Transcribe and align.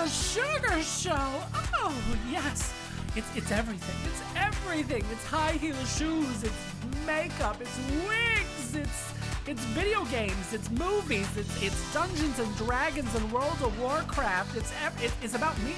Donna 0.00 0.12
Suggarz 0.12 1.02
Show. 1.02 1.30
Oh, 1.74 1.94
yes. 2.30 2.72
It's, 3.16 3.36
it's 3.36 3.52
everything. 3.52 3.96
It's 4.10 4.22
everything. 4.34 5.04
It's 5.12 5.26
high 5.26 5.52
heel 5.52 5.76
shoes. 5.84 6.42
It's 6.42 7.06
makeup. 7.06 7.60
It's 7.60 7.78
wigs. 8.08 8.76
It's 8.76 9.12
it's 9.46 9.62
video 9.76 10.06
games. 10.06 10.54
It's 10.54 10.70
movies. 10.70 11.28
It's 11.36 11.62
it's 11.62 11.92
Dungeons 11.92 12.38
and 12.38 12.56
Dragons 12.56 13.14
and 13.14 13.30
World 13.30 13.58
of 13.62 13.78
Warcraft. 13.78 14.56
It's 14.56 14.72
it, 15.02 15.12
it's 15.22 15.34
about 15.34 15.58
me. 15.64 15.74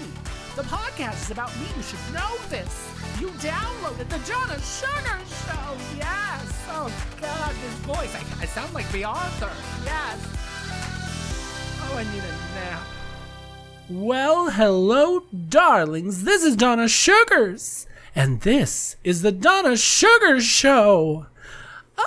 The 0.54 0.62
podcast 0.62 1.23
is 1.23 1.30
about 1.32 1.50
me. 1.59 1.66
You 1.77 1.82
should 1.82 2.14
know 2.14 2.36
this. 2.48 2.95
You 3.18 3.27
downloaded 3.43 4.09
the 4.09 4.23
Donna 4.30 4.54
Suggarz 4.62 5.30
Show. 5.46 5.77
Yes. 5.98 6.46
Oh 6.70 6.93
God, 7.20 7.50
this 7.50 7.75
voice. 7.91 8.14
I, 8.14 8.23
I 8.43 8.46
sound 8.46 8.73
like 8.73 8.89
the 8.93 9.04
author. 9.04 9.50
Yes. 9.84 10.18
Oh, 11.82 11.96
I 11.96 12.04
need 12.14 12.23
a 12.23 12.54
nap. 12.54 13.01
Well, 13.91 14.50
hello, 14.50 15.25
darlings. 15.49 16.23
This 16.23 16.45
is 16.45 16.54
Donna 16.54 16.85
Suggarz, 16.85 17.86
and 18.14 18.40
this 18.43 18.96
is 19.03 19.23
the 19.23 19.32
Donna 19.32 19.71
Suggarz 19.71 20.43
Show. 20.43 21.27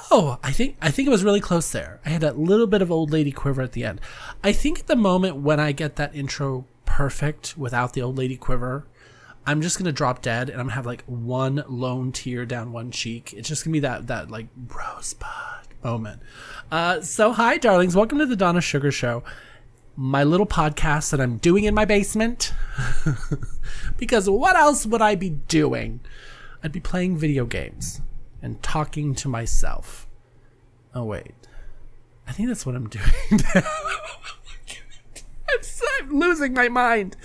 Oh, 0.09 0.39
I 0.41 0.53
think 0.53 0.77
I 0.81 0.89
think 0.89 1.07
it 1.07 1.11
was 1.11 1.25
really 1.25 1.41
close 1.41 1.69
there. 1.71 1.99
I 2.05 2.09
had 2.09 2.21
that 2.21 2.39
little 2.39 2.65
bit 2.65 2.81
of 2.81 2.91
old 2.91 3.11
lady 3.11 3.31
quiver 3.31 3.61
at 3.61 3.73
the 3.73 3.83
end. 3.83 3.99
I 4.41 4.53
think 4.53 4.79
at 4.79 4.87
the 4.87 4.95
moment 4.95 5.37
when 5.37 5.59
I 5.59 5.73
get 5.73 5.97
that 5.97 6.15
intro 6.15 6.65
perfect 6.85 7.57
without 7.57 7.91
the 7.91 8.01
old 8.01 8.17
lady 8.17 8.37
quiver, 8.37 8.87
I'm 9.45 9.61
just 9.61 9.77
gonna 9.77 9.91
drop 9.91 10.21
dead 10.21 10.49
and 10.49 10.61
I'm 10.61 10.67
gonna 10.67 10.75
have 10.75 10.85
like 10.85 11.03
one 11.05 11.63
lone 11.67 12.13
tear 12.13 12.45
down 12.45 12.71
one 12.71 12.89
cheek. 12.89 13.33
It's 13.33 13.49
just 13.49 13.65
gonna 13.65 13.73
be 13.73 13.79
that 13.81 14.07
that 14.07 14.31
like 14.31 14.47
rosebud 14.73 15.67
moment. 15.83 16.21
Uh, 16.71 17.01
so 17.01 17.33
hi, 17.33 17.57
darlings. 17.57 17.97
Welcome 17.97 18.19
to 18.19 18.25
the 18.25 18.37
Donna 18.37 18.59
Suggarz 18.59 18.93
Show 18.93 19.23
my 19.95 20.23
little 20.23 20.45
podcast 20.45 21.11
that 21.11 21.21
I'm 21.21 21.37
doing 21.37 21.63
in 21.63 21.73
my 21.73 21.85
basement. 21.85 22.53
because 23.97 24.29
what 24.29 24.55
else 24.55 24.85
would 24.85 25.01
I 25.01 25.15
be 25.15 25.29
doing? 25.29 26.01
I'd 26.63 26.71
be 26.71 26.79
playing 26.79 27.17
video 27.17 27.45
games 27.45 28.01
and 28.41 28.61
talking 28.61 29.15
to 29.15 29.29
myself. 29.29 30.07
Oh, 30.93 31.03
wait. 31.03 31.33
I 32.27 32.31
think 32.31 32.47
that's 32.49 32.65
what 32.65 32.75
I'm 32.75 32.89
doing. 32.89 33.05
I'm, 35.47 35.61
so, 35.61 35.85
I'm 36.01 36.19
losing 36.19 36.53
my 36.53 36.67
mind. 36.67 37.15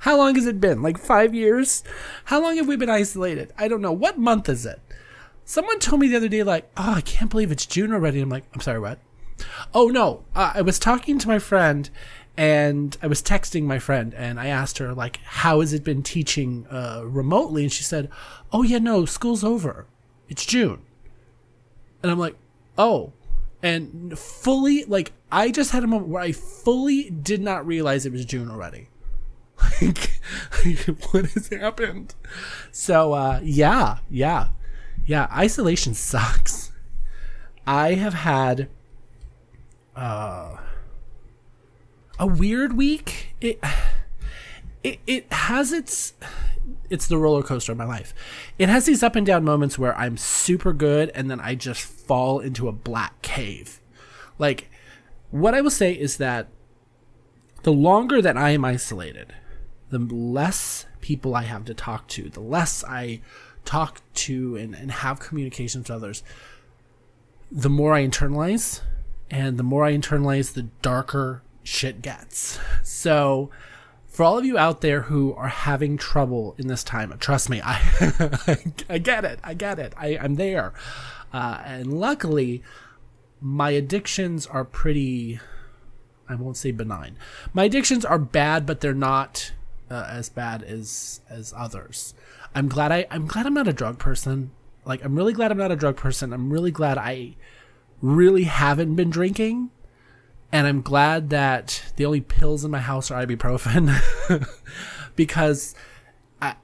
How 0.00 0.16
long 0.16 0.34
has 0.34 0.46
it 0.46 0.60
been? 0.60 0.82
Like 0.82 0.98
five 0.98 1.34
years? 1.34 1.82
How 2.24 2.42
long 2.42 2.56
have 2.56 2.66
we 2.66 2.76
been 2.76 2.90
isolated? 2.90 3.52
I 3.56 3.68
don't 3.68 3.80
know. 3.80 3.92
What 3.92 4.18
month 4.18 4.48
is 4.48 4.66
it? 4.66 4.80
Someone 5.44 5.78
told 5.78 6.00
me 6.00 6.08
the 6.08 6.16
other 6.16 6.28
day, 6.28 6.42
like, 6.42 6.70
oh, 6.76 6.94
I 6.96 7.00
can't 7.00 7.30
believe 7.30 7.50
it's 7.50 7.64
June 7.64 7.92
already. 7.92 8.20
I'm 8.20 8.28
like, 8.28 8.44
I'm 8.52 8.60
sorry, 8.60 8.80
what? 8.80 8.98
Oh 9.74 9.88
no, 9.88 10.24
uh, 10.34 10.52
I 10.54 10.62
was 10.62 10.78
talking 10.78 11.18
to 11.18 11.28
my 11.28 11.38
friend, 11.38 11.88
and 12.38 12.96
I 13.02 13.08
was 13.08 13.20
texting 13.20 13.64
my 13.64 13.80
friend, 13.80 14.14
and 14.14 14.38
I 14.38 14.46
asked 14.46 14.78
her 14.78 14.94
like, 14.94 15.16
"How 15.24 15.58
has 15.58 15.72
it 15.72 15.82
been 15.82 16.04
teaching 16.04 16.68
uh, 16.70 17.02
remotely?" 17.04 17.64
And 17.64 17.72
she 17.72 17.82
said, 17.82 18.08
"Oh 18.52 18.62
yeah, 18.62 18.78
no, 18.78 19.04
school's 19.04 19.42
over. 19.42 19.86
It's 20.28 20.46
June." 20.46 20.82
And 22.00 22.12
I'm 22.12 22.18
like, 22.18 22.36
"Oh," 22.78 23.12
and 23.60 24.16
fully 24.16 24.84
like 24.84 25.12
I 25.32 25.50
just 25.50 25.72
had 25.72 25.82
a 25.82 25.88
moment 25.88 26.10
where 26.12 26.22
I 26.22 26.30
fully 26.30 27.10
did 27.10 27.42
not 27.42 27.66
realize 27.66 28.06
it 28.06 28.12
was 28.12 28.24
June 28.24 28.48
already. 28.48 28.88
Like, 29.82 30.10
what 31.10 31.24
has 31.30 31.48
happened? 31.48 32.14
So 32.70 33.14
uh, 33.14 33.40
yeah, 33.42 33.98
yeah, 34.08 34.50
yeah. 35.06 35.26
Isolation 35.32 35.94
sucks. 36.10 36.70
I 37.66 37.94
have 37.94 38.14
had 38.14 38.68
uh, 39.96 40.58
a 42.18 42.26
weird 42.26 42.76
week. 42.76 43.34
It, 43.40 43.60
it 44.82 45.00
it 45.06 45.32
has 45.32 45.72
its 45.72 46.14
it's 46.90 47.06
the 47.06 47.18
roller 47.18 47.42
coaster 47.42 47.72
of 47.72 47.78
my 47.78 47.84
life. 47.84 48.14
It 48.58 48.68
has 48.68 48.86
these 48.86 49.02
up 49.02 49.16
and 49.16 49.26
down 49.26 49.44
moments 49.44 49.78
where 49.78 49.96
I'm 49.96 50.16
super 50.16 50.72
good 50.72 51.10
and 51.14 51.30
then 51.30 51.40
I 51.40 51.54
just 51.54 51.82
fall 51.82 52.40
into 52.40 52.68
a 52.68 52.72
black 52.72 53.20
cave. 53.22 53.80
Like 54.38 54.70
what 55.30 55.54
I 55.54 55.60
will 55.60 55.70
say 55.70 55.92
is 55.92 56.16
that 56.16 56.48
the 57.62 57.72
longer 57.72 58.22
that 58.22 58.36
I 58.36 58.50
am 58.50 58.64
isolated, 58.64 59.34
the 59.90 59.98
less 59.98 60.86
people 61.00 61.34
I 61.34 61.42
have 61.42 61.64
to 61.66 61.74
talk 61.74 62.08
to, 62.08 62.28
the 62.28 62.40
less 62.40 62.84
I 62.84 63.20
talk 63.64 64.00
to 64.14 64.56
and, 64.56 64.74
and 64.74 64.90
have 64.90 65.20
communications 65.20 65.88
with 65.88 65.96
others, 65.96 66.22
the 67.50 67.70
more 67.70 67.94
I 67.94 68.06
internalize 68.06 68.80
and 69.30 69.58
the 69.58 69.62
more 69.62 69.84
I 69.84 69.94
internalize, 69.94 70.54
the 70.54 70.68
darker 70.82 71.42
shit 71.68 72.00
gets. 72.02 72.58
So, 72.82 73.50
for 74.06 74.24
all 74.24 74.38
of 74.38 74.44
you 74.44 74.56
out 74.56 74.80
there 74.80 75.02
who 75.02 75.34
are 75.34 75.48
having 75.48 75.96
trouble 75.96 76.54
in 76.58 76.66
this 76.66 76.82
time, 76.82 77.14
trust 77.18 77.50
me, 77.50 77.60
I 77.62 77.78
I, 78.88 78.98
get 78.98 79.24
it, 79.24 79.38
I 79.44 79.54
get 79.54 79.78
it, 79.78 79.92
I, 79.96 80.18
I'm 80.18 80.36
there, 80.36 80.72
uh, 81.32 81.62
and 81.64 82.00
luckily, 82.00 82.62
my 83.40 83.70
addictions 83.70 84.46
are 84.46 84.64
pretty. 84.64 85.40
I 86.28 86.34
won't 86.34 86.56
say 86.56 86.72
benign. 86.72 87.16
My 87.54 87.64
addictions 87.64 88.04
are 88.04 88.18
bad, 88.18 88.66
but 88.66 88.80
they're 88.80 88.92
not 88.92 89.52
uh, 89.90 90.06
as 90.10 90.28
bad 90.28 90.62
as 90.62 91.20
as 91.28 91.54
others. 91.56 92.14
I'm 92.54 92.68
glad 92.68 92.92
I 92.92 93.06
I'm 93.10 93.26
glad 93.26 93.46
I'm 93.46 93.54
not 93.54 93.68
a 93.68 93.72
drug 93.72 93.98
person. 93.98 94.50
Like 94.84 95.04
I'm 95.04 95.14
really 95.14 95.34
glad 95.34 95.52
I'm 95.52 95.58
not 95.58 95.70
a 95.70 95.76
drug 95.76 95.96
person. 95.96 96.32
I'm 96.32 96.50
really 96.50 96.70
glad 96.70 96.98
I 96.98 97.36
really 98.00 98.44
haven't 98.44 98.94
been 98.94 99.10
drinking. 99.10 99.70
And 100.50 100.66
I'm 100.66 100.80
glad 100.80 101.30
that 101.30 101.92
the 101.96 102.06
only 102.06 102.22
pills 102.22 102.64
in 102.64 102.70
my 102.70 102.78
house 102.78 103.10
are 103.10 103.24
ibuprofen 103.24 103.94
because 105.16 105.74
I, 106.40 106.56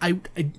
I, 0.00 0.20
I, 0.36 0.50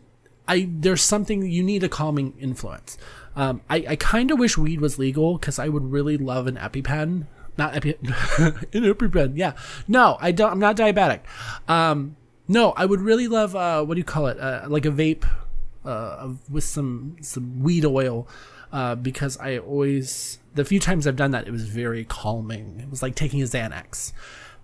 I, 0.47 0.69
there's 0.71 1.01
something 1.01 1.49
you 1.49 1.63
need 1.63 1.83
a 1.83 1.89
calming 1.89 2.33
influence. 2.39 2.97
Um, 3.35 3.61
I, 3.69 3.85
I 3.89 3.95
kind 3.95 4.31
of 4.31 4.39
wish 4.39 4.57
weed 4.57 4.79
was 4.79 4.99
legal 4.99 5.37
because 5.37 5.57
I 5.57 5.69
would 5.69 5.91
really 5.91 6.17
love 6.17 6.47
an 6.47 6.55
EpiPen. 6.55 7.25
Not 7.57 7.75
Epi, 7.75 7.95
an 8.01 8.53
EpiPen. 8.73 9.33
Yeah. 9.35 9.53
No, 9.87 10.17
I 10.19 10.31
don't. 10.31 10.51
I'm 10.51 10.59
not 10.59 10.77
diabetic. 10.77 11.21
Um, 11.67 12.15
no, 12.47 12.71
I 12.71 12.85
would 12.85 13.01
really 13.01 13.27
love. 13.27 13.55
Uh, 13.55 13.83
what 13.83 13.95
do 13.95 13.99
you 13.99 14.05
call 14.05 14.27
it? 14.27 14.39
Uh, 14.39 14.65
like 14.67 14.85
a 14.85 14.91
vape, 14.91 15.27
uh, 15.83 16.29
with 16.49 16.63
some 16.63 17.17
some 17.21 17.63
weed 17.63 17.85
oil 17.85 18.27
uh, 18.71 18.95
because 18.95 19.37
I 19.37 19.57
always 19.57 20.39
the 20.53 20.65
few 20.65 20.79
times 20.79 21.07
I've 21.07 21.15
done 21.15 21.31
that 21.31 21.47
it 21.47 21.51
was 21.51 21.67
very 21.67 22.03
calming. 22.05 22.79
It 22.79 22.89
was 22.89 23.01
like 23.01 23.15
taking 23.15 23.41
a 23.41 23.45
Xanax, 23.45 24.11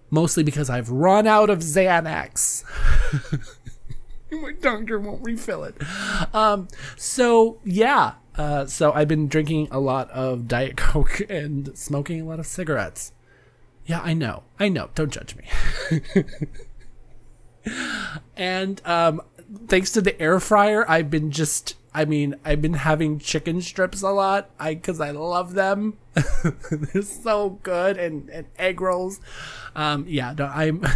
mostly 0.09 0.44
because 0.44 0.69
I've 0.69 0.90
run 0.90 1.28
out 1.28 1.50
of 1.50 1.59
Xanax. 1.59 2.63
My 4.31 4.52
doctor 4.53 5.00
won't 5.00 5.24
refill 5.24 5.63
it. 5.63 5.75
Um, 6.34 6.68
so 6.97 7.59
yeah, 7.63 8.13
uh, 8.36 8.66
so 8.66 8.92
I've 8.92 9.08
been 9.08 9.28
drinking 9.28 9.68
a 9.72 9.80
lot 9.80 10.09
of 10.12 10.47
Diet 10.47 10.75
Coke 10.78 11.22
and 11.30 11.78
smoking 11.78 12.22
a 12.22 12.25
lot 12.25 12.40
of 12.40 12.47
cigarettes. 12.47 13.12
Yeah, 13.86 14.02
I 14.02 14.13
know, 14.13 14.44
I 14.59 14.69
know. 14.69 14.90
Don't 14.96 15.12
judge 15.12 15.36
me. 15.36 16.24
and 18.38 18.81
um, 18.86 19.22
thanks 19.68 19.92
to 19.92 20.02
the 20.02 20.19
air 20.22 20.40
fryer, 20.40 20.90
I've 20.90 21.09
been 21.09 21.31
just 21.31 21.75
I 21.96 22.06
mean, 22.06 22.36
I've 22.44 22.62
been 22.62 22.74
having 22.74 23.20
chicken 23.20 23.62
strips 23.62 24.02
a 24.02 24.09
lot, 24.09 24.50
I 24.59 24.74
because 24.74 25.00
I 25.00 25.12
love 25.12 25.54
them. 25.54 25.98
They're 26.72 27.04
so 27.04 27.59
good, 27.62 27.98
and, 27.98 28.30
and 28.30 28.48
egg 28.58 28.81
rolls. 28.81 29.20
Um, 29.76 30.06
yeah, 30.08 30.34
no, 30.38 30.46
I'm. 30.46 30.81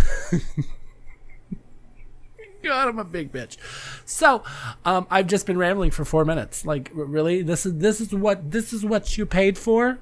God, 2.63 2.88
I'm 2.90 2.97
a 3.00 3.06
big 3.06 3.31
bitch. 3.31 3.58
So, 4.06 4.44
um, 4.84 5.06
I've 5.12 5.28
just 5.28 5.46
been 5.46 5.58
rambling 5.58 5.91
for 5.91 6.03
four 6.03 6.25
minutes. 6.25 6.66
Like, 6.66 6.90
really, 6.94 7.44
this 7.44 7.66
is 7.66 7.75
this 7.75 8.02
is 8.02 8.14
what 8.14 8.52
this 8.52 8.74
is 8.74 8.84
what 8.84 9.18
you 9.18 9.25
paid 9.25 9.58
for. 9.58 10.00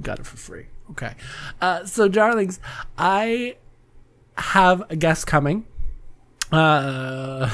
Got 0.00 0.20
it 0.20 0.26
for 0.26 0.36
free. 0.38 0.66
Okay. 0.90 1.12
Uh, 1.60 1.84
so, 1.84 2.08
darlings, 2.08 2.60
I 2.96 3.56
have 4.36 4.82
a 4.88 4.96
guest 4.96 5.26
coming. 5.26 5.66
Uh, 6.50 7.48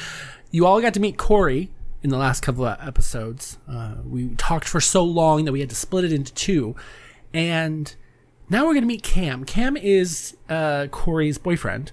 you 0.50 0.64
all 0.64 0.80
got 0.80 0.94
to 0.94 1.00
meet 1.00 1.18
Corey 1.18 1.70
in 2.02 2.10
the 2.10 2.16
last 2.16 2.40
couple 2.40 2.64
of 2.64 2.78
episodes. 2.86 3.58
Uh, 3.68 3.94
we 4.04 4.34
talked 4.36 4.68
for 4.68 4.80
so 4.80 5.02
long 5.02 5.44
that 5.44 5.52
we 5.52 5.60
had 5.60 5.68
to 5.70 5.74
split 5.74 6.04
it 6.04 6.12
into 6.12 6.32
two. 6.34 6.76
And 7.34 7.94
now 8.48 8.64
we're 8.64 8.72
going 8.72 8.82
to 8.82 8.88
meet 8.88 9.02
Cam. 9.02 9.44
Cam 9.44 9.76
is 9.76 10.36
uh, 10.48 10.86
Corey's 10.90 11.38
boyfriend. 11.38 11.92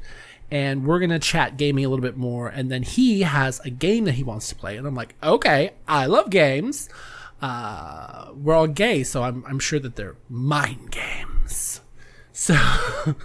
And 0.52 0.86
we're 0.86 1.00
going 1.00 1.10
to 1.10 1.20
chat 1.20 1.58
gaming 1.58 1.86
a 1.86 1.90
little 1.90 2.04
bit 2.04 2.18
more. 2.18 2.48
And 2.48 2.72
then 2.72 2.84
he 2.84 3.24
has 3.24 3.60
a 3.62 3.72
game 3.72 4.06
that 4.06 4.14
he 4.14 4.24
wants 4.24 4.48
to 4.50 4.56
play. 4.56 4.78
And 4.78 4.86
I'm 4.86 4.96
like, 4.96 5.16
okay, 5.24 5.72
I 5.88 6.06
love 6.06 6.30
games. 6.30 6.88
Uh, 7.42 8.32
we're 8.34 8.54
all 8.54 8.68
gay, 8.68 9.04
so 9.04 9.24
I'm, 9.24 9.44
I'm 9.46 9.60
sure 9.60 9.80
that 9.80 9.96
they're 9.96 10.16
mind 10.30 10.92
games. 10.92 11.82
So, 12.32 12.56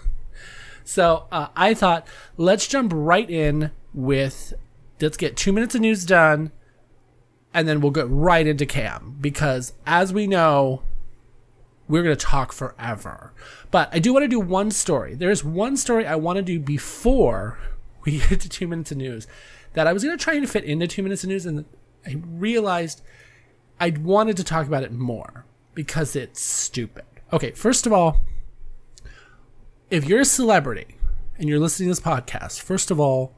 so 0.84 1.26
uh, 1.30 1.48
I 1.54 1.74
thought, 1.74 2.08
let's 2.36 2.66
jump 2.66 2.92
right 2.94 3.28
in 3.28 3.70
with 3.92 4.54
let's 5.00 5.16
get 5.16 5.36
two 5.36 5.52
minutes 5.52 5.74
of 5.74 5.80
news 5.80 6.04
done 6.04 6.52
and 7.52 7.66
then 7.66 7.80
we'll 7.80 7.90
get 7.90 8.08
right 8.08 8.46
into 8.46 8.66
Cam 8.66 9.16
because 9.20 9.72
as 9.86 10.12
we 10.12 10.26
know, 10.26 10.82
we're 11.88 12.02
going 12.02 12.16
to 12.16 12.24
talk 12.24 12.52
forever. 12.52 13.32
But 13.70 13.88
I 13.92 13.98
do 13.98 14.12
want 14.12 14.22
to 14.24 14.28
do 14.28 14.40
one 14.40 14.70
story. 14.70 15.14
There's 15.14 15.44
one 15.44 15.76
story 15.76 16.06
I 16.06 16.14
want 16.14 16.36
to 16.36 16.42
do 16.42 16.60
before 16.60 17.58
we 18.04 18.18
get 18.18 18.40
to 18.40 18.48
two 18.48 18.68
minutes 18.68 18.92
of 18.92 18.98
news 18.98 19.26
that 19.72 19.86
I 19.86 19.92
was 19.92 20.04
going 20.04 20.16
to 20.16 20.22
try 20.22 20.34
and 20.34 20.48
fit 20.48 20.64
into 20.64 20.86
two 20.86 21.02
minutes 21.02 21.22
of 21.22 21.28
news, 21.28 21.46
and 21.46 21.64
I 22.06 22.20
realized 22.26 23.02
I 23.78 23.90
wanted 23.90 24.36
to 24.38 24.44
talk 24.44 24.66
about 24.66 24.82
it 24.82 24.92
more 24.92 25.44
because 25.74 26.16
it's 26.16 26.40
stupid. 26.40 27.04
Okay, 27.32 27.52
first 27.52 27.86
of 27.86 27.92
all, 27.92 28.20
if 29.90 30.04
you're 30.06 30.20
a 30.20 30.24
celebrity 30.24 30.96
and 31.38 31.48
you're 31.48 31.58
listening 31.58 31.88
to 31.88 31.90
this 31.90 32.00
podcast, 32.00 32.60
first 32.60 32.90
of 32.90 32.98
all, 32.98 33.32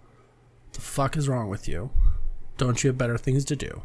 the 0.72 0.80
fuck 0.80 1.16
is 1.16 1.28
wrong 1.28 1.48
with 1.48 1.68
you? 1.68 1.90
Don't 2.56 2.82
you 2.82 2.88
have 2.88 2.98
better 2.98 3.18
things 3.18 3.44
to 3.46 3.56
do? 3.56 3.82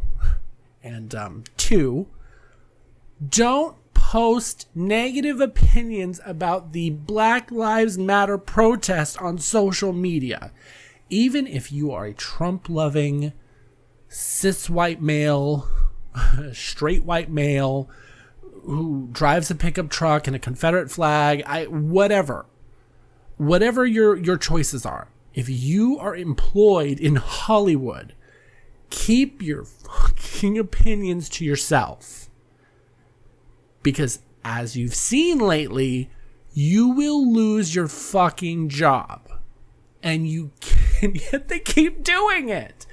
And 0.87 1.13
um, 1.13 1.43
two, 1.57 2.07
don't 3.27 3.75
post 3.93 4.69
negative 4.73 5.41
opinions 5.41 6.21
about 6.25 6.71
the 6.71 6.91
Black 6.91 7.51
Lives 7.51 7.97
Matter 7.97 8.37
protest 8.37 9.21
on 9.21 9.37
social 9.37 9.91
media. 9.91 10.53
Even 11.09 11.45
if 11.45 11.73
you 11.73 11.91
are 11.91 12.05
a 12.05 12.13
Trump 12.13 12.69
loving, 12.69 13.33
cis 14.07 14.69
white 14.69 15.01
male, 15.01 15.67
straight 16.53 17.03
white 17.03 17.29
male 17.29 17.89
who 18.63 19.09
drives 19.11 19.51
a 19.51 19.55
pickup 19.55 19.89
truck 19.89 20.25
and 20.25 20.37
a 20.37 20.39
Confederate 20.39 20.89
flag, 20.89 21.43
I 21.45 21.65
whatever. 21.65 22.45
Whatever 23.35 23.85
your 23.85 24.15
your 24.15 24.37
choices 24.37 24.85
are. 24.85 25.09
If 25.33 25.49
you 25.49 25.99
are 25.99 26.15
employed 26.15 26.97
in 26.97 27.17
Hollywood, 27.17 28.13
keep 28.89 29.41
your 29.41 29.63
fucking 29.63 30.57
opinions 30.57 31.29
to 31.29 31.45
yourself 31.45 32.29
because 33.83 34.19
as 34.43 34.75
you've 34.75 34.95
seen 34.95 35.39
lately, 35.39 36.09
you 36.53 36.89
will 36.89 37.31
lose 37.31 37.75
your 37.75 37.87
fucking 37.87 38.67
job. 38.67 39.29
And 40.03 40.27
you 40.27 40.51
can 40.59 41.15
yet 41.31 41.47
they 41.47 41.59
keep 41.59 42.03
doing 42.03 42.49
it. 42.49 42.85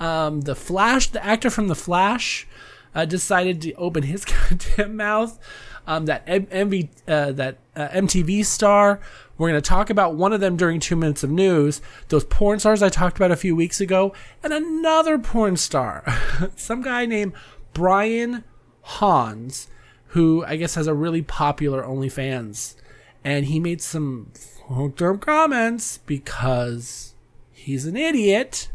Um, 0.00 0.40
the 0.40 0.54
Flash, 0.54 1.08
the 1.08 1.24
actor 1.24 1.50
from 1.50 1.68
The 1.68 1.74
Flash, 1.74 2.46
uh, 2.94 3.04
decided 3.04 3.60
to 3.62 3.72
open 3.74 4.02
his 4.02 4.24
goddamn 4.48 4.96
mouth. 4.96 5.38
Um, 5.86 6.06
that 6.06 6.22
M- 6.26 6.46
MV, 6.46 6.88
uh, 7.06 7.32
that 7.32 7.58
uh, 7.76 7.88
MTV 7.88 8.44
star. 8.44 9.00
We're 9.42 9.48
going 9.48 9.60
to 9.60 9.68
talk 9.68 9.90
about 9.90 10.14
one 10.14 10.32
of 10.32 10.38
them 10.38 10.56
during 10.56 10.78
two 10.78 10.94
minutes 10.94 11.24
of 11.24 11.30
news. 11.30 11.82
Those 12.10 12.22
porn 12.22 12.60
stars 12.60 12.80
I 12.80 12.90
talked 12.90 13.16
about 13.16 13.32
a 13.32 13.36
few 13.36 13.56
weeks 13.56 13.80
ago, 13.80 14.14
and 14.40 14.52
another 14.52 15.18
porn 15.18 15.56
star, 15.56 16.04
some 16.54 16.80
guy 16.80 17.06
named 17.06 17.32
Brian 17.74 18.44
Hans, 18.82 19.66
who 20.10 20.44
I 20.44 20.54
guess 20.54 20.76
has 20.76 20.86
a 20.86 20.94
really 20.94 21.22
popular 21.22 21.82
OnlyFans. 21.82 22.76
And 23.24 23.46
he 23.46 23.58
made 23.58 23.80
some 23.80 24.30
fucked 24.68 25.02
up 25.02 25.20
comments 25.20 25.98
because 26.06 27.16
he's 27.50 27.84
an 27.84 27.96
idiot, 27.96 28.70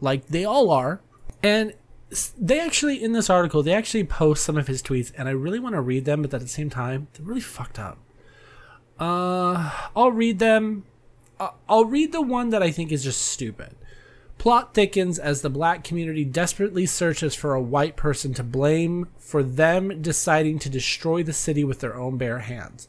like 0.00 0.26
they 0.26 0.44
all 0.44 0.68
are. 0.72 1.00
And 1.44 1.74
they 2.36 2.58
actually, 2.58 3.00
in 3.00 3.12
this 3.12 3.30
article, 3.30 3.62
they 3.62 3.72
actually 3.72 4.02
post 4.02 4.42
some 4.42 4.56
of 4.56 4.66
his 4.66 4.82
tweets, 4.82 5.12
and 5.16 5.28
I 5.28 5.30
really 5.30 5.60
want 5.60 5.76
to 5.76 5.80
read 5.80 6.06
them, 6.06 6.22
but 6.22 6.34
at 6.34 6.40
the 6.40 6.48
same 6.48 6.70
time, 6.70 7.06
they're 7.12 7.24
really 7.24 7.40
fucked 7.40 7.78
up. 7.78 7.98
Uh, 8.98 9.70
I'll 9.96 10.12
read 10.12 10.38
them. 10.38 10.84
Uh, 11.38 11.50
I'll 11.68 11.84
read 11.84 12.12
the 12.12 12.22
one 12.22 12.50
that 12.50 12.62
I 12.62 12.70
think 12.70 12.92
is 12.92 13.04
just 13.04 13.22
stupid. 13.22 13.74
Plot 14.38 14.74
thickens 14.74 15.18
as 15.18 15.40
the 15.40 15.50
black 15.50 15.84
community 15.84 16.24
desperately 16.24 16.86
searches 16.86 17.34
for 17.34 17.54
a 17.54 17.62
white 17.62 17.96
person 17.96 18.34
to 18.34 18.42
blame 18.42 19.08
for 19.18 19.42
them 19.42 20.02
deciding 20.02 20.58
to 20.60 20.68
destroy 20.68 21.22
the 21.22 21.32
city 21.32 21.64
with 21.64 21.80
their 21.80 21.96
own 21.96 22.18
bare 22.18 22.40
hands. 22.40 22.88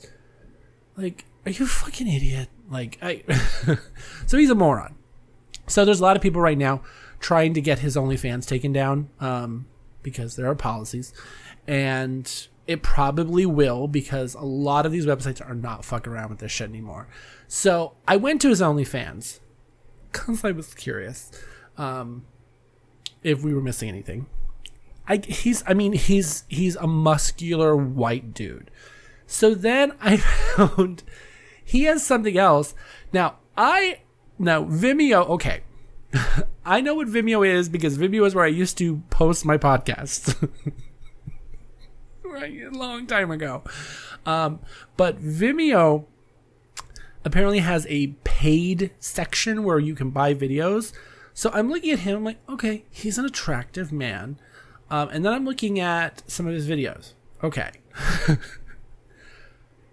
Like, 0.98 1.26
are 1.46 1.52
you 1.52 1.66
a 1.66 1.68
fucking 1.68 2.08
idiot? 2.08 2.50
Like, 2.70 2.98
I. 3.02 3.24
so 4.26 4.38
he's 4.38 4.50
a 4.50 4.56
moron. 4.56 4.96
So 5.68 5.86
there's 5.86 6.00
a 6.00 6.04
lot 6.04 6.16
of 6.16 6.22
people 6.22 6.42
right 6.42 6.58
now 6.58 6.82
trying 7.20 7.54
to 7.54 7.62
get 7.62 7.80
his 7.80 7.96
OnlyFans 7.96 8.46
taken 8.48 8.72
down 8.72 9.10
um, 9.20 9.66
because 10.04 10.36
there 10.36 10.48
are 10.48 10.56
policies. 10.56 11.14
And 11.68 12.48
it 12.68 12.82
probably 12.82 13.46
will 13.46 13.88
because 13.88 14.34
a 14.34 14.42
lot 14.42 14.86
of 14.86 14.92
these 14.92 15.06
websites 15.06 15.46
are 15.48 15.54
not 15.54 15.86
fucking 15.86 16.12
around 16.12 16.30
with 16.30 16.40
this 16.40 16.52
shit 16.52 16.70
anymore. 16.70 17.08
So 17.48 17.96
I 18.08 18.16
went 18.16 18.42
to 18.42 18.50
his 18.50 18.62
OnlyFans 18.62 19.40
because 20.12 20.44
I 20.44 20.52
was 20.52 20.74
curious 20.74 21.32
um, 21.78 22.26
if 23.24 23.44
we 23.44 23.54
were 23.54 23.62
missing 23.62 23.90
anything. 23.90 24.28
I 25.08 25.18
he's 25.18 25.64
I 25.68 25.74
mean 25.76 25.94
he's 25.94 26.46
he's 26.48 26.76
a 26.78 26.88
muscular 26.88 27.76
white 27.76 28.34
dude. 28.34 28.72
So 29.28 29.54
then 29.54 29.94
I 30.02 30.18
found 30.56 31.04
he 31.64 31.84
has 31.84 32.06
something 32.06 32.38
else. 32.38 32.74
Now 33.14 33.38
I 33.56 34.00
now 34.40 34.64
Vimeo. 34.64 35.30
Okay, 35.30 35.62
I 36.66 36.82
know 36.82 36.96
what 36.96 37.08
Vimeo 37.08 37.48
is 37.48 37.70
because 37.70 37.98
Vimeo 37.98 38.26
is 38.26 38.34
where 38.34 38.46
I 38.46 38.50
used 38.50 38.78
to 38.80 39.04
post 39.10 39.46
my 39.46 39.58
podcasts. 39.58 40.36
right, 42.36 42.64
a 42.64 42.70
long 42.70 43.08
time 43.08 43.32
ago. 43.32 43.64
Um, 44.26 44.60
but 44.98 45.22
Vimeo 45.22 46.06
apparently 47.24 47.60
has 47.60 47.88
a 47.90 48.08
paid 48.24 48.92
section 49.00 49.64
where 49.64 49.80
you 49.80 49.96
can 49.96 50.12
buy 50.12 50.34
videos. 50.34 50.94
So 51.34 51.50
I'm 51.54 51.70
looking 51.70 51.92
at 51.92 52.00
him, 52.00 52.18
I'm 52.18 52.24
like, 52.24 52.40
okay, 52.50 52.86
he's 52.90 53.18
an 53.18 53.26
attractive 53.26 53.92
man. 53.92 54.40
Um, 54.90 55.10
and 55.10 55.26
then 55.26 55.34
I'm 55.34 55.46
looking 55.46 55.80
at 55.80 56.24
some 56.30 56.48
of 56.48 56.54
his 56.54 56.70
videos. 56.70 57.14
Okay. 57.44 57.72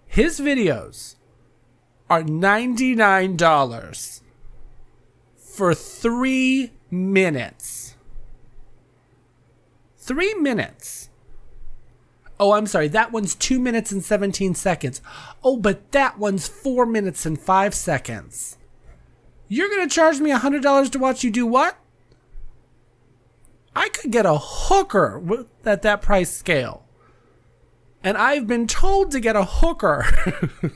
his 0.07 0.39
videos 0.39 1.15
are 2.09 2.21
$99 2.21 4.21
for 5.35 5.73
three 5.73 6.71
minutes. 6.91 7.95
Three 9.97 10.33
minutes. 10.35 11.09
Oh, 12.39 12.53
I'm 12.53 12.67
sorry. 12.67 12.87
That 12.87 13.11
one's 13.11 13.35
two 13.35 13.59
minutes 13.59 13.91
and 13.91 14.03
17 14.03 14.55
seconds. 14.55 15.01
Oh, 15.43 15.57
but 15.57 15.91
that 15.91 16.17
one's 16.17 16.47
four 16.47 16.85
minutes 16.85 17.25
and 17.25 17.39
five 17.39 17.73
seconds. 17.73 18.57
You're 19.47 19.69
going 19.69 19.87
to 19.87 19.93
charge 19.93 20.19
me 20.19 20.31
a 20.31 20.39
$100 20.39 20.91
to 20.91 20.99
watch 20.99 21.23
you 21.23 21.31
do 21.31 21.45
what? 21.45 21.77
I 23.75 23.89
could 23.89 24.11
get 24.11 24.25
a 24.25 24.37
hooker 24.37 25.45
at 25.65 25.81
that 25.81 26.01
price 26.01 26.31
scale. 26.31 26.85
And 28.03 28.17
I've 28.17 28.47
been 28.47 28.67
told 28.67 29.11
to 29.11 29.19
get 29.19 29.35
a 29.35 29.45
hooker. 29.45 30.05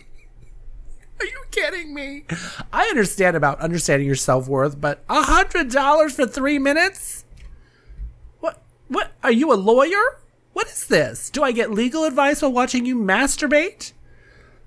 Are 1.19 1.25
you 1.25 1.43
kidding 1.51 1.93
me? 1.93 2.25
I 2.71 2.85
understand 2.85 3.35
about 3.35 3.59
understanding 3.59 4.05
your 4.05 4.15
self 4.15 4.47
worth, 4.47 4.79
but 4.79 5.03
a 5.09 5.23
hundred 5.23 5.71
dollars 5.71 6.15
for 6.15 6.27
three 6.27 6.59
minutes? 6.59 7.25
What? 8.39 8.61
What? 8.87 9.11
Are 9.23 9.31
you 9.31 9.51
a 9.51 9.55
lawyer? 9.55 10.19
What 10.57 10.69
is 10.69 10.87
this? 10.87 11.29
Do 11.29 11.43
I 11.43 11.51
get 11.51 11.69
legal 11.69 12.03
advice 12.03 12.41
while 12.41 12.51
watching 12.51 12.83
you 12.83 12.95
masturbate? 12.95 13.93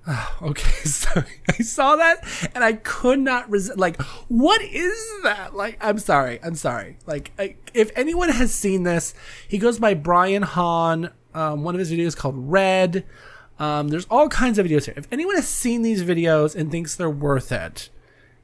Oh, 0.07 0.37
okay, 0.41 0.71
sorry. 0.85 1.41
I 1.49 1.63
saw 1.63 1.97
that 1.97 2.23
and 2.55 2.63
I 2.63 2.73
could 2.75 3.19
not 3.19 3.49
resist. 3.49 3.77
Like, 3.77 4.01
what 4.29 4.61
is 4.61 5.11
that? 5.23 5.53
Like, 5.53 5.77
I'm 5.81 5.99
sorry. 5.99 6.39
I'm 6.41 6.55
sorry. 6.55 6.95
Like, 7.05 7.33
I, 7.37 7.57
if 7.73 7.91
anyone 7.97 8.29
has 8.29 8.53
seen 8.53 8.83
this, 8.83 9.13
he 9.45 9.57
goes 9.57 9.79
by 9.79 9.93
Brian 9.93 10.43
Hahn. 10.43 11.11
Um, 11.33 11.65
one 11.65 11.75
of 11.75 11.79
his 11.79 11.91
videos 11.91 12.15
called 12.15 12.35
Red. 12.37 13.03
Um, 13.59 13.89
there's 13.89 14.05
all 14.05 14.29
kinds 14.29 14.57
of 14.57 14.67
videos 14.67 14.85
here. 14.85 14.93
If 14.95 15.09
anyone 15.11 15.35
has 15.35 15.49
seen 15.49 15.81
these 15.81 16.03
videos 16.03 16.55
and 16.55 16.71
thinks 16.71 16.95
they're 16.95 17.09
worth 17.09 17.51
it, 17.51 17.89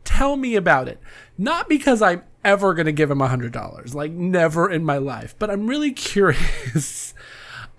tell 0.03 0.35
me 0.35 0.57
about 0.57 0.89
it. 0.89 0.99
Not 1.37 1.69
because 1.69 2.01
I'm 2.01 2.23
ever 2.43 2.73
going 2.73 2.87
to 2.87 2.91
give 2.91 3.09
him 3.09 3.21
a 3.21 3.29
$100, 3.29 3.93
like, 3.93 4.11
never 4.11 4.69
in 4.69 4.83
my 4.83 4.97
life, 4.97 5.33
but 5.39 5.49
I'm 5.49 5.67
really 5.67 5.91
curious 5.93 7.13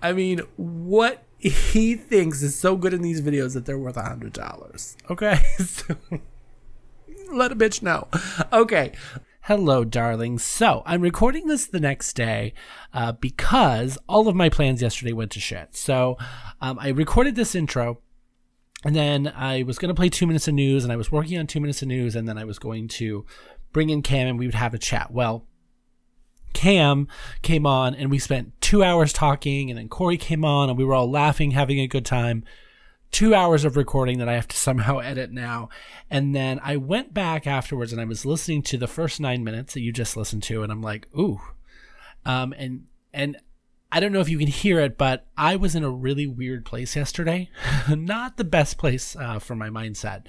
I 0.01 0.13
mean, 0.13 0.41
what 0.55 1.23
he 1.37 1.95
thinks 1.95 2.41
is 2.41 2.55
so 2.55 2.75
good 2.75 2.93
in 2.93 3.01
these 3.01 3.21
videos 3.21 3.53
that 3.53 3.65
they're 3.65 3.79
worth 3.79 3.97
a 3.97 4.03
hundred 4.03 4.33
dollars. 4.33 4.97
Okay, 5.09 5.39
so 5.65 5.95
let 7.31 7.51
a 7.51 7.55
bitch 7.55 7.81
know. 7.81 8.07
Okay. 8.51 8.93
Hello, 9.43 9.83
darlings. 9.83 10.43
So 10.43 10.83
I'm 10.85 11.01
recording 11.01 11.47
this 11.47 11.65
the 11.65 11.79
next 11.79 12.13
day 12.13 12.53
uh, 12.93 13.13
because 13.13 13.97
all 14.07 14.27
of 14.27 14.35
my 14.35 14.47
plans 14.47 14.81
yesterday 14.81 15.11
went 15.11 15.31
to 15.31 15.39
shit. 15.39 15.75
So 15.75 16.17
um, 16.61 16.77
I 16.79 16.89
recorded 16.89 17.35
this 17.35 17.55
intro, 17.55 17.99
and 18.85 18.95
then 18.95 19.33
I 19.35 19.63
was 19.63 19.79
going 19.79 19.89
to 19.89 19.95
play 19.95 20.09
two 20.09 20.27
minutes 20.27 20.47
of 20.47 20.53
news, 20.53 20.83
and 20.83 20.93
I 20.93 20.97
was 20.97 21.11
working 21.11 21.39
on 21.39 21.47
two 21.47 21.59
minutes 21.59 21.81
of 21.81 21.87
news, 21.87 22.15
and 22.15 22.27
then 22.27 22.37
I 22.37 22.43
was 22.43 22.59
going 22.59 22.89
to 22.89 23.25
bring 23.73 23.89
in 23.89 24.03
Cam, 24.03 24.27
and 24.27 24.37
we 24.37 24.45
would 24.45 24.55
have 24.55 24.73
a 24.73 24.79
chat. 24.79 25.11
Well, 25.11 25.47
Cam 26.53 27.07
came 27.41 27.65
on 27.65 27.95
and 27.95 28.09
we 28.09 28.19
spent 28.19 28.59
two 28.61 28.83
hours 28.83 29.13
talking, 29.13 29.69
and 29.69 29.77
then 29.77 29.89
Corey 29.89 30.17
came 30.17 30.45
on 30.45 30.69
and 30.69 30.77
we 30.77 30.85
were 30.85 30.93
all 30.93 31.09
laughing, 31.09 31.51
having 31.51 31.79
a 31.79 31.87
good 31.87 32.05
time. 32.05 32.43
Two 33.11 33.33
hours 33.33 33.65
of 33.65 33.75
recording 33.75 34.19
that 34.19 34.29
I 34.29 34.33
have 34.33 34.47
to 34.49 34.55
somehow 34.55 34.99
edit 35.03 35.31
now. 35.31 35.69
And 36.09 36.35
then 36.35 36.59
I 36.63 36.77
went 36.77 37.13
back 37.13 37.47
afterwards 37.47 37.91
and 37.91 37.99
I 37.99 38.05
was 38.05 38.25
listening 38.25 38.61
to 38.63 38.77
the 38.77 38.87
first 38.87 39.19
nine 39.19 39.43
minutes 39.43 39.73
that 39.73 39.81
you 39.81 39.91
just 39.91 40.15
listened 40.15 40.43
to, 40.43 40.63
and 40.63 40.71
I'm 40.71 40.81
like, 40.81 41.07
ooh. 41.17 41.39
Um, 42.25 42.53
and 42.57 42.85
and 43.13 43.37
I 43.91 43.99
don't 43.99 44.11
know 44.11 44.19
if 44.19 44.29
you 44.29 44.37
can 44.37 44.47
hear 44.47 44.79
it, 44.79 44.97
but 44.97 45.25
I 45.35 45.55
was 45.55 45.75
in 45.75 45.83
a 45.83 45.89
really 45.89 46.27
weird 46.27 46.63
place 46.65 46.95
yesterday. 46.95 47.49
Not 47.89 48.37
the 48.37 48.43
best 48.43 48.77
place 48.77 49.15
uh, 49.15 49.39
for 49.39 49.55
my 49.55 49.69
mindset, 49.69 50.27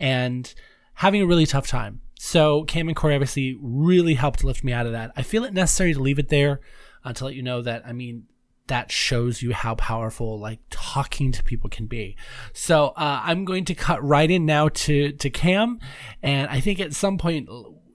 and 0.00 0.52
having 0.94 1.22
a 1.22 1.26
really 1.26 1.46
tough 1.46 1.68
time. 1.68 2.00
So 2.18 2.64
Cam 2.64 2.88
and 2.88 2.96
Corey 2.96 3.14
obviously 3.14 3.58
really 3.60 4.14
helped 4.14 4.44
lift 4.44 4.64
me 4.64 4.72
out 4.72 4.86
of 4.86 4.92
that. 4.92 5.12
I 5.16 5.22
feel 5.22 5.44
it 5.44 5.52
necessary 5.52 5.94
to 5.94 6.00
leave 6.00 6.18
it 6.18 6.28
there 6.28 6.60
uh, 7.04 7.12
to 7.14 7.24
let 7.24 7.34
you 7.34 7.42
know 7.42 7.62
that 7.62 7.86
I 7.86 7.92
mean 7.92 8.26
that 8.68 8.90
shows 8.90 9.42
you 9.42 9.52
how 9.52 9.76
powerful 9.76 10.38
like 10.38 10.58
talking 10.70 11.30
to 11.32 11.42
people 11.42 11.70
can 11.70 11.86
be. 11.86 12.16
So 12.52 12.88
uh, 12.88 13.20
I'm 13.22 13.44
going 13.44 13.64
to 13.66 13.74
cut 13.74 14.02
right 14.02 14.30
in 14.30 14.44
now 14.44 14.68
to 14.68 15.12
to 15.12 15.30
Cam, 15.30 15.78
and 16.22 16.50
I 16.50 16.60
think 16.60 16.80
at 16.80 16.94
some 16.94 17.18
point 17.18 17.48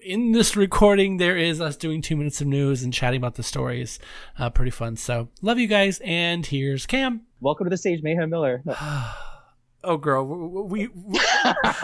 in 0.03 0.31
this 0.31 0.55
recording 0.55 1.17
there 1.17 1.37
is 1.37 1.59
us 1.59 1.75
doing 1.75 2.01
two 2.01 2.15
minutes 2.15 2.41
of 2.41 2.47
news 2.47 2.83
and 2.83 2.93
chatting 2.93 3.17
about 3.17 3.35
the 3.35 3.43
stories. 3.43 3.99
Uh, 4.37 4.49
pretty 4.49 4.71
fun. 4.71 4.95
So 4.95 5.29
love 5.41 5.59
you 5.59 5.67
guys, 5.67 5.99
and 6.03 6.45
here's 6.45 6.85
Cam. 6.85 7.21
Welcome 7.39 7.65
to 7.65 7.69
the 7.69 7.77
stage, 7.77 8.01
Mayhem 8.03 8.29
Miller. 8.29 8.63
oh 9.83 9.97
girl 9.97 10.25
we, 10.25 10.87
we 10.95 11.19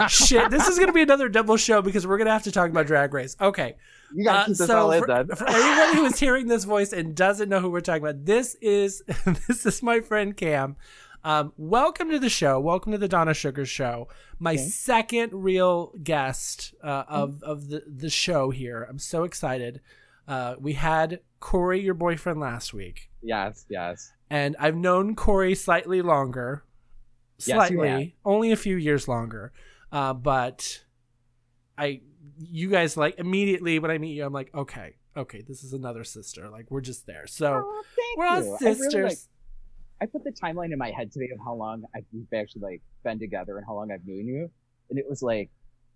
shit 0.08 0.50
this 0.50 0.68
is 0.68 0.78
gonna 0.78 0.92
be 0.92 1.02
another 1.02 1.28
double 1.28 1.56
show 1.56 1.82
because 1.82 2.06
we're 2.06 2.18
gonna 2.18 2.30
have 2.30 2.44
to 2.44 2.52
talk 2.52 2.70
about 2.70 2.86
drag 2.86 3.12
race. 3.14 3.36
Okay 3.40 3.76
you 4.14 4.24
gotta 4.24 4.46
keep 4.46 4.56
uh, 4.56 4.58
this 4.58 4.66
so 4.66 4.78
all 4.78 4.90
in 4.92 5.00
for, 5.00 5.06
then. 5.06 5.26
for 5.28 5.48
anyone 5.48 5.96
who 5.96 6.04
is 6.04 6.18
hearing 6.18 6.46
this 6.46 6.64
voice 6.64 6.92
and 6.92 7.14
doesn't 7.14 7.48
know 7.48 7.60
who 7.60 7.70
we're 7.70 7.80
talking 7.80 8.02
about 8.02 8.24
this 8.24 8.54
is 8.56 9.02
this 9.48 9.66
is 9.66 9.82
my 9.82 10.00
friend 10.00 10.36
cam. 10.36 10.76
Um, 11.24 11.52
welcome 11.56 12.10
to 12.10 12.18
the 12.18 12.28
show. 12.28 12.60
Welcome 12.60 12.92
to 12.92 12.98
the 12.98 13.08
donna 13.08 13.32
Suggarz 13.32 13.66
show. 13.66 14.08
My 14.38 14.52
okay. 14.52 14.62
second 14.62 15.32
real 15.34 15.92
guest 16.02 16.74
uh, 16.82 17.04
of 17.08 17.42
of 17.42 17.68
the 17.68 17.82
the 17.86 18.10
show 18.10 18.50
here. 18.50 18.86
I'm 18.88 18.98
so 18.98 19.24
excited. 19.24 19.80
Uh, 20.26 20.54
we 20.58 20.74
had 20.74 21.20
corey 21.40 21.80
your 21.80 21.94
boyfriend 21.94 22.40
last 22.40 22.72
week. 22.72 23.10
Yes 23.22 23.66
yes. 23.68 24.12
And 24.30 24.56
i've 24.60 24.76
known 24.76 25.16
corey 25.16 25.54
slightly 25.54 26.02
longer 26.02 26.62
slightly, 27.38 27.88
yes, 27.88 28.08
only 28.24 28.52
a 28.52 28.56
few 28.56 28.76
years 28.76 29.08
longer. 29.08 29.52
Uh, 29.90 30.12
but 30.12 30.84
I, 31.76 32.00
you 32.38 32.68
guys 32.68 32.96
like 32.96 33.18
immediately 33.18 33.78
when 33.78 33.90
I 33.90 33.98
meet 33.98 34.12
you, 34.12 34.24
I'm 34.24 34.32
like, 34.32 34.54
okay, 34.54 34.96
okay, 35.16 35.42
this 35.46 35.64
is 35.64 35.72
another 35.72 36.04
sister. 36.04 36.48
Like 36.48 36.70
we're 36.70 36.80
just 36.80 37.06
there. 37.06 37.26
So 37.26 37.64
oh, 37.64 37.82
we're 38.16 38.26
all 38.26 38.42
you. 38.42 38.56
sisters. 38.58 38.94
I, 38.94 38.96
really, 38.98 39.08
like, 39.08 39.18
I 40.00 40.06
put 40.06 40.24
the 40.24 40.32
timeline 40.32 40.72
in 40.72 40.78
my 40.78 40.90
head 40.90 41.12
today 41.12 41.30
of 41.32 41.38
how 41.44 41.54
long 41.54 41.84
I've, 41.94 42.04
we've 42.12 42.26
actually 42.34 42.62
like 42.62 42.82
been 43.04 43.18
together 43.18 43.56
and 43.56 43.66
how 43.66 43.74
long 43.74 43.90
I've 43.90 44.06
known 44.06 44.26
you, 44.26 44.50
and 44.90 44.98
it 44.98 45.06
was 45.08 45.22
like, 45.22 45.50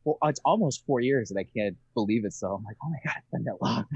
well, 0.04 0.18
it's 0.24 0.40
almost 0.44 0.84
four 0.86 1.00
years, 1.00 1.30
and 1.30 1.38
I 1.38 1.44
can't 1.44 1.76
believe 1.94 2.24
it. 2.24 2.32
So 2.32 2.48
I'm 2.48 2.64
like, 2.64 2.76
oh 2.82 2.88
my 2.88 2.98
god, 3.04 3.14
it's 3.18 3.30
been 3.30 3.44
that 3.44 3.62
long. 3.62 3.86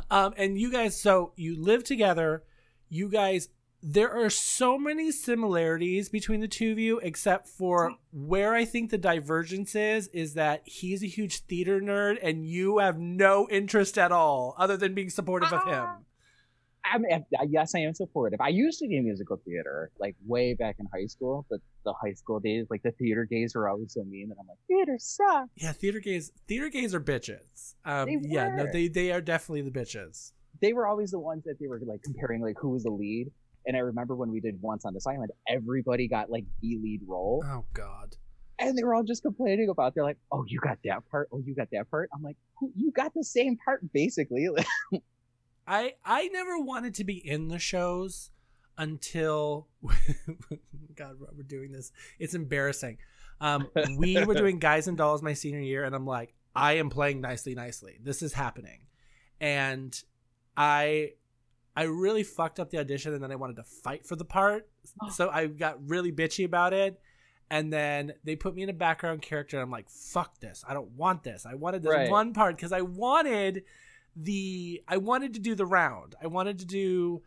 um, 0.10 0.34
and 0.36 0.58
you 0.58 0.72
guys, 0.72 1.00
so 1.00 1.32
you 1.36 1.60
live 1.60 1.84
together. 1.84 2.44
You 2.88 3.08
guys 3.08 3.48
there 3.82 4.12
are 4.12 4.28
so 4.28 4.78
many 4.78 5.10
similarities 5.10 6.08
between 6.08 6.40
the 6.40 6.48
two 6.48 6.72
of 6.72 6.78
you, 6.78 6.98
except 6.98 7.48
for 7.48 7.94
where 8.12 8.54
I 8.54 8.64
think 8.64 8.90
the 8.90 8.98
divergence 8.98 9.74
is, 9.74 10.08
is 10.08 10.34
that 10.34 10.62
he's 10.64 11.02
a 11.02 11.06
huge 11.06 11.40
theater 11.44 11.80
nerd 11.80 12.18
and 12.22 12.46
you 12.46 12.78
have 12.78 12.98
no 12.98 13.48
interest 13.50 13.96
at 13.96 14.12
all 14.12 14.54
other 14.58 14.76
than 14.76 14.94
being 14.94 15.10
supportive 15.10 15.52
of 15.52 15.66
him. 15.66 15.86
I 16.84 16.98
mean, 16.98 17.24
yes, 17.48 17.74
I 17.74 17.80
am 17.80 17.94
supportive. 17.94 18.40
I 18.40 18.48
used 18.48 18.78
to 18.80 18.88
do 18.88 19.00
musical 19.02 19.40
theater, 19.44 19.90
like 19.98 20.16
way 20.26 20.54
back 20.54 20.76
in 20.78 20.86
high 20.92 21.06
school, 21.06 21.46
but 21.50 21.60
the 21.84 21.92
high 21.92 22.14
school 22.14 22.40
days, 22.40 22.66
like 22.70 22.82
the 22.82 22.92
theater 22.92 23.24
gays 23.24 23.54
were 23.54 23.68
always 23.68 23.92
so 23.92 24.02
mean 24.04 24.28
that 24.30 24.36
I'm 24.40 24.46
like, 24.46 24.58
theater 24.66 24.96
sucks. 24.98 25.50
Yeah, 25.56 25.72
theater 25.72 26.00
gays, 26.00 26.32
theater 26.48 26.68
gays 26.68 26.94
are 26.94 27.00
bitches. 27.00 27.74
Um, 27.84 28.08
yeah, 28.22 28.54
no, 28.54 28.66
they, 28.72 28.88
they 28.88 29.12
are 29.12 29.20
definitely 29.20 29.62
the 29.62 29.70
bitches. 29.70 30.32
They 30.60 30.72
were 30.72 30.86
always 30.86 31.10
the 31.10 31.18
ones 31.18 31.44
that 31.44 31.58
they 31.60 31.66
were 31.66 31.80
like 31.86 32.02
comparing, 32.02 32.42
like 32.42 32.56
who 32.58 32.70
was 32.70 32.82
the 32.82 32.90
lead 32.90 33.30
and 33.66 33.76
I 33.76 33.80
remember 33.80 34.14
when 34.16 34.30
we 34.30 34.40
did 34.40 34.60
Once 34.60 34.84
on 34.84 34.94
this 34.94 35.06
Island, 35.06 35.30
everybody 35.48 36.08
got 36.08 36.30
like 36.30 36.44
the 36.60 36.78
lead 36.82 37.00
role. 37.06 37.44
Oh 37.46 37.64
God. 37.72 38.16
And 38.58 38.76
they 38.76 38.84
were 38.84 38.94
all 38.94 39.02
just 39.02 39.22
complaining 39.22 39.70
about. 39.70 39.94
They're 39.94 40.04
like, 40.04 40.18
"Oh, 40.30 40.44
you 40.46 40.60
got 40.60 40.78
that 40.84 41.08
part. 41.10 41.28
Oh, 41.32 41.38
you 41.38 41.54
got 41.54 41.68
that 41.72 41.90
part." 41.90 42.10
I'm 42.14 42.22
like, 42.22 42.36
"You 42.74 42.90
got 42.90 43.14
the 43.14 43.24
same 43.24 43.56
part, 43.56 43.80
basically." 43.92 44.48
I 45.66 45.94
I 46.04 46.28
never 46.28 46.58
wanted 46.58 46.94
to 46.96 47.04
be 47.04 47.14
in 47.14 47.48
the 47.48 47.58
shows 47.58 48.30
until 48.76 49.68
God, 50.94 51.16
we're 51.18 51.42
doing 51.42 51.72
this. 51.72 51.92
It's 52.18 52.34
embarrassing. 52.34 52.98
Um, 53.40 53.68
we 53.96 54.22
were 54.24 54.34
doing 54.34 54.58
Guys 54.60 54.88
and 54.88 54.98
Dolls 54.98 55.22
my 55.22 55.32
senior 55.32 55.60
year, 55.60 55.84
and 55.84 55.94
I'm 55.94 56.06
like, 56.06 56.34
I 56.54 56.74
am 56.74 56.90
playing 56.90 57.20
nicely, 57.20 57.54
nicely. 57.54 57.98
This 58.02 58.20
is 58.22 58.32
happening, 58.32 58.80
and 59.40 59.98
I 60.56 61.12
I 61.76 61.84
really 61.84 62.22
fucked 62.22 62.58
up 62.58 62.70
the 62.70 62.78
audition 62.78 63.14
and 63.14 63.22
then 63.22 63.30
I 63.30 63.36
wanted 63.36 63.56
to 63.56 63.62
fight 63.62 64.06
for 64.06 64.16
the 64.16 64.24
part. 64.24 64.68
So 65.12 65.30
I 65.30 65.46
got 65.46 65.78
really 65.88 66.12
bitchy 66.12 66.44
about 66.44 66.72
it. 66.72 67.00
And 67.50 67.72
then 67.72 68.12
they 68.24 68.36
put 68.36 68.54
me 68.54 68.62
in 68.62 68.68
a 68.68 68.74
background 68.74 69.22
character. 69.22 69.56
And 69.56 69.62
I'm 69.62 69.70
like, 69.70 69.88
fuck 69.88 70.38
this. 70.40 70.64
I 70.68 70.74
don't 70.74 70.90
want 70.92 71.22
this. 71.22 71.46
I 71.46 71.54
wanted 71.54 71.82
this 71.82 71.92
right. 71.92 72.10
one 72.10 72.32
part 72.32 72.56
because 72.56 72.72
I 72.72 72.82
wanted 72.82 73.64
the 74.16 74.82
I 74.88 74.96
wanted 74.96 75.34
to 75.34 75.40
do 75.40 75.54
the 75.54 75.66
round. 75.66 76.14
I 76.22 76.26
wanted 76.26 76.58
to 76.60 76.66
do 76.66 77.22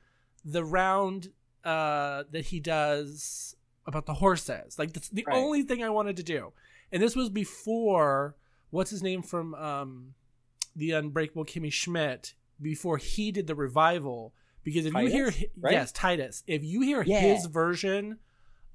the 0.46 0.64
round 0.64 1.30
uh 1.64 2.24
that 2.32 2.46
he 2.46 2.60
does 2.60 3.56
about 3.86 4.06
the 4.06 4.16
horses. 4.16 4.78
Like 4.78 4.94
that's 4.94 5.10
the 5.10 5.26
right. 5.28 5.36
only 5.36 5.64
thing 5.64 5.84
I 5.84 5.90
wanted 5.90 6.18
to 6.18 6.24
do. 6.24 6.52
And 6.92 7.02
this 7.02 7.16
was 7.16 7.30
before 7.30 8.36
what's 8.70 8.92
his 8.92 9.02
name 9.02 9.22
from 9.22 9.56
um 9.56 10.14
the 10.76 10.92
Unbreakable 10.92 11.46
Kimmy 11.46 11.72
Schmidt 11.72 12.34
before 12.64 12.98
he 12.98 13.32
did 13.32 13.48
the 13.48 13.56
revival. 13.56 14.34
Because 14.64 14.86
if 14.86 14.94
Titus, 14.94 15.14
you 15.14 15.18
hear 15.18 15.50
right? 15.60 15.74
yes 15.74 15.92
Titus, 15.92 16.44
if 16.48 16.64
you 16.64 16.82
hear 16.82 17.04
yeah. 17.04 17.20
his 17.20 17.46
version 17.46 18.20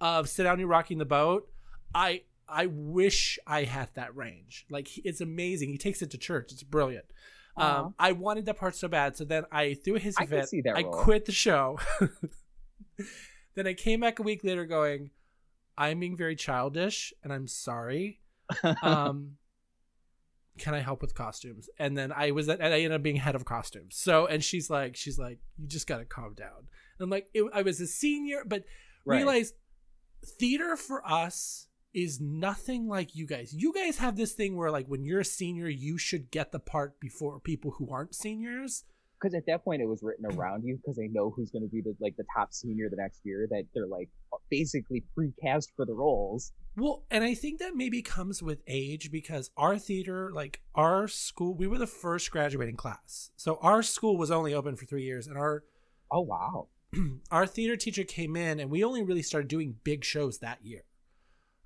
of 0.01 0.29
"Sit 0.29 0.45
Down, 0.45 0.59
You're 0.59 0.69
Rocking 0.69 0.99
the 0.99 1.07
Boat," 1.07 1.51
I 1.95 2.23
I 2.49 2.67
wish 2.67 3.39
I 3.47 3.65
had 3.65 3.89
that 3.95 4.15
range. 4.15 4.67
Like 4.71 4.89
it's 5.05 5.21
amazing. 5.21 5.71
He 5.71 5.79
takes 5.79 6.03
it 6.03 6.11
to 6.11 6.19
church. 6.19 6.53
It's 6.53 6.63
brilliant. 6.63 7.07
Um, 7.59 7.95
I 7.99 8.13
wanted 8.13 8.47
that 8.47 8.57
part 8.57 8.77
so 8.77 8.89
bad. 8.89 9.17
So 9.17 9.25
then 9.25 9.45
I 9.51 9.75
threw 9.75 9.95
his 9.95 10.17
event. 10.21 10.49
I 10.75 10.83
role. 10.83 10.93
quit 10.93 11.25
the 11.25 11.33
show. 11.33 11.79
then 13.55 13.67
I 13.67 13.75
came 13.75 14.01
back 14.01 14.19
a 14.19 14.23
week 14.23 14.45
later 14.45 14.65
going, 14.65 15.11
I'm 15.77 16.01
being 16.01 16.17
very 16.17 16.37
childish 16.37 17.13
and 17.23 17.33
I'm 17.33 17.49
sorry. 17.49 18.21
Um, 18.83 19.37
can 20.59 20.75
I 20.75 20.81
help 20.81 21.01
with 21.01 21.15
costumes? 21.15 21.69
And 21.79 21.97
then 21.97 22.13
I 22.13 22.31
was 22.33 22.49
at, 22.49 22.61
and 22.61 22.73
I 22.73 22.79
ended 22.79 22.93
up 22.93 23.03
being 23.03 23.17
head 23.17 23.35
of 23.35 23.45
costumes. 23.45 23.97
So, 23.97 24.27
and 24.27 24.43
she's 24.43 24.69
like, 24.71 24.97
she's 24.97 25.19
like, 25.19 25.39
you 25.57 25.67
just 25.67 25.87
got 25.87 25.99
to 25.99 26.05
calm 26.05 26.35
down. 26.35 26.59
And 26.59 27.05
I'm 27.05 27.11
like, 27.11 27.29
it, 27.35 27.45
I 27.53 27.63
was 27.63 27.81
a 27.81 27.87
senior, 27.87 28.43
but 28.47 28.65
right. 29.05 29.17
realize 29.17 29.53
theater 30.39 30.77
for 30.77 31.07
us 31.09 31.69
is 31.95 32.21
nothing 32.21 32.87
like 32.87 33.15
you 33.15 33.27
guys. 33.27 33.53
You 33.53 33.73
guys 33.73 33.99
have 33.99 34.17
this 34.17 34.33
thing 34.33 34.57
where 34.57 34.71
like 34.71 34.87
when 34.87 35.05
you're 35.05 35.21
a 35.21 35.25
senior, 35.25 35.69
you 35.69 35.99
should 35.99 36.31
get 36.31 36.53
the 36.53 36.61
part 36.61 37.01
before 37.01 37.41
people 37.41 37.73
who 37.73 37.91
aren't 37.91 38.15
seniors 38.15 38.85
because 39.21 39.35
at 39.35 39.47
that 39.47 39.65
point 39.65 39.83
it 39.83 39.87
was 39.87 40.03
written 40.03 40.27
around 40.37 40.65
you 40.65 40.77
because 40.77 40.97
they 40.97 41.09
know 41.09 41.31
who's 41.31 41.51
going 41.51 41.63
to 41.63 41.69
be 41.69 41.81
the 41.81 41.95
like 42.01 42.17
the 42.17 42.25
top 42.35 42.53
senior 42.53 42.89
the 42.89 42.97
next 42.97 43.21
year 43.25 43.47
that 43.51 43.65
they're 43.75 43.87
like 43.87 44.09
basically 44.51 45.05
precast 45.17 45.69
for 45.77 45.85
the 45.85 45.93
roles 45.93 46.53
well 46.77 47.05
and 47.11 47.25
i 47.25 47.35
think 47.35 47.59
that 47.59 47.75
maybe 47.75 48.03
comes 48.03 48.43
with 48.43 48.63
age 48.67 49.11
because 49.11 49.51
our 49.57 49.79
theater 49.79 50.31
like 50.33 50.61
our 50.75 51.09
school 51.09 51.55
we 51.55 51.67
were 51.67 51.79
the 51.79 51.87
first 51.87 52.31
graduating 52.31 52.77
class 52.77 53.31
so 53.37 53.59
our 53.63 53.83
school 53.83 54.17
was 54.17 54.31
only 54.31 54.55
open 54.55 54.77
for 54.77 54.87
three 54.87 55.05
years 55.05 55.27
and 55.27 55.37
our 55.37 55.65
oh 56.11 56.21
wow 56.21 56.69
our 57.31 57.47
theater 57.47 57.77
teacher 57.77 58.05
came 58.05 58.37
in 58.37 58.61
and 58.61 58.71
we 58.71 58.83
only 58.83 59.03
really 59.03 59.23
started 59.23 59.49
doing 59.49 59.77
big 59.85 60.05
shows 60.05 60.39
that 60.39 60.65
year 60.65 60.85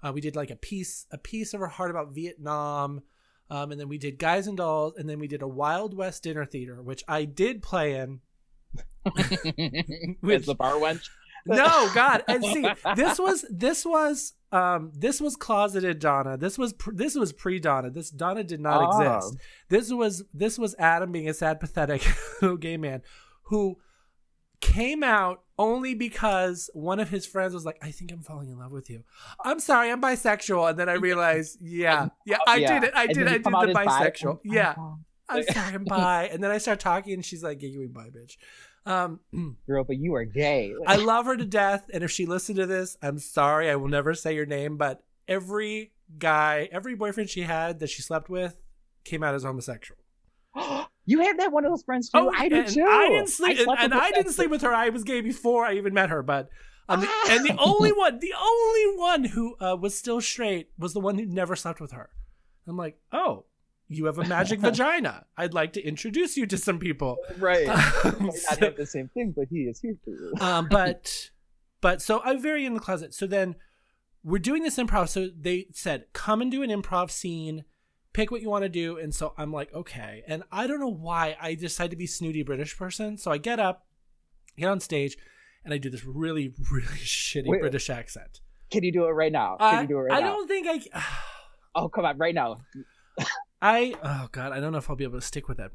uh, 0.02 0.11
we 0.12 0.21
did 0.21 0.35
like 0.35 0.50
a 0.50 0.57
piece 0.57 1.07
a 1.11 1.19
piece 1.19 1.54
of 1.54 1.61
our 1.61 1.69
heart 1.69 1.90
about 1.90 2.12
vietnam 2.12 3.02
um, 3.52 3.71
and 3.71 3.78
then 3.78 3.88
we 3.88 3.99
did 3.99 4.19
Guys 4.19 4.47
and 4.47 4.57
Dolls, 4.57 4.95
and 4.97 5.07
then 5.07 5.19
we 5.19 5.28
did 5.28 5.42
a 5.42 5.47
Wild 5.47 5.95
West 5.95 6.23
dinner 6.23 6.47
theater, 6.47 6.81
which 6.81 7.04
I 7.07 7.26
did 7.26 7.62
play 7.62 7.97
in. 7.97 8.21
which, 10.21 10.40
As 10.40 10.47
the 10.47 10.54
bar 10.57 10.73
wench. 10.76 11.11
No, 11.46 11.90
God, 11.94 12.25
and 12.28 12.44
see, 12.44 12.66
this 12.96 13.18
was 13.18 13.44
this 13.50 13.84
was 13.84 14.34
um 14.52 14.92
this 14.94 15.20
was 15.20 15.37
closeted 15.37 15.99
Donna. 15.99 16.37
This 16.37 16.58
was 16.58 16.72
pr- 16.72 16.92
this 16.92 17.14
was 17.14 17.32
pre 17.32 17.58
Donna. 17.58 17.90
This 17.90 18.11
Donna 18.11 18.44
did 18.44 18.61
not 18.61 18.82
oh. 18.82 19.18
exist. 19.18 19.37
This 19.68 19.92
was 19.92 20.25
this 20.32 20.58
was 20.58 20.75
Adam 20.78 21.12
being 21.12 21.28
a 21.28 21.34
sad, 21.34 21.61
pathetic 21.61 22.06
gay 22.61 22.76
man 22.76 23.02
who 23.44 23.78
came 24.62 25.02
out 25.02 25.42
only 25.58 25.94
because 25.94 26.70
one 26.72 27.00
of 27.00 27.11
his 27.11 27.26
friends 27.26 27.52
was 27.52 27.66
like, 27.66 27.76
I 27.82 27.90
think 27.90 28.12
I'm 28.12 28.22
falling 28.22 28.49
in 28.49 28.58
love 28.58 28.72
with 28.72 28.88
you. 28.88 29.02
I'm 29.44 29.61
sorry, 29.61 29.90
I'm 29.90 30.00
bisexual. 30.00 30.70
And 30.70 30.78
then 30.78 30.88
I 30.88 30.94
realized, 30.94 31.58
yeah, 31.61 32.08
yeah, 32.25 32.38
I 32.46 32.56
yeah. 32.56 32.80
did 32.80 32.88
it. 32.88 32.94
I 32.94 33.06
did. 33.06 33.28
I 33.28 33.32
did 33.32 33.44
the 33.44 33.50
bisexual. 33.50 34.42
Bi- 34.44 34.54
yeah. 34.54 34.75
I'm 35.28 35.42
sorry, 35.44 35.75
I'm 35.75 35.84
bi. 35.84 36.28
And 36.32 36.42
then 36.42 36.50
I 36.50 36.58
start 36.58 36.80
talking 36.80 37.14
and 37.14 37.25
she's 37.25 37.42
like, 37.42 37.62
yeah, 37.62 37.68
you 37.68 37.82
ain't 37.82 37.92
bi, 37.92 38.11
bitch. 38.11 38.37
Um, 38.84 39.20
Girl, 39.66 39.84
but 39.84 39.96
you 39.96 40.14
are 40.14 40.24
gay. 40.24 40.74
I 40.86 40.96
love 40.96 41.26
her 41.26 41.36
to 41.36 41.44
death. 41.44 41.88
And 41.92 42.02
if 42.02 42.10
she 42.10 42.26
listened 42.26 42.56
to 42.56 42.66
this, 42.66 42.96
I'm 43.02 43.18
sorry. 43.18 43.70
I 43.70 43.76
will 43.76 43.88
never 43.88 44.14
say 44.14 44.34
your 44.34 44.46
name. 44.46 44.76
But 44.76 45.02
every 45.28 45.92
guy, 46.18 46.68
every 46.72 46.94
boyfriend 46.94 47.30
she 47.30 47.42
had 47.42 47.80
that 47.80 47.90
she 47.90 48.02
slept 48.02 48.28
with 48.28 48.60
came 49.04 49.22
out 49.22 49.34
as 49.34 49.44
homosexual. 49.44 49.98
You 51.04 51.18
had 51.18 51.40
that 51.40 51.50
one 51.50 51.64
of 51.64 51.72
those 51.72 51.82
friends 51.82 52.10
too. 52.10 52.20
Oh, 52.20 52.32
I 52.32 52.48
do 52.48 52.60
and 52.60 52.68
too. 52.68 52.86
I 52.88 53.08
didn't 53.08 53.28
sleep, 53.28 53.58
and, 53.58 53.68
and 53.68 53.92
with 53.92 54.02
I 54.02 54.12
didn't 54.12 54.34
sleep 54.34 54.50
with 54.50 54.62
her. 54.62 54.72
I 54.72 54.90
was 54.90 55.02
gay 55.02 55.20
before 55.20 55.64
I 55.64 55.74
even 55.74 55.94
met 55.94 56.10
her, 56.10 56.22
but 56.22 56.48
um, 56.88 57.00
the, 57.00 57.08
and 57.28 57.44
the 57.44 57.56
only 57.58 57.90
one, 57.90 58.20
the 58.20 58.34
only 58.40 58.98
one 58.98 59.24
who 59.24 59.56
uh, 59.56 59.76
was 59.76 59.98
still 59.98 60.20
straight 60.20 60.70
was 60.78 60.92
the 60.92 61.00
one 61.00 61.18
who 61.18 61.26
never 61.26 61.56
slept 61.56 61.80
with 61.80 61.90
her. 61.90 62.10
I'm 62.68 62.76
like, 62.76 62.98
oh, 63.12 63.46
you 63.94 64.06
have 64.06 64.18
a 64.18 64.25
magic 64.25 64.61
vagina. 64.61 65.26
I'd 65.37 65.54
like 65.54 65.72
to 65.75 65.82
introduce 65.82 66.37
you 66.37 66.46
to 66.46 66.58
some 66.58 66.78
people. 66.78 67.18
Right. 67.38 67.68
Um, 68.04 68.26
not 68.26 68.34
so- 68.34 68.56
have 68.66 68.76
the 68.76 68.87
same 68.87 69.08
thing, 69.08 69.32
but 69.37 69.46
he 69.50 69.61
is 69.61 69.80
here 69.80 69.96
for 70.04 70.11
you. 70.11 70.32
um, 70.40 70.68
but 70.70 71.30
but 71.80 72.02
so 72.02 72.20
I'm 72.25 72.40
very 72.40 72.64
in 72.66 72.75
the 72.75 72.80
closet. 72.80 73.14
So 73.14 73.26
then 73.26 73.56
we're 74.25 74.38
doing 74.38 74.62
this 74.62 74.76
improv. 74.76 75.08
So 75.08 75.28
they 75.37 75.66
said, 75.72 76.06
come 76.12 76.40
and 76.40 76.50
do 76.50 76.62
an 76.62 76.70
improv 76.70 77.11
scene, 77.11 77.64
pick 78.12 78.30
what 78.30 78.40
you 78.42 78.50
want 78.50 78.62
to 78.64 78.68
do. 78.68 78.99
And 78.99 79.14
so 79.14 79.34
I'm 79.37 79.52
like, 79.52 79.72
okay. 79.75 80.22
And 80.26 80.42
I 80.50 80.66
don't 80.66 80.80
know 80.80 80.88
why 80.88 81.37
I 81.40 81.54
decided 81.54 81.90
to 81.90 81.96
be 81.96 82.06
snooty 82.06 82.42
British 82.42 82.76
person. 82.76 83.18
So 83.18 83.30
I 83.30 83.38
get 83.38 83.61
up, 83.61 83.87
get 84.56 84.68
on 84.68 84.80
stage, 84.80 85.16
and 85.64 85.72
I 85.72 85.78
do 85.78 85.90
this 85.90 86.04
really, 86.04 86.54
really 86.70 86.87
shitty 86.87 87.46
Wait. 87.46 87.61
British 87.61 87.90
accent. 87.90 88.40
Can 88.70 88.84
you 88.84 88.92
do 88.92 89.04
it 89.04 89.11
right 89.11 89.32
now? 89.32 89.56
Can 89.58 89.75
I, 89.75 89.82
you 89.82 89.88
do 89.88 89.99
it 89.99 90.02
right 90.02 90.16
I 90.16 90.20
now? 90.20 90.26
I 90.26 90.30
don't 90.30 90.49
think 90.49 90.66
I. 90.94 91.02
Oh, 91.75 91.88
come 91.88 92.04
on, 92.04 92.18
right 92.18 92.34
now. 92.34 92.58
I 93.62 93.95
oh 94.02 94.28
god, 94.33 94.52
I 94.52 94.61
don't 94.61 94.73
know 94.73 94.78
if 94.78 94.90
I'll 94.90 94.97
be 94.97 95.04
able 95.04 95.21
to 95.21 95.26
stick 95.26 95.49
with 95.49 95.61
it. 95.61 95.71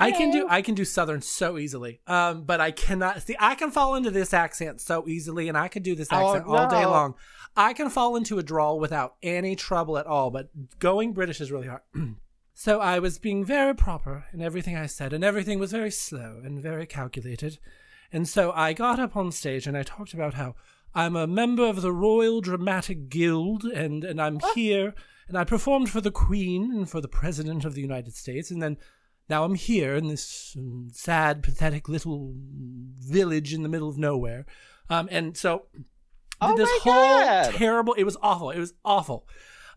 I 0.00 0.12
can 0.12 0.30
do 0.30 0.46
I 0.48 0.62
can 0.62 0.74
do 0.74 0.84
southern 0.84 1.22
so 1.22 1.58
easily. 1.58 2.00
Um, 2.06 2.44
but 2.44 2.60
I 2.60 2.70
cannot 2.70 3.22
see 3.22 3.36
I 3.38 3.54
can 3.54 3.70
fall 3.70 3.94
into 3.94 4.10
this 4.10 4.32
accent 4.32 4.80
so 4.80 5.08
easily 5.08 5.48
and 5.48 5.56
I 5.56 5.68
can 5.68 5.82
do 5.82 5.94
this 5.94 6.08
Oh, 6.10 6.28
accent 6.28 6.46
all 6.46 6.68
day 6.68 6.84
long. 6.84 7.14
I 7.56 7.72
can 7.72 7.90
fall 7.90 8.16
into 8.16 8.38
a 8.38 8.42
drawl 8.42 8.78
without 8.78 9.14
any 9.22 9.56
trouble 9.56 9.98
at 9.98 10.06
all, 10.06 10.30
but 10.30 10.50
going 10.78 11.12
British 11.12 11.40
is 11.40 11.50
really 11.50 11.66
hard. 11.66 11.82
so 12.54 12.80
I 12.80 12.98
was 13.00 13.18
being 13.18 13.44
very 13.44 13.74
proper 13.74 14.26
in 14.32 14.40
everything 14.40 14.76
I 14.76 14.86
said, 14.86 15.12
and 15.12 15.24
everything 15.24 15.58
was 15.58 15.72
very 15.72 15.90
slow 15.90 16.40
and 16.44 16.60
very 16.60 16.86
calculated. 16.86 17.58
And 18.12 18.28
so 18.28 18.52
I 18.52 18.72
got 18.72 19.00
up 19.00 19.16
on 19.16 19.32
stage 19.32 19.66
and 19.66 19.76
I 19.76 19.82
talked 19.82 20.14
about 20.14 20.34
how 20.34 20.54
I'm 20.98 21.14
a 21.14 21.28
member 21.28 21.64
of 21.64 21.80
the 21.80 21.92
Royal 21.92 22.40
Dramatic 22.40 23.08
Guild 23.08 23.62
and, 23.62 24.02
and 24.02 24.20
I'm 24.20 24.40
here 24.56 24.94
and 25.28 25.38
I 25.38 25.44
performed 25.44 25.90
for 25.90 26.00
the 26.00 26.10
Queen 26.10 26.72
and 26.72 26.90
for 26.90 27.00
the 27.00 27.06
President 27.06 27.64
of 27.64 27.76
the 27.76 27.80
United 27.80 28.16
States 28.16 28.50
and 28.50 28.60
then 28.60 28.78
now 29.28 29.44
I'm 29.44 29.54
here 29.54 29.94
in 29.94 30.08
this 30.08 30.56
um, 30.58 30.88
sad, 30.92 31.44
pathetic 31.44 31.88
little 31.88 32.34
village 32.98 33.54
in 33.54 33.62
the 33.62 33.68
middle 33.68 33.88
of 33.88 33.96
nowhere. 33.96 34.44
Um, 34.90 35.08
and 35.12 35.36
so 35.36 35.66
Oh 36.40 36.56
this 36.56 36.68
whole 36.82 36.92
God. 36.92 37.54
terrible, 37.54 37.94
it 37.94 38.02
was 38.02 38.16
awful. 38.20 38.50
It 38.50 38.58
was 38.58 38.74
awful. 38.84 39.28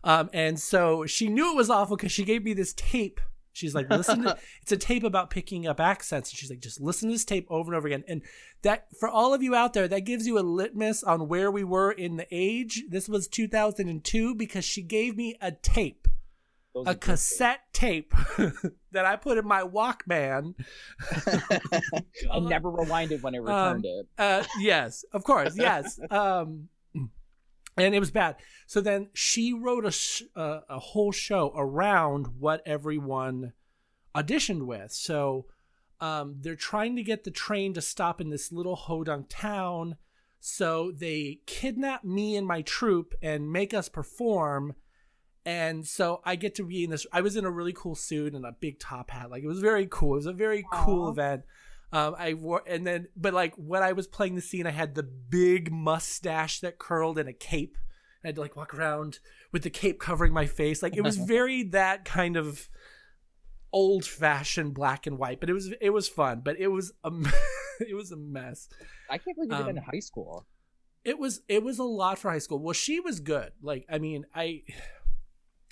Um, 0.02 0.28
and 0.32 0.58
so 0.58 1.06
she 1.06 1.28
knew 1.28 1.52
it 1.52 1.56
was 1.56 1.70
awful 1.70 1.96
because 1.96 2.10
she 2.10 2.24
gave 2.24 2.42
me 2.42 2.52
this 2.52 2.72
tape. 2.72 3.20
She's 3.52 3.74
like, 3.74 3.88
listen 3.90 4.22
to 4.22 4.36
it's 4.62 4.72
a 4.72 4.76
tape 4.76 5.04
about 5.04 5.30
picking 5.30 5.66
up 5.66 5.78
accents. 5.80 6.30
And 6.30 6.38
she's 6.38 6.50
like, 6.50 6.60
just 6.60 6.80
listen 6.80 7.08
to 7.08 7.14
this 7.14 7.24
tape 7.24 7.46
over 7.50 7.72
and 7.72 7.76
over 7.76 7.86
again. 7.86 8.04
And 8.08 8.22
that 8.62 8.86
for 8.98 9.08
all 9.08 9.34
of 9.34 9.42
you 9.42 9.54
out 9.54 9.74
there, 9.74 9.88
that 9.88 10.00
gives 10.00 10.26
you 10.26 10.38
a 10.38 10.40
litmus 10.40 11.02
on 11.02 11.28
where 11.28 11.50
we 11.50 11.64
were 11.64 11.92
in 11.92 12.16
the 12.16 12.26
age. 12.30 12.84
This 12.88 13.08
was 13.08 13.28
2002 13.28 14.34
because 14.34 14.64
she 14.64 14.82
gave 14.82 15.16
me 15.16 15.36
a 15.40 15.52
tape, 15.52 16.08
Those 16.74 16.86
a 16.88 16.94
cassette 16.94 17.60
tape 17.72 18.14
that 18.92 19.04
I 19.04 19.16
put 19.16 19.38
in 19.38 19.46
my 19.46 19.62
Walkman. 19.62 20.54
things. 21.14 21.42
and 22.30 22.46
never 22.46 22.70
rewinded 22.70 23.22
when 23.22 23.34
I 23.34 23.38
returned 23.38 23.84
it. 23.84 24.06
Uh, 24.16 24.44
yes, 24.58 25.04
of 25.12 25.24
course, 25.24 25.56
yes. 25.56 26.00
Um, 26.10 26.68
and 27.76 27.94
it 27.94 28.00
was 28.00 28.10
bad. 28.10 28.36
So 28.66 28.80
then 28.80 29.08
she 29.14 29.52
wrote 29.52 29.84
a 29.84 29.90
sh- 29.90 30.22
uh, 30.36 30.60
a 30.68 30.78
whole 30.78 31.12
show 31.12 31.52
around 31.56 32.38
what 32.38 32.62
everyone 32.66 33.52
auditioned 34.14 34.66
with. 34.66 34.92
So 34.92 35.46
um, 36.00 36.36
they're 36.40 36.56
trying 36.56 36.96
to 36.96 37.02
get 37.02 37.24
the 37.24 37.30
train 37.30 37.74
to 37.74 37.80
stop 37.80 38.20
in 38.20 38.30
this 38.30 38.52
little 38.52 38.76
hodunk 38.76 39.26
town. 39.28 39.96
So 40.40 40.90
they 40.90 41.40
kidnap 41.46 42.04
me 42.04 42.36
and 42.36 42.46
my 42.46 42.62
troupe 42.62 43.14
and 43.22 43.52
make 43.52 43.72
us 43.72 43.88
perform. 43.88 44.74
And 45.44 45.86
so 45.86 46.20
I 46.24 46.36
get 46.36 46.54
to 46.56 46.64
be 46.64 46.84
in 46.84 46.90
this. 46.90 47.06
I 47.12 47.20
was 47.20 47.36
in 47.36 47.44
a 47.44 47.50
really 47.50 47.72
cool 47.72 47.94
suit 47.94 48.34
and 48.34 48.44
a 48.44 48.52
big 48.52 48.78
top 48.78 49.10
hat. 49.10 49.30
Like 49.30 49.44
it 49.44 49.48
was 49.48 49.60
very 49.60 49.86
cool. 49.88 50.14
It 50.14 50.16
was 50.16 50.26
a 50.26 50.32
very 50.32 50.64
cool 50.72 51.08
event. 51.08 51.42
Um, 51.92 52.16
I 52.18 52.34
wore, 52.34 52.62
and 52.66 52.86
then, 52.86 53.08
but 53.14 53.34
like 53.34 53.54
when 53.56 53.82
I 53.82 53.92
was 53.92 54.06
playing 54.06 54.34
the 54.34 54.40
scene, 54.40 54.66
I 54.66 54.70
had 54.70 54.94
the 54.94 55.02
big 55.02 55.70
mustache 55.70 56.60
that 56.60 56.78
curled 56.78 57.18
and 57.18 57.28
a 57.28 57.34
cape. 57.34 57.76
I 58.24 58.28
had 58.28 58.36
to 58.36 58.40
like 58.40 58.56
walk 58.56 58.72
around 58.72 59.18
with 59.52 59.62
the 59.62 59.70
cape 59.70 60.00
covering 60.00 60.32
my 60.32 60.46
face. 60.46 60.82
Like 60.82 60.96
it 60.96 61.02
was 61.02 61.16
very 61.28 61.64
that 61.64 62.06
kind 62.06 62.36
of 62.36 62.68
old 63.72 64.06
fashioned 64.06 64.72
black 64.72 65.06
and 65.06 65.18
white, 65.18 65.38
but 65.38 65.50
it 65.50 65.52
was, 65.52 65.72
it 65.80 65.90
was 65.90 66.08
fun, 66.08 66.40
but 66.42 66.58
it 66.58 66.68
was, 66.68 66.92
a, 67.04 67.10
it 67.80 67.94
was 67.94 68.10
a 68.10 68.16
mess. 68.16 68.68
I 69.10 69.18
can't 69.18 69.36
believe 69.36 69.50
you 69.50 69.56
did 69.58 69.66
that 69.66 69.70
in 69.70 69.78
um, 69.78 69.84
high 69.84 70.00
school. 70.00 70.46
It 71.04 71.18
was, 71.18 71.42
it 71.48 71.62
was 71.62 71.78
a 71.78 71.84
lot 71.84 72.18
for 72.18 72.30
high 72.30 72.38
school. 72.38 72.58
Well, 72.58 72.74
she 72.74 73.00
was 73.00 73.20
good. 73.20 73.52
Like, 73.60 73.84
I 73.90 73.98
mean, 73.98 74.24
I, 74.34 74.62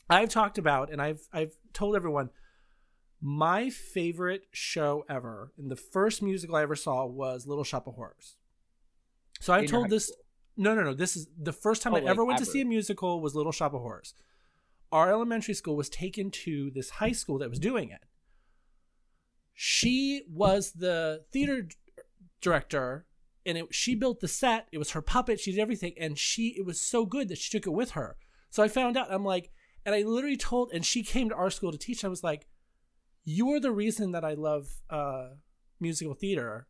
I've 0.08 0.28
talked 0.28 0.58
about, 0.58 0.90
and 0.90 1.00
I've, 1.00 1.20
I've 1.32 1.52
told 1.72 1.96
everyone, 1.96 2.30
my 3.20 3.68
favorite 3.68 4.46
show 4.50 5.04
ever 5.08 5.52
and 5.58 5.70
the 5.70 5.76
first 5.76 6.22
musical 6.22 6.56
I 6.56 6.62
ever 6.62 6.76
saw 6.76 7.04
was 7.04 7.46
Little 7.46 7.64
Shop 7.64 7.86
of 7.86 7.94
Horrors. 7.94 8.36
So 9.40 9.52
I've 9.52 9.64
In 9.64 9.68
told 9.68 9.90
this. 9.90 10.12
No, 10.56 10.74
no, 10.74 10.82
no. 10.82 10.94
This 10.94 11.16
is 11.16 11.26
the 11.40 11.52
first 11.52 11.82
time 11.82 11.94
Oh, 11.94 11.96
I 11.96 12.00
like 12.00 12.10
ever 12.10 12.24
went 12.24 12.38
to 12.38 12.44
see 12.44 12.60
a 12.60 12.64
musical 12.64 13.20
was 13.20 13.34
Little 13.34 13.52
Shop 13.52 13.74
of 13.74 13.80
Horrors. 13.80 14.14
Our 14.92 15.10
elementary 15.10 15.54
school 15.54 15.76
was 15.76 15.88
taken 15.88 16.30
to 16.30 16.70
this 16.70 16.90
high 16.90 17.12
school 17.12 17.38
that 17.38 17.48
was 17.48 17.58
doing 17.58 17.90
it. 17.90 18.00
She 19.54 20.22
was 20.28 20.72
the 20.72 21.24
theater 21.32 21.68
director, 22.40 23.06
and 23.44 23.58
it, 23.58 23.74
she 23.74 23.94
built 23.94 24.20
the 24.20 24.28
set. 24.28 24.66
It 24.72 24.78
was 24.78 24.92
her 24.92 25.02
puppet. 25.02 25.40
She 25.40 25.52
did 25.52 25.60
everything, 25.60 25.94
and 25.98 26.18
she 26.18 26.54
it 26.56 26.64
was 26.64 26.80
so 26.80 27.04
good 27.04 27.28
that 27.28 27.38
she 27.38 27.50
took 27.50 27.66
it 27.66 27.70
with 27.70 27.90
her. 27.90 28.16
So 28.50 28.62
I 28.62 28.68
found 28.68 28.96
out. 28.96 29.12
I'm 29.12 29.24
like, 29.24 29.50
and 29.84 29.94
I 29.94 30.02
literally 30.02 30.36
told, 30.36 30.72
and 30.72 30.84
she 30.84 31.02
came 31.02 31.28
to 31.28 31.34
our 31.34 31.50
school 31.50 31.72
to 31.72 31.78
teach. 31.78 32.04
I 32.04 32.08
was 32.08 32.24
like, 32.24 32.46
"You 33.24 33.50
are 33.50 33.60
the 33.60 33.72
reason 33.72 34.12
that 34.12 34.24
I 34.24 34.34
love 34.34 34.68
uh, 34.88 35.30
musical 35.80 36.14
theater." 36.14 36.66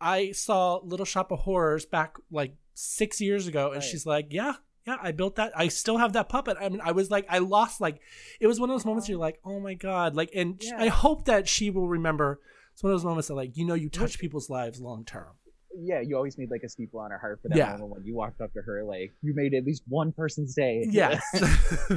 I 0.00 0.32
saw 0.32 0.78
Little 0.82 1.06
Shop 1.06 1.30
of 1.32 1.40
Horrors 1.40 1.86
back 1.86 2.16
like 2.30 2.54
six 2.74 3.20
years 3.20 3.46
ago, 3.46 3.66
and 3.68 3.76
Right. 3.76 3.82
she's 3.84 4.04
like, 4.04 4.26
"Yeah, 4.30 4.54
yeah, 4.86 4.96
I 5.00 5.12
built 5.12 5.36
that. 5.36 5.52
I 5.56 5.68
still 5.68 5.98
have 5.98 6.12
that 6.14 6.28
puppet." 6.28 6.56
I 6.60 6.68
mean, 6.68 6.80
I 6.82 6.92
was 6.92 7.10
like, 7.10 7.26
I 7.28 7.38
lost 7.38 7.80
like, 7.80 8.00
it 8.40 8.46
was 8.46 8.60
one 8.60 8.68
of 8.70 8.74
those 8.74 8.84
moments 8.84 9.08
you're 9.08 9.18
like, 9.18 9.40
"Oh 9.44 9.60
my 9.60 9.74
god!" 9.74 10.14
Like, 10.14 10.30
and 10.34 10.62
sh- 10.62 10.72
I 10.76 10.88
hope 10.88 11.24
that 11.26 11.48
she 11.48 11.70
will 11.70 11.88
remember. 11.88 12.40
It's 12.72 12.82
one 12.82 12.92
of 12.92 12.98
those 12.98 13.04
moments 13.04 13.28
that 13.28 13.34
like 13.34 13.56
you 13.56 13.64
know 13.64 13.74
you 13.74 13.88
touch 13.88 14.18
people's 14.18 14.50
lives 14.50 14.80
long 14.80 15.04
term. 15.04 15.34
Yeah, 15.76 16.00
you 16.00 16.16
always 16.16 16.36
made 16.38 16.50
like 16.50 16.62
a 16.64 16.68
steeple 16.68 17.00
on 17.00 17.10
her 17.12 17.18
heart 17.18 17.40
for 17.42 17.48
that 17.48 17.56
Yeah. 17.56 17.72
moment 17.72 17.90
when 17.90 18.04
you 18.04 18.14
walked 18.14 18.40
up 18.40 18.52
to 18.54 18.62
her, 18.62 18.84
like 18.84 19.12
you 19.22 19.32
made 19.34 19.54
at 19.54 19.64
least 19.64 19.82
one 19.88 20.12
person's 20.12 20.54
day. 20.54 20.86
Yes. 20.90 21.22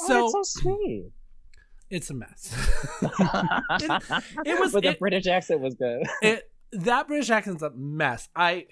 oh, 0.00 0.30
so 0.30 0.42
sweet. 0.42 1.10
It's 1.90 2.10
a 2.10 2.14
mess. 2.14 2.54
it, 3.02 3.10
it 4.46 4.60
was- 4.60 4.72
but 4.72 4.82
the 4.82 4.90
it- 4.90 4.98
British 4.98 5.26
accent 5.26 5.60
was 5.60 5.74
good. 5.74 6.02
it 6.22 6.50
that 6.72 7.08
British 7.08 7.30
accent's 7.30 7.62
a 7.62 7.70
mess. 7.70 8.28
I 8.36 8.66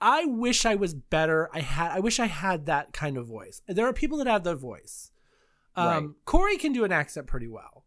I 0.00 0.26
wish 0.26 0.64
I 0.66 0.74
was 0.74 0.94
better. 0.94 1.48
I 1.52 1.60
had 1.60 1.92
I 1.92 2.00
wish 2.00 2.20
I 2.20 2.26
had 2.26 2.66
that 2.66 2.92
kind 2.92 3.16
of 3.16 3.26
voice. 3.26 3.62
There 3.66 3.86
are 3.86 3.92
people 3.92 4.18
that 4.18 4.26
have 4.26 4.44
that 4.44 4.56
voice. 4.56 5.10
Um, 5.74 5.86
Right. 5.86 6.04
Corey 6.24 6.56
can 6.58 6.72
do 6.72 6.84
an 6.84 6.90
accent 6.92 7.26
pretty 7.28 7.46
well, 7.48 7.84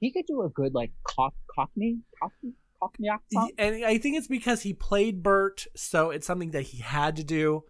He 0.00 0.10
could 0.10 0.24
do 0.26 0.42
a 0.42 0.48
good 0.48 0.74
like 0.74 0.92
cock, 1.04 1.34
cockney, 1.54 1.98
cockney, 2.20 2.52
cockney 2.80 3.08
accent. 3.08 3.52
And 3.58 3.84
I 3.84 3.98
think 3.98 4.16
it's 4.16 4.28
because 4.28 4.62
he 4.62 4.72
played 4.72 5.22
Bert, 5.22 5.66
so 5.76 6.10
it's 6.10 6.26
something 6.26 6.52
that 6.52 6.62
he 6.62 6.78
had 6.78 7.16
to 7.16 7.24
do. 7.24 7.64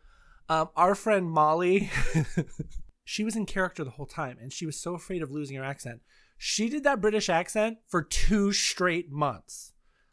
Um, 0.49 0.69
our 0.77 0.95
friend 0.95 1.29
Molly, 1.29 1.91
she 3.05 3.23
was 3.23 3.37
in 3.37 3.47
character 3.47 3.85
the 3.85 3.91
whole 3.91 4.07
time, 4.07 4.39
and 4.41 4.53
she 4.53 4.67
was 4.67 4.81
so 4.81 4.95
afraid 4.95 5.23
of 5.23 5.31
losing 5.31 5.57
her 5.57 5.65
accent. 5.65 6.01
She 6.39 6.69
did 6.69 6.85
that 6.85 7.01
British 7.01 7.29
accent 7.29 7.79
for 7.87 8.03
two 8.03 8.53
straight 8.53 9.11
months. 9.13 9.73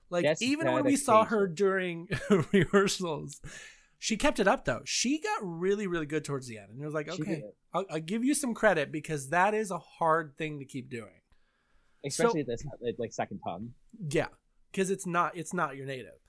Like 0.09 0.25
That's 0.25 0.41
even 0.41 0.71
when 0.71 0.83
we 0.83 0.97
saw 0.97 1.23
her 1.23 1.47
during 1.47 2.09
rehearsals, 2.51 3.41
she 3.97 4.17
kept 4.17 4.39
it 4.39 4.47
up 4.47 4.65
though. 4.65 4.81
She 4.83 5.21
got 5.21 5.39
really, 5.41 5.87
really 5.87 6.05
good 6.05 6.25
towards 6.25 6.47
the 6.47 6.57
end, 6.57 6.69
and 6.71 6.81
it 6.81 6.85
was 6.85 6.93
like, 6.93 7.09
okay. 7.09 7.43
I'll, 7.73 7.85
I'll 7.89 7.99
give 8.01 8.23
you 8.25 8.33
some 8.33 8.53
credit 8.53 8.91
because 8.91 9.29
that 9.29 9.53
is 9.53 9.71
a 9.71 9.77
hard 9.77 10.33
thing 10.37 10.59
to 10.59 10.65
keep 10.65 10.89
doing. 10.89 11.21
Especially 12.05 12.43
this 12.43 12.63
like 12.97 13.13
second 13.13 13.39
tongue. 13.45 13.71
Yeah, 14.09 14.27
because 14.71 14.89
it's 14.89 15.05
not 15.05 15.37
it's 15.37 15.53
not 15.53 15.77
your 15.77 15.85
native. 15.85 16.19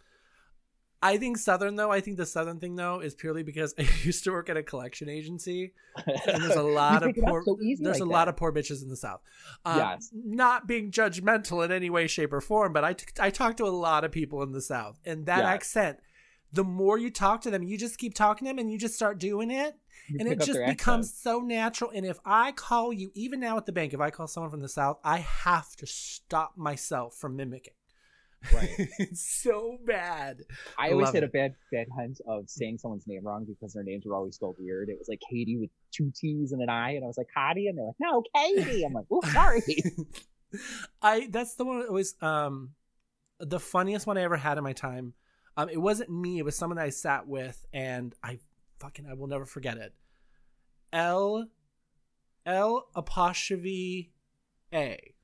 I 1.02 1.18
think 1.18 1.36
Southern 1.36 1.74
though. 1.76 1.90
I 1.90 2.00
think 2.00 2.16
the 2.16 2.26
Southern 2.26 2.60
thing 2.60 2.76
though 2.76 3.00
is 3.00 3.14
purely 3.14 3.42
because 3.42 3.74
I 3.78 3.86
used 4.04 4.24
to 4.24 4.30
work 4.30 4.48
at 4.48 4.56
a 4.56 4.62
collection 4.62 5.08
agency, 5.08 5.72
and 6.06 6.42
there's 6.42 6.54
a 6.56 6.62
lot 6.80 7.02
of 7.02 7.08
pick 7.08 7.18
it 7.18 7.24
up 7.24 7.30
poor 7.30 7.42
so 7.44 7.56
there's 7.80 8.00
like 8.00 8.00
a 8.00 8.10
lot 8.10 8.28
of 8.28 8.36
poor 8.36 8.52
bitches 8.52 8.82
in 8.82 8.88
the 8.88 8.96
South. 8.96 9.20
Um, 9.64 9.78
Yes. 9.78 10.10
not 10.12 10.66
being 10.66 10.90
judgmental 10.90 11.64
in 11.64 11.72
any 11.72 11.90
way, 11.90 12.06
shape, 12.06 12.32
or 12.32 12.40
form, 12.40 12.72
but 12.72 12.84
I 12.84 12.92
t- 12.92 13.06
I 13.18 13.30
talked 13.30 13.56
to 13.58 13.64
a 13.64 13.68
lot 13.68 14.04
of 14.04 14.12
people 14.12 14.42
in 14.42 14.52
the 14.52 14.62
South, 14.62 15.00
and 15.04 15.26
that 15.26 15.38
Yes. 15.40 15.46
accent 15.54 15.98
the 16.54 16.62
more 16.62 16.98
you 16.98 17.10
talk 17.10 17.40
to 17.40 17.50
them, 17.50 17.62
you 17.62 17.78
just 17.78 17.96
keep 17.96 18.12
talking 18.14 18.44
to 18.44 18.50
them 18.50 18.58
and 18.58 18.70
you 18.70 18.76
just 18.78 18.94
start 18.94 19.18
doing 19.18 19.50
it. 19.50 19.74
You 20.10 20.18
and 20.20 20.28
it 20.28 20.38
just 20.40 20.60
becomes 20.66 21.06
accent. 21.08 21.22
so 21.22 21.40
natural. 21.40 21.90
And 21.94 22.04
if 22.04 22.18
I 22.26 22.52
call 22.52 22.92
you, 22.92 23.10
even 23.14 23.40
now 23.40 23.56
at 23.56 23.64
the 23.64 23.72
bank, 23.72 23.94
if 23.94 24.00
I 24.00 24.10
call 24.10 24.26
someone 24.26 24.50
from 24.50 24.60
the 24.60 24.68
South, 24.68 24.98
I 25.02 25.16
have 25.20 25.74
to 25.76 25.86
stop 25.86 26.58
myself 26.58 27.14
from 27.16 27.36
mimicking. 27.36 27.72
Right. 28.52 28.70
it's 28.98 29.42
so 29.42 29.78
bad. 29.84 30.38
I 30.78 30.90
always 30.90 31.06
Love 31.06 31.14
had 31.14 31.24
a 31.24 31.28
bad 31.28 31.54
bad 31.70 31.86
hunt 31.96 32.20
of 32.26 32.48
saying 32.48 32.78
someone's 32.78 33.06
name 33.06 33.24
wrong 33.24 33.44
because 33.44 33.72
their 33.72 33.84
names 33.84 34.04
were 34.06 34.14
always 34.14 34.36
spelled 34.36 34.56
weird. 34.58 34.88
It 34.88 34.98
was 34.98 35.08
like 35.08 35.20
Katie 35.30 35.56
with 35.56 35.70
two 35.92 36.12
T's 36.14 36.52
and 36.52 36.62
an 36.62 36.68
I, 36.68 36.92
and 36.92 37.04
I 37.04 37.06
was 37.06 37.18
like 37.18 37.28
Katie, 37.34 37.68
and 37.68 37.78
they're 37.78 37.86
like, 37.86 37.94
no, 38.00 38.22
Katie. 38.34 38.84
I'm 38.84 38.92
like, 38.92 39.06
oh, 39.10 39.22
sorry. 39.32 39.62
I 41.02 41.28
that's 41.30 41.54
the 41.54 41.64
one 41.64 41.80
that 41.80 41.88
always 41.88 42.14
um 42.20 42.70
the 43.40 43.60
funniest 43.60 44.06
one 44.06 44.18
I 44.18 44.22
ever 44.22 44.36
had 44.36 44.58
in 44.58 44.64
my 44.64 44.72
time. 44.72 45.14
Um 45.56 45.68
it 45.68 45.80
wasn't 45.80 46.10
me, 46.10 46.38
it 46.38 46.44
was 46.44 46.56
someone 46.56 46.76
that 46.76 46.84
I 46.84 46.90
sat 46.90 47.26
with 47.26 47.64
and 47.72 48.14
I 48.22 48.38
fucking 48.78 49.06
I 49.06 49.14
will 49.14 49.28
never 49.28 49.46
forget 49.46 49.78
it. 49.78 49.94
L 50.92 51.46
L 52.44 52.88
apostrophe 52.94 54.12
A. 54.74 55.14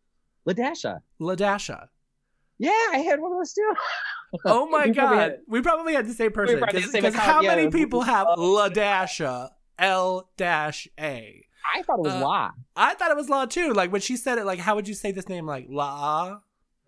Ladasha. 0.46 1.00
Ladasha. 1.20 1.88
Yeah, 2.58 2.70
I 2.92 2.98
had 2.98 3.20
one 3.20 3.32
of 3.32 3.38
those 3.38 3.52
too. 3.52 3.72
Oh 4.44 4.66
my 4.70 4.86
We 4.86 4.92
probably 4.92 5.16
god. 5.16 5.18
had- 5.30 5.38
we 5.48 5.62
probably 5.62 5.94
had 5.94 6.06
the 6.06 6.12
same 6.12 6.32
person. 6.32 6.58
probably 6.58 6.80
had 6.80 6.88
the 6.88 6.92
same 6.92 7.02
Because 7.02 7.14
how 7.18 7.40
yeah. 7.40 7.54
many 7.56 7.70
people 7.70 8.02
have 8.02 8.26
Uh, 8.26 8.36
Ladasha? 8.36 9.50
L 9.78 10.28
dash 10.36 10.86
A. 11.00 11.44
I 11.74 11.82
thought 11.82 11.98
it 12.00 12.02
was 12.02 12.12
Uh, 12.12 12.20
La. 12.20 12.50
I 12.76 12.94
thought 12.94 13.10
it 13.10 13.16
was 13.16 13.28
La 13.30 13.46
too. 13.46 13.72
Like 13.72 13.90
when 13.92 14.00
she 14.02 14.16
said 14.16 14.36
it, 14.38 14.44
like 14.44 14.58
how 14.58 14.74
would 14.74 14.86
you 14.88 14.94
say 14.94 15.12
this 15.12 15.28
name? 15.28 15.46
Like 15.46 15.66
La? 15.70 16.40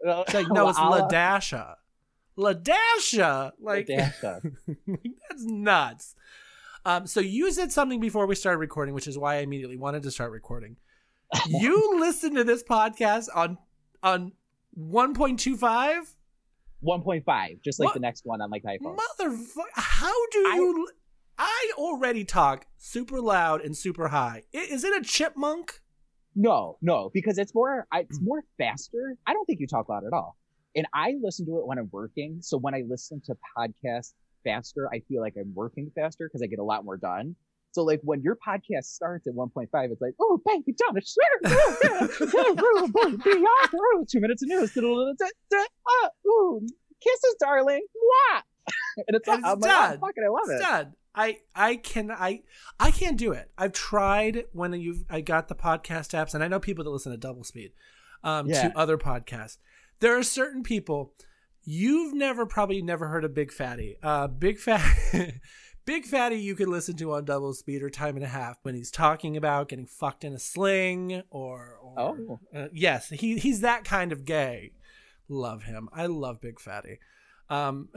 Uh, 0.06 0.24
like, 0.34 0.48
no, 0.50 0.68
it's 0.68 0.78
La- 0.92 1.08
Ladasha. 1.08 1.76
Ladasha. 2.36 3.52
Like 3.60 3.86
Ladasha. 3.86 4.40
that's 4.86 5.44
nuts. 5.44 6.14
Um, 6.84 7.06
so 7.06 7.20
you 7.20 7.52
said 7.52 7.70
something 7.72 8.00
before 8.00 8.26
we 8.26 8.34
started 8.34 8.58
recording, 8.58 8.94
which 8.94 9.06
is 9.06 9.18
why 9.18 9.36
I 9.36 9.38
immediately 9.40 9.76
wanted 9.76 10.02
to 10.04 10.10
start 10.10 10.32
recording. 10.32 10.76
You 11.46 11.98
listened 12.00 12.36
to 12.36 12.44
this 12.44 12.62
podcast 12.62 13.28
on 13.34 13.58
on 14.02 14.32
1.25? 14.78 16.14
1.5, 16.82 17.62
just 17.62 17.78
like 17.78 17.88
What? 17.88 17.94
the 17.94 18.00
next 18.00 18.24
one 18.24 18.40
on 18.40 18.50
like 18.50 18.62
iPhone. 18.64 18.96
Motherfucker, 18.96 19.64
how 19.74 20.26
do 20.30 20.44
I- 20.46 20.54
you 20.56 20.88
I 21.42 21.72
already 21.78 22.24
talk 22.24 22.66
super 22.76 23.18
loud 23.20 23.62
and 23.62 23.74
super 23.74 24.08
high. 24.08 24.44
I- 24.54 24.58
Is 24.58 24.84
it 24.84 24.94
a 24.94 25.02
chipmunk? 25.02 25.80
No, 26.34 26.76
no, 26.82 27.10
because 27.12 27.38
it's 27.38 27.54
more 27.54 27.86
it's 27.94 28.18
hmm. 28.18 28.24
more 28.24 28.44
faster. 28.58 29.16
I 29.26 29.32
don't 29.32 29.44
think 29.46 29.58
you 29.58 29.66
talk 29.66 29.88
loud 29.88 30.04
at 30.04 30.12
all. 30.12 30.36
And 30.76 30.86
I 30.94 31.14
listen 31.20 31.46
to 31.46 31.58
it 31.58 31.66
when 31.66 31.78
I'm 31.78 31.88
working. 31.90 32.38
So 32.40 32.56
when 32.58 32.74
I 32.74 32.82
listen 32.86 33.20
to 33.24 33.36
podcasts 33.56 34.12
faster, 34.44 34.88
I 34.92 35.00
feel 35.08 35.20
like 35.20 35.34
I'm 35.36 35.52
working 35.54 35.90
faster 35.94 36.28
because 36.28 36.42
I 36.42 36.46
get 36.46 36.58
a 36.60 36.64
lot 36.64 36.84
more 36.84 36.96
done. 36.96 37.34
So 37.72 37.82
like 37.84 38.00
when 38.02 38.22
your 38.22 38.36
podcast 38.36 38.84
starts 38.84 39.26
at 39.26 39.34
1.5, 39.34 39.66
it's 39.72 40.00
like, 40.00 40.14
oh, 40.20 40.40
thank 40.46 40.66
you, 40.66 40.74
John. 40.78 40.96
It's 40.96 41.14
Two 44.10 44.20
minutes 44.20 44.42
of 44.42 44.48
news. 44.48 44.76
Ooh, 46.26 46.60
kisses, 47.02 47.36
darling. 47.40 47.84
Mwah. 47.96 48.40
And 49.08 49.16
it's, 49.16 49.26
And 49.28 49.38
it's 49.38 49.48
I'm 49.48 49.60
like, 49.60 49.70
oh, 49.70 49.90
done. 49.90 50.00
fucking, 50.00 50.24
I 50.24 50.28
love 50.28 50.42
It's 50.48 50.60
it. 50.60 50.64
done. 50.64 50.92
I 51.12 51.38
I 51.56 51.74
can 51.76 52.10
I 52.12 52.42
I 52.78 52.92
can't 52.92 53.16
do 53.16 53.32
it. 53.32 53.50
I've 53.58 53.72
tried 53.72 54.44
when 54.52 54.72
you 54.74 55.04
I 55.10 55.22
got 55.22 55.48
the 55.48 55.56
podcast 55.56 56.10
apps, 56.14 56.34
and 56.34 56.44
I 56.44 56.48
know 56.48 56.60
people 56.60 56.84
that 56.84 56.90
listen 56.90 57.10
to 57.10 57.18
double 57.18 57.42
speed 57.42 57.72
um, 58.22 58.46
Yeah. 58.48 58.68
to 58.68 58.78
other 58.78 58.96
podcasts. 58.96 59.56
There 59.98 60.16
are 60.16 60.22
certain 60.22 60.62
people 60.62 61.14
you've 61.64 62.14
never 62.14 62.46
probably 62.46 62.80
never 62.80 63.08
heard 63.08 63.24
of 63.24 63.34
Big 63.34 63.50
Fatty. 63.52 63.96
Uh, 64.02 64.28
Big 64.28 64.58
Fat. 64.58 64.84
Big 65.86 66.04
Fatty, 66.04 66.36
you 66.36 66.54
can 66.54 66.70
listen 66.70 66.96
to 66.98 67.12
on 67.12 67.24
double 67.24 67.52
speed 67.52 67.82
or 67.82 67.90
time 67.90 68.16
and 68.16 68.24
a 68.24 68.28
half 68.28 68.58
when 68.62 68.74
he's 68.74 68.90
talking 68.90 69.36
about 69.36 69.68
getting 69.68 69.86
fucked 69.86 70.24
in 70.24 70.32
a 70.32 70.38
sling 70.38 71.22
or, 71.30 71.78
or 71.82 71.94
Oh. 71.98 72.40
uh, 72.54 72.68
yes, 72.72 73.08
he 73.08 73.38
he's 73.38 73.60
that 73.62 73.84
kind 73.84 74.12
of 74.12 74.24
gay. 74.24 74.72
Love 75.28 75.64
him. 75.64 75.88
I 75.92 76.06
love 76.06 76.40
Big 76.40 76.60
Fatty. 76.60 76.98
Um, 77.48 77.88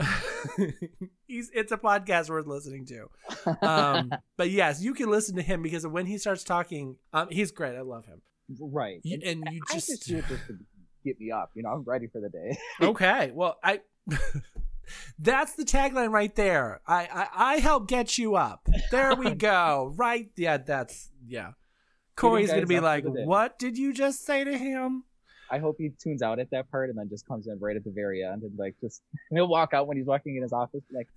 he's 1.27 1.51
it's 1.53 1.71
a 1.71 1.77
podcast 1.77 2.29
worth 2.29 2.47
listening 2.47 2.87
to. 2.87 3.09
Um, 3.67 4.11
but 4.37 4.49
yes, 4.49 4.81
you 4.81 4.93
can 4.95 5.09
listen 5.11 5.35
to 5.35 5.41
him 5.43 5.61
because 5.61 5.85
when 5.85 6.05
he 6.07 6.17
starts 6.17 6.43
talking, 6.43 6.95
um, 7.13 7.27
he's 7.29 7.51
great. 7.51 7.75
I 7.75 7.81
love 7.81 8.05
him. 8.05 8.21
Right. 8.59 8.99
You- 9.03 9.19
and 9.23 9.43
you 9.51 9.61
I 9.69 9.73
just- 9.75 9.87
just 9.89 10.07
do 10.07 10.17
it 10.17 10.25
just 10.27 10.47
to 10.47 10.57
get 11.05 11.19
me 11.19 11.31
up. 11.31 11.51
You 11.53 11.61
know, 11.63 11.69
I'm 11.69 11.83
ready 11.83 12.07
for 12.07 12.19
the 12.21 12.29
day. 12.29 12.57
Okay, 12.81 13.31
well, 13.35 13.57
I 13.63 13.81
that's 15.19 15.53
the 15.53 15.63
tagline 15.63 16.11
right 16.11 16.33
there. 16.35 16.81
I 16.87 17.07
I, 17.13 17.27
I 17.53 17.57
help 17.57 17.87
get 17.87 18.17
you 18.17 18.35
up. 18.35 18.67
There 18.91 19.15
we 19.15 19.31
go. 19.35 19.93
Right? 19.95 20.29
Yeah, 20.35 20.57
that's 20.57 21.09
yeah. 21.25 21.51
Corey's 22.15 22.51
gonna 22.51 22.65
be 22.65 22.79
like, 22.79 23.03
"What 23.05 23.57
did 23.57 23.77
you 23.77 23.93
just 23.93 24.25
say 24.25 24.43
to 24.43 24.57
him?" 24.57 25.03
I 25.53 25.59
hope 25.59 25.75
he 25.77 25.91
tunes 26.01 26.23
out 26.23 26.39
at 26.39 26.49
that 26.49 26.71
part 26.71 26.89
and 26.89 26.97
then 26.97 27.09
just 27.09 27.27
comes 27.27 27.45
in 27.47 27.59
right 27.59 27.75
at 27.75 27.83
the 27.83 27.91
very 27.91 28.23
end 28.23 28.41
and 28.41 28.57
like 28.57 28.75
just 28.81 29.03
he'll 29.29 29.47
walk 29.47 29.73
out 29.73 29.87
when 29.87 29.97
he's 29.97 30.05
walking 30.05 30.35
in 30.35 30.41
his 30.41 30.53
office 30.53 30.81
like 30.91 31.07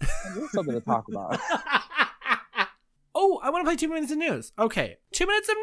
something 0.51 0.75
to 0.75 0.81
talk 0.81 1.09
about. 1.09 1.41
oh, 3.15 3.41
I 3.43 3.51
want 3.51 3.63
to 3.63 3.65
play 3.65 3.77
two 3.77 3.89
minutes 3.89 4.13
of 4.13 4.19
news. 4.19 4.53
Okay, 4.59 4.99
two 5.13 5.27
minutes 5.27 5.49
of 5.49 5.57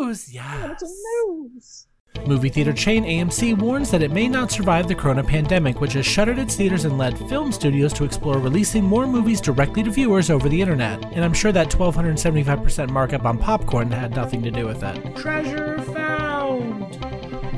news. 0.00 0.32
Yeah. 0.32 0.72
It's 0.72 0.82
a 0.82 0.86
news. 0.86 1.86
Movie 2.26 2.48
theater 2.48 2.72
chain 2.72 3.04
AMC 3.04 3.58
warns 3.58 3.90
that 3.90 4.02
it 4.02 4.10
may 4.10 4.28
not 4.28 4.50
survive 4.50 4.88
the 4.88 4.94
corona 4.94 5.22
pandemic, 5.24 5.80
which 5.80 5.94
has 5.94 6.06
shuttered 6.06 6.38
its 6.38 6.56
theaters 6.56 6.84
and 6.84 6.98
led 6.98 7.18
film 7.28 7.52
studios 7.52 7.92
to 7.94 8.04
explore 8.04 8.38
releasing 8.38 8.84
more 8.84 9.06
movies 9.06 9.40
directly 9.40 9.82
to 9.82 9.90
viewers 9.90 10.30
over 10.30 10.48
the 10.48 10.60
internet. 10.60 11.02
And 11.12 11.24
I'm 11.24 11.34
sure 11.34 11.52
that 11.52 11.70
1275% 11.70 12.90
markup 12.90 13.24
on 13.24 13.38
popcorn 13.38 13.90
had 13.90 14.14
nothing 14.14 14.42
to 14.42 14.50
do 14.50 14.66
with 14.66 14.82
it. 14.82 15.16
Treasure 15.16 15.78
found! 15.80 16.29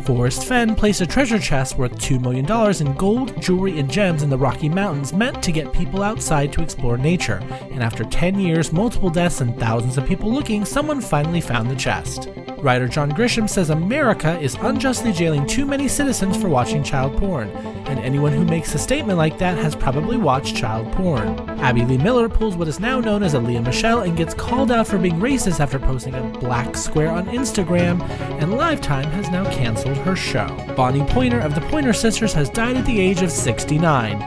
Forrest 0.04 0.46
Fenn 0.46 0.74
placed 0.74 1.00
a 1.00 1.06
treasure 1.06 1.38
chest 1.38 1.78
worth 1.78 1.96
$2 1.98 2.20
million 2.20 2.44
in 2.80 2.96
gold, 2.96 3.40
jewelry, 3.40 3.78
and 3.78 3.90
gems 3.90 4.22
in 4.22 4.30
the 4.30 4.38
Rocky 4.38 4.68
Mountains 4.68 5.12
meant 5.12 5.42
to 5.42 5.52
get 5.52 5.72
people 5.72 6.02
outside 6.02 6.52
to 6.52 6.62
explore 6.62 6.96
nature. 6.98 7.40
And 7.70 7.82
after 7.82 8.02
10 8.04 8.40
years, 8.40 8.72
multiple 8.72 9.10
deaths, 9.10 9.40
and 9.40 9.58
thousands 9.58 9.98
of 9.98 10.06
people 10.06 10.32
looking, 10.32 10.64
someone 10.64 11.00
finally 11.00 11.40
found 11.40 11.70
the 11.70 11.76
chest. 11.76 12.28
Writer 12.58 12.86
John 12.86 13.10
Grisham 13.10 13.50
says 13.50 13.70
America 13.70 14.38
is 14.38 14.54
unjustly 14.60 15.12
jailing 15.12 15.46
too 15.46 15.66
many 15.66 15.88
citizens 15.88 16.36
for 16.36 16.48
watching 16.48 16.84
child 16.84 17.16
porn, 17.16 17.48
and 17.86 17.98
anyone 17.98 18.32
who 18.32 18.44
makes 18.44 18.72
a 18.74 18.78
statement 18.78 19.18
like 19.18 19.36
that 19.38 19.58
has 19.58 19.74
probably 19.74 20.16
watched 20.16 20.56
child 20.56 20.90
porn. 20.92 21.28
Abby 21.58 21.84
Lee 21.84 21.98
Miller 21.98 22.28
pulls 22.28 22.56
what 22.56 22.68
is 22.68 22.78
now 22.78 23.00
known 23.00 23.24
as 23.24 23.34
a 23.34 23.40
Lea 23.40 23.58
Michele 23.58 24.02
and 24.02 24.16
gets 24.16 24.32
called 24.32 24.70
out 24.70 24.86
for 24.86 24.96
being 24.96 25.18
racist 25.18 25.58
after 25.58 25.80
posting 25.80 26.14
a 26.14 26.22
black 26.38 26.76
square 26.76 27.10
on 27.10 27.26
Instagram, 27.26 28.00
and 28.40 28.54
Lifetime 28.54 29.10
has 29.10 29.28
now 29.30 29.44
canceled 29.50 29.91
her 29.98 30.16
show. 30.16 30.46
Bonnie 30.76 31.04
Pointer 31.04 31.40
of 31.40 31.54
the 31.54 31.60
Pointer 31.62 31.92
Sisters 31.92 32.32
has 32.32 32.50
died 32.50 32.76
at 32.76 32.86
the 32.86 33.00
age 33.00 33.22
of 33.22 33.30
69. 33.30 34.22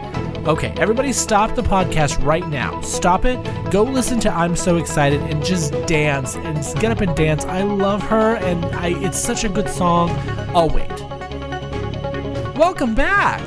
Okay, 0.48 0.74
everybody 0.78 1.12
stop 1.12 1.56
the 1.56 1.64
podcast 1.64 2.24
right 2.24 2.48
now. 2.48 2.80
Stop 2.82 3.26
it. 3.26 3.40
Go 3.72 3.82
listen 3.84 4.20
to 4.20 4.32
I'm 4.32 4.56
So 4.56 4.78
Excited 4.78 5.20
and 5.22 5.44
just 5.44 5.74
dance 5.88 6.36
and 6.36 6.58
get 6.80 6.92
up 6.92 7.02
and 7.02 7.16
dance. 7.16 7.46
I 7.46 7.64
love 7.64 8.04
her 8.04 8.36
and 8.36 8.64
I 8.76 8.90
it's 8.90 9.18
such 9.18 9.44
a 9.44 9.50
good 9.50 9.68
song. 9.68 10.12
I'll 10.56 10.70
wait. 10.70 10.92
Welcome 12.56 12.94
back. 12.94 13.42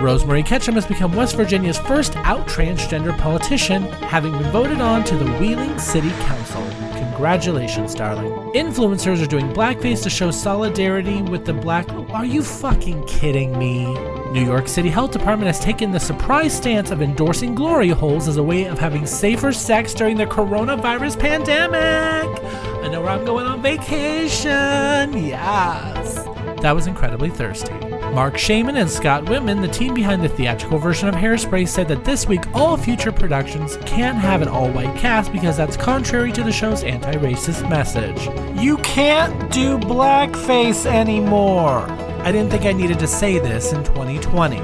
Rosemary 0.00 0.42
Ketchum 0.42 0.74
has 0.74 0.86
become 0.86 1.12
West 1.14 1.34
Virginia's 1.34 1.78
first 1.78 2.16
out 2.18 2.46
transgender 2.46 3.16
politician, 3.18 3.82
having 3.82 4.32
been 4.32 4.50
voted 4.52 4.80
on 4.80 5.02
to 5.04 5.16
the 5.16 5.30
Wheeling 5.38 5.78
City 5.78 6.10
Council. 6.10 6.83
Congratulations, 7.14 7.94
darling. 7.94 8.32
Influencers 8.54 9.22
are 9.22 9.26
doing 9.26 9.48
blackface 9.52 10.02
to 10.02 10.10
show 10.10 10.32
solidarity 10.32 11.22
with 11.22 11.44
the 11.44 11.52
black. 11.52 11.88
Are 12.10 12.24
you 12.24 12.42
fucking 12.42 13.06
kidding 13.06 13.56
me? 13.56 13.84
New 14.32 14.44
York 14.44 14.66
City 14.66 14.88
Health 14.88 15.12
Department 15.12 15.46
has 15.46 15.60
taken 15.60 15.92
the 15.92 16.00
surprise 16.00 16.52
stance 16.52 16.90
of 16.90 17.02
endorsing 17.02 17.54
glory 17.54 17.90
holes 17.90 18.26
as 18.26 18.36
a 18.36 18.42
way 18.42 18.64
of 18.64 18.80
having 18.80 19.06
safer 19.06 19.52
sex 19.52 19.94
during 19.94 20.16
the 20.16 20.26
coronavirus 20.26 21.20
pandemic. 21.20 22.42
I 22.82 22.88
know 22.88 23.00
where 23.00 23.10
I'm 23.10 23.24
going 23.24 23.46
on 23.46 23.62
vacation. 23.62 25.16
Yes. 25.16 26.24
That 26.62 26.72
was 26.74 26.88
incredibly 26.88 27.30
thirsty. 27.30 27.83
Marc 28.14 28.38
Shaiman 28.38 28.76
and 28.76 28.88
Scott 28.88 29.24
Wittman, 29.24 29.60
the 29.60 29.66
team 29.66 29.92
behind 29.92 30.22
the 30.22 30.28
theatrical 30.28 30.78
version 30.78 31.08
of 31.08 31.16
Hairspray, 31.16 31.66
said 31.66 31.88
that 31.88 32.04
this 32.04 32.28
week 32.28 32.42
all 32.54 32.76
future 32.76 33.10
productions 33.10 33.76
can't 33.78 34.16
have 34.16 34.40
an 34.40 34.46
all 34.46 34.70
white 34.70 34.96
cast 34.96 35.32
because 35.32 35.56
that's 35.56 35.76
contrary 35.76 36.30
to 36.30 36.44
the 36.44 36.52
show's 36.52 36.84
anti 36.84 37.14
racist 37.14 37.68
message. 37.68 38.28
You 38.62 38.76
can't 38.78 39.52
do 39.52 39.78
blackface 39.78 40.86
anymore! 40.86 41.90
I 42.22 42.30
didn't 42.30 42.50
think 42.50 42.66
I 42.66 42.72
needed 42.72 43.00
to 43.00 43.08
say 43.08 43.40
this 43.40 43.72
in 43.72 43.82
2020. 43.82 44.58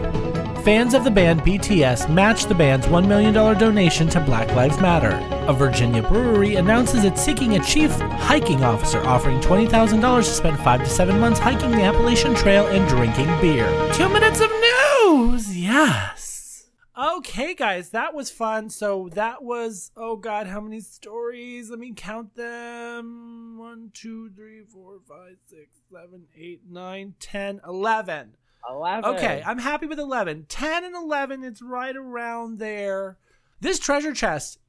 Fans 0.63 0.95
of 0.95 1.03
the 1.03 1.11
band 1.11 1.41
BTS 1.41 2.09
matched 2.09 2.49
the 2.49 2.55
band's 2.55 2.87
$1 2.87 3.09
million 3.09 3.35
donation 3.35 4.09
to 4.11 4.21
Black 4.21 4.55
Lives 4.55 4.79
Matter. 4.79 5.40
A 5.51 5.53
Virginia 5.53 6.01
brewery 6.01 6.55
announces 6.55 7.03
it's 7.03 7.21
seeking 7.21 7.57
a 7.57 7.65
chief 7.65 7.91
hiking 7.99 8.63
officer, 8.63 9.05
offering 9.05 9.41
$20,000 9.41 10.19
to 10.19 10.23
spend 10.23 10.57
five 10.61 10.79
to 10.79 10.89
seven 10.89 11.19
months 11.19 11.41
hiking 11.41 11.73
the 11.73 11.83
Appalachian 11.83 12.37
Trail 12.37 12.69
and 12.69 12.89
drinking 12.89 13.27
beer. 13.41 13.67
Two 13.93 14.09
minutes 14.09 14.41
of 14.41 14.49
news! 14.49 15.59
Yes! 15.59 16.69
Okay, 16.97 17.57
guys, 17.57 17.91
that 17.91 18.15
was 18.15 18.31
fun. 18.31 18.71
So 18.71 19.09
that 19.15 19.43
was 19.43 19.91
oh 19.97 20.15
god, 20.15 20.47
how 20.47 20.61
many 20.61 20.79
stories? 20.79 21.69
Let 21.69 21.81
me 21.81 21.95
count 21.97 22.37
them. 22.37 23.57
One, 23.59 23.91
two, 23.93 24.31
three, 24.37 24.63
four, 24.73 25.01
five, 25.09 25.35
six, 25.47 25.81
seven, 25.93 26.27
eight, 26.39 26.61
nine, 26.71 27.15
ten, 27.19 27.61
eleven. 27.67 28.37
Eleven. 28.69 29.17
Okay, 29.17 29.43
I'm 29.45 29.59
happy 29.59 29.87
with 29.87 29.99
eleven. 29.99 30.47
Ten 30.49 30.85
and 30.85 30.95
eleven, 30.95 31.43
it's 31.43 31.61
right 31.61 31.97
around 31.97 32.61
there. 32.61 33.19
This 33.61 33.81
treasure 33.81 34.15
chest 34.15 34.61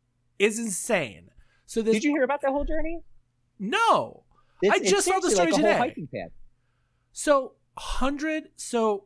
is 0.41 0.60
insane. 0.60 1.30
So 1.65 1.82
this 1.82 1.95
Did 1.95 2.04
you 2.04 2.12
hear 2.12 2.23
about 2.23 2.41
that 2.41 2.51
whole 2.51 2.65
journey? 2.65 2.99
no. 3.60 4.23
It's, 4.63 4.75
I 4.75 4.89
just 4.89 5.08
saw 5.08 5.19
the 5.19 5.32
story 5.32 5.51
like 5.51 5.56
today. 5.60 5.77
hiking 5.77 6.08
path. 6.13 6.30
So 7.13 7.54
hundred. 7.77 8.49
So 8.58 9.06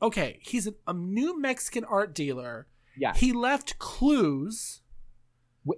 okay, 0.00 0.38
he's 0.42 0.66
a, 0.66 0.74
a 0.86 0.94
new 0.94 1.38
Mexican 1.38 1.84
art 1.84 2.14
dealer. 2.14 2.66
Yeah. 2.96 3.12
He 3.14 3.32
left 3.32 3.78
clues 3.78 4.80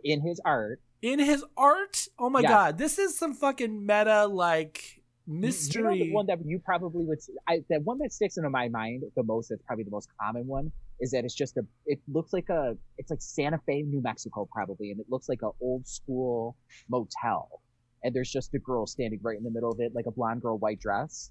In 0.04 0.20
his 0.20 0.40
art, 0.44 0.80
in 1.00 1.18
his 1.18 1.44
art. 1.56 2.06
Oh 2.18 2.30
my 2.30 2.42
god, 2.42 2.78
this 2.78 2.98
is 2.98 3.18
some 3.18 3.34
fucking 3.34 3.84
meta 3.84 4.26
like 4.26 5.02
mystery. 5.26 5.82
You 5.82 5.88
know 5.88 6.04
the 6.04 6.12
one 6.12 6.26
that 6.26 6.38
you 6.44 6.60
probably 6.64 7.04
would. 7.04 7.18
I, 7.48 7.64
that 7.70 7.82
one 7.82 7.98
that 7.98 8.12
sticks 8.12 8.36
into 8.36 8.50
my 8.50 8.68
mind 8.68 9.02
the 9.16 9.22
most. 9.24 9.48
That's 9.48 9.62
probably 9.62 9.84
the 9.84 9.90
most 9.90 10.08
common 10.20 10.46
one. 10.46 10.70
Is 11.02 11.10
that 11.10 11.24
it's 11.24 11.34
just 11.34 11.56
a. 11.58 11.62
It 11.84 12.00
looks 12.08 12.32
like 12.32 12.48
a. 12.48 12.76
It's 12.96 13.10
like 13.10 13.20
Santa 13.20 13.60
Fe, 13.66 13.82
New 13.82 14.00
Mexico, 14.00 14.48
probably, 14.50 14.90
and 14.92 15.00
it 15.00 15.06
looks 15.10 15.28
like 15.28 15.40
an 15.42 15.50
old 15.60 15.86
school 15.86 16.56
motel. 16.88 17.60
And 18.04 18.14
there's 18.14 18.30
just 18.30 18.54
a 18.54 18.58
girl 18.58 18.86
standing 18.86 19.20
right 19.22 19.36
in 19.36 19.44
the 19.44 19.50
middle 19.50 19.70
of 19.70 19.78
it, 19.80 19.92
like 19.94 20.06
a 20.06 20.10
blonde 20.10 20.42
girl, 20.42 20.58
white 20.58 20.80
dress. 20.80 21.30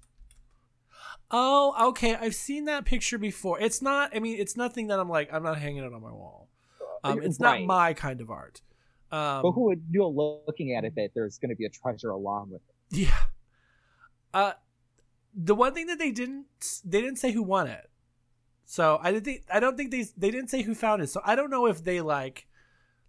oh, 1.30 1.88
okay, 1.88 2.14
I've 2.14 2.34
seen 2.34 2.66
that 2.66 2.84
picture 2.84 3.18
before. 3.18 3.58
It's 3.60 3.82
not. 3.82 4.14
I 4.14 4.20
mean, 4.20 4.38
it's 4.38 4.56
nothing 4.56 4.86
that 4.88 5.00
I'm 5.00 5.08
like. 5.08 5.32
I'm 5.32 5.42
not 5.42 5.58
hanging 5.58 5.82
it 5.84 5.92
on 5.92 6.02
my 6.02 6.12
wall. 6.12 6.48
Um, 7.04 7.20
it's 7.22 7.40
not 7.40 7.62
my 7.62 7.94
kind 7.94 8.20
of 8.20 8.30
art. 8.30 8.60
Um, 9.10 9.42
But 9.42 9.52
who 9.52 9.64
would 9.64 9.82
you 9.90 10.00
know 10.00 10.42
looking 10.46 10.74
at 10.74 10.84
it 10.84 10.94
that 10.96 11.10
there's 11.14 11.38
going 11.38 11.50
to 11.50 11.56
be 11.56 11.64
a 11.66 11.70
treasure 11.70 12.10
along 12.10 12.50
with 12.50 12.62
it? 12.68 12.98
Yeah. 12.98 13.18
Uh, 14.34 14.52
the 15.34 15.54
one 15.54 15.74
thing 15.74 15.86
that 15.86 15.98
they 15.98 16.10
didn't 16.10 16.46
they 16.84 17.00
didn't 17.00 17.16
say 17.18 17.32
who 17.32 17.42
won 17.42 17.66
it. 17.66 17.90
So 18.72 18.98
I 19.02 19.12
didn't 19.12 19.26
think 19.26 19.42
I 19.52 19.60
don't 19.60 19.76
think 19.76 19.90
they 19.90 20.06
they 20.16 20.30
didn't 20.30 20.48
say 20.48 20.62
who 20.62 20.74
found 20.74 21.02
it. 21.02 21.10
So 21.10 21.20
I 21.26 21.36
don't 21.36 21.50
know 21.50 21.66
if 21.66 21.84
they 21.84 22.00
like 22.00 22.46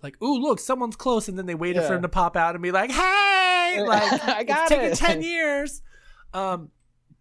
like 0.02 0.22
ooh 0.22 0.38
look 0.42 0.60
someone's 0.60 0.98
close 0.98 1.30
and 1.30 1.38
then 1.38 1.46
they 1.46 1.56
waited 1.56 1.84
for 1.84 1.94
him 1.94 2.02
to 2.02 2.10
pop 2.10 2.36
out 2.36 2.54
and 2.54 2.62
be 2.62 2.74
like 2.74 2.92
hey 2.92 3.82
like 3.88 4.28
I 4.28 4.44
got 4.44 4.64
it's 4.64 4.70
taken 4.70 4.86
it. 4.92 4.96
ten 4.98 5.22
years. 5.24 5.82
Um, 6.34 6.70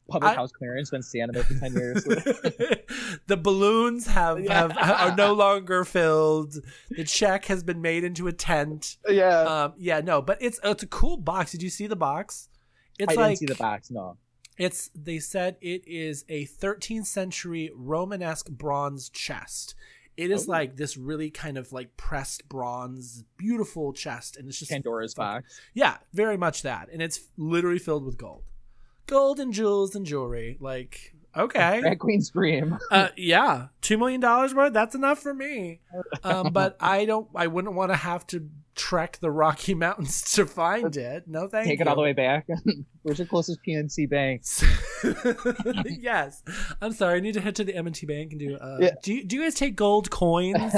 Public 0.08 0.32
I- 0.32 0.34
house 0.34 0.50
clearance 0.50 0.90
been 0.90 1.04
standing 1.04 1.34
there 1.34 1.44
for 1.44 1.54
ten 1.54 1.72
years. 1.72 2.02
the 3.28 3.36
balloons 3.36 4.08
have, 4.08 4.40
Yeah. 4.40 4.72
have 4.72 4.76
are 5.12 5.14
no 5.16 5.34
longer 5.34 5.84
filled. 5.84 6.56
The 6.90 7.04
check 7.04 7.44
has 7.44 7.62
been 7.62 7.80
made 7.80 8.02
into 8.02 8.26
a 8.26 8.32
tent. 8.32 8.96
yeah. 9.08 9.42
Um, 9.42 9.74
yeah, 9.78 10.00
no, 10.00 10.20
but 10.20 10.38
it's 10.42 10.58
it's 10.64 10.82
a 10.82 10.88
cool 10.88 11.16
box. 11.16 11.52
Did 11.52 11.62
you 11.62 11.70
see 11.70 11.86
the 11.86 11.94
box? 11.94 12.48
It's 12.98 13.12
I 13.12 13.14
like 13.20 13.38
didn't 13.38 13.38
see 13.38 13.46
the 13.46 13.54
box. 13.54 13.88
No. 13.92 14.16
It's 14.58 14.90
they 14.94 15.18
said 15.18 15.56
it 15.60 15.82
is 15.86 16.24
a 16.28 16.46
13th 16.46 17.06
century 17.06 17.70
Romanesque 17.74 18.50
bronze 18.50 19.08
chest. 19.08 19.74
It 20.16 20.30
is 20.30 20.46
Oh. 20.46 20.52
like 20.52 20.76
this 20.76 20.96
really 20.96 21.30
kind 21.30 21.56
of 21.56 21.72
like 21.72 21.96
pressed 21.96 22.48
bronze, 22.48 23.24
beautiful 23.38 23.92
chest, 23.94 24.36
and 24.36 24.46
it's 24.48 24.58
just 24.58 24.70
Pandora's 24.70 25.14
box. 25.14 25.58
Yeah, 25.72 25.96
very 26.12 26.36
much 26.36 26.62
that, 26.62 26.90
and 26.92 27.00
it's 27.00 27.20
literally 27.38 27.78
filled 27.78 28.04
with 28.04 28.18
gold, 28.18 28.42
gold 29.06 29.40
and 29.40 29.54
jewels 29.54 29.94
and 29.96 30.04
jewelry. 30.04 30.58
Like 30.60 31.14
okay, 31.36 31.80
Drag 31.82 31.98
Queen 31.98 32.20
Scream. 32.20 32.78
uh, 32.90 33.08
yeah, 33.16 33.68
two 33.80 33.98
million 33.98 34.20
dollars 34.20 34.54
worth. 34.54 34.72
That's 34.72 34.94
enough 34.94 35.18
for 35.18 35.34
me. 35.34 35.80
Um, 36.24 36.52
but 36.52 36.76
I 36.80 37.04
don't. 37.04 37.28
I 37.34 37.46
wouldn't 37.46 37.74
want 37.74 37.92
to 37.92 37.96
have 37.96 38.26
to 38.28 38.48
trek 38.74 39.18
the 39.20 39.30
Rocky 39.30 39.74
Mountains 39.74 40.22
to 40.34 40.46
find 40.46 40.96
it. 40.96 41.28
No, 41.28 41.46
thank 41.48 41.66
Take 41.66 41.78
you. 41.78 41.82
it 41.82 41.88
all 41.88 41.96
the 41.96 42.02
way 42.02 42.14
back. 42.14 42.48
Where's 43.02 43.18
your 43.18 43.26
closest 43.26 43.58
PNC 43.66 44.08
bank? 44.08 44.42
yes. 46.00 46.42
I'm 46.80 46.92
sorry. 46.92 47.16
I 47.16 47.20
need 47.20 47.34
to 47.34 47.40
head 47.40 47.54
to 47.56 47.64
the 47.64 47.74
M&T 47.74 48.06
Bank 48.06 48.32
and 48.32 48.40
do. 48.40 48.56
Uh, 48.56 48.78
Yeah. 48.80 48.90
Do 49.02 49.12
you, 49.12 49.24
do 49.24 49.36
you 49.36 49.42
guys 49.42 49.54
take 49.54 49.76
gold 49.76 50.10
coins? 50.10 50.72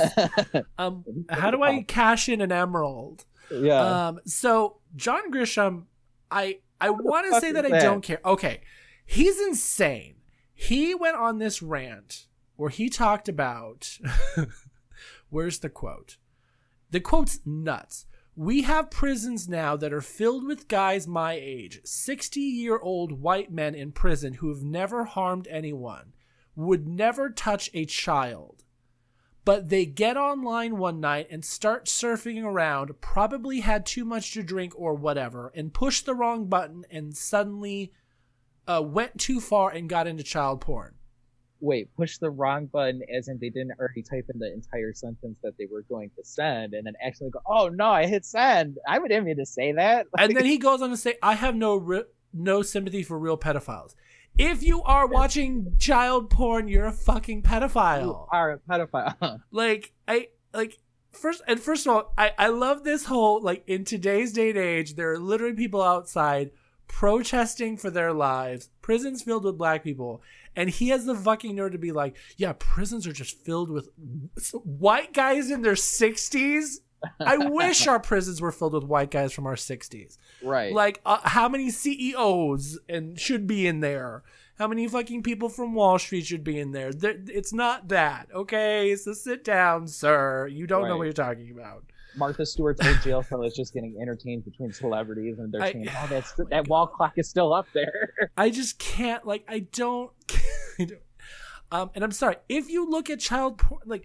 Um, 0.76 1.04
how 1.28 1.50
do 1.52 1.62
I 1.62 1.82
cash 1.82 2.28
in 2.28 2.40
an 2.40 2.50
emerald? 2.50 3.24
yeah. 3.52 4.08
Um, 4.08 4.20
so 4.26 4.78
John 4.96 5.30
Grisham, 5.30 5.84
I 6.30 6.58
I 6.80 6.90
want 6.90 7.32
to 7.32 7.40
say 7.40 7.48
is 7.48 7.54
that 7.54 7.64
I 7.66 7.80
don't 7.80 8.00
care. 8.02 8.20
Okay, 8.24 8.60
he's 9.06 9.40
insane. 9.40 10.16
He 10.54 10.94
went 10.94 11.16
on 11.16 11.38
this 11.38 11.60
rant 11.62 12.26
where 12.56 12.70
he 12.70 12.88
talked 12.88 13.28
about. 13.28 13.98
where's 15.28 15.58
the 15.58 15.68
quote? 15.68 16.16
The 16.90 17.00
quote's 17.00 17.40
nuts. 17.44 18.06
We 18.36 18.62
have 18.62 18.90
prisons 18.90 19.48
now 19.48 19.76
that 19.76 19.92
are 19.92 20.00
filled 20.00 20.44
with 20.44 20.66
guys 20.66 21.06
my 21.06 21.34
age, 21.34 21.80
60 21.84 22.40
year 22.40 22.78
old 22.78 23.20
white 23.20 23.52
men 23.52 23.74
in 23.74 23.92
prison 23.92 24.34
who 24.34 24.48
have 24.48 24.62
never 24.62 25.04
harmed 25.04 25.46
anyone, 25.48 26.14
would 26.56 26.88
never 26.88 27.30
touch 27.30 27.70
a 27.74 27.84
child. 27.84 28.64
But 29.44 29.68
they 29.68 29.84
get 29.86 30.16
online 30.16 30.78
one 30.78 31.00
night 31.00 31.28
and 31.30 31.44
start 31.44 31.86
surfing 31.86 32.42
around, 32.42 33.00
probably 33.00 33.60
had 33.60 33.84
too 33.84 34.04
much 34.04 34.32
to 34.32 34.42
drink 34.42 34.72
or 34.76 34.94
whatever, 34.94 35.52
and 35.54 35.74
push 35.74 36.00
the 36.00 36.14
wrong 36.14 36.46
button 36.46 36.84
and 36.90 37.16
suddenly 37.16 37.92
uh, 38.66 38.82
went 38.82 39.18
too 39.18 39.40
far 39.40 39.70
and 39.70 39.88
got 39.88 40.06
into 40.06 40.22
child 40.22 40.60
porn. 40.60 40.94
Wait, 41.60 41.88
push 41.96 42.18
the 42.18 42.28
wrong 42.30 42.66
button 42.66 43.00
as 43.14 43.28
in 43.28 43.38
they 43.38 43.48
didn't 43.48 43.72
already 43.78 44.02
type 44.02 44.26
in 44.32 44.38
the 44.38 44.52
entire 44.52 44.92
sentence 44.92 45.38
that 45.42 45.56
they 45.56 45.66
were 45.70 45.82
going 45.82 46.10
to 46.16 46.22
send 46.22 46.74
and 46.74 46.86
then 46.86 46.92
actually 47.04 47.30
go, 47.30 47.40
oh 47.46 47.68
no, 47.68 47.86
I 47.86 48.06
hit 48.06 48.24
send. 48.24 48.76
I 48.86 48.98
would 48.98 49.08
didn't 49.08 49.24
mean 49.24 49.38
to 49.38 49.46
say 49.46 49.72
that. 49.72 50.06
and 50.18 50.36
then 50.36 50.44
he 50.44 50.58
goes 50.58 50.82
on 50.82 50.90
to 50.90 50.96
say, 50.96 51.14
"I 51.22 51.34
have 51.34 51.54
no 51.54 51.76
re- 51.76 52.04
no 52.32 52.62
sympathy 52.62 53.02
for 53.02 53.18
real 53.18 53.38
pedophiles. 53.38 53.94
If 54.36 54.62
you 54.62 54.82
are 54.82 55.06
watching 55.06 55.76
child 55.78 56.28
porn, 56.28 56.68
you're 56.68 56.86
a 56.86 56.92
fucking 56.92 57.42
pedophile. 57.42 58.02
you 58.02 58.26
are 58.30 58.52
a 58.52 58.58
pedophile. 58.58 59.40
Like 59.50 59.92
I 60.06 60.28
like." 60.52 60.78
First 61.12 61.42
and 61.46 61.60
first 61.60 61.86
of 61.86 61.94
all, 61.94 62.12
I, 62.18 62.32
I 62.36 62.48
love 62.48 62.82
this 62.82 63.04
whole 63.04 63.40
like 63.40 63.62
in 63.68 63.84
today's 63.84 64.32
day 64.32 64.50
and 64.50 64.58
age, 64.58 64.96
there 64.96 65.12
are 65.12 65.18
literally 65.18 65.54
people 65.54 65.80
outside 65.80 66.50
protesting 66.88 67.76
for 67.76 67.90
their 67.90 68.12
lives, 68.12 68.70
prisons 68.82 69.22
filled 69.22 69.44
with 69.44 69.58
black 69.58 69.82
people, 69.84 70.22
and 70.56 70.70
he 70.70 70.88
has 70.90 71.04
the 71.06 71.14
fucking 71.14 71.54
nerve 71.56 71.72
to 71.72 71.78
be 71.78 71.92
like, 71.92 72.16
"Yeah, 72.36 72.54
prisons 72.58 73.06
are 73.06 73.12
just 73.12 73.38
filled 73.44 73.70
with 73.70 73.88
white 74.64 75.12
guys 75.12 75.50
in 75.50 75.62
their 75.62 75.76
sixties." 75.76 76.80
I 77.20 77.36
wish 77.48 77.86
our 77.86 78.00
prisons 78.00 78.40
were 78.40 78.52
filled 78.52 78.72
with 78.74 78.84
white 78.84 79.10
guys 79.10 79.32
from 79.32 79.46
our 79.46 79.56
sixties. 79.56 80.18
right. 80.42 80.72
Like, 80.72 81.00
uh, 81.04 81.18
how 81.22 81.48
many 81.48 81.70
CEOs 81.70 82.78
and 82.88 83.18
should 83.18 83.46
be 83.46 83.66
in 83.66 83.80
there? 83.80 84.22
How 84.56 84.68
many 84.68 84.86
fucking 84.86 85.24
people 85.24 85.48
from 85.48 85.74
Wall 85.74 85.98
Street 85.98 86.26
should 86.26 86.44
be 86.44 86.58
in 86.60 86.70
there? 86.72 86.92
There- 86.92 87.20
It's 87.26 87.52
not 87.52 87.88
that, 87.88 88.28
okay? 88.32 88.94
So 88.96 89.12
sit 89.12 89.42
down, 89.44 89.88
sir. 89.88 90.46
You 90.46 90.66
don't 90.68 90.82
know 90.88 90.96
what 90.96 91.04
you're 91.04 91.12
talking 91.12 91.50
about. 91.50 91.84
Martha 92.16 92.46
Stewart's 92.46 92.84
old 92.86 93.00
jail 93.02 93.22
cell 93.22 93.42
is 93.42 93.54
just 93.54 93.74
getting 93.74 93.98
entertained 94.00 94.44
between 94.44 94.72
celebrities 94.72 95.38
and 95.38 95.52
they're 95.52 95.62
I- 95.62 95.72
saying, 95.72 95.88
oh, 95.90 96.06
that's, 96.08 96.34
that 96.50 96.68
wall 96.68 96.86
clock 96.86 97.14
is 97.16 97.28
still 97.28 97.52
up 97.52 97.66
there. 97.74 98.12
I 98.36 98.50
just 98.50 98.78
can't. 98.78 99.26
Like, 99.26 99.44
I 99.48 99.60
don't. 99.60 100.10
I 100.78 100.84
don't 100.84 101.00
um, 101.72 101.90
and 101.94 102.04
I'm 102.04 102.12
sorry 102.12 102.36
if 102.48 102.70
you 102.70 102.88
look 102.88 103.10
at 103.10 103.18
child 103.20 103.58
porn, 103.58 103.80
like, 103.84 104.04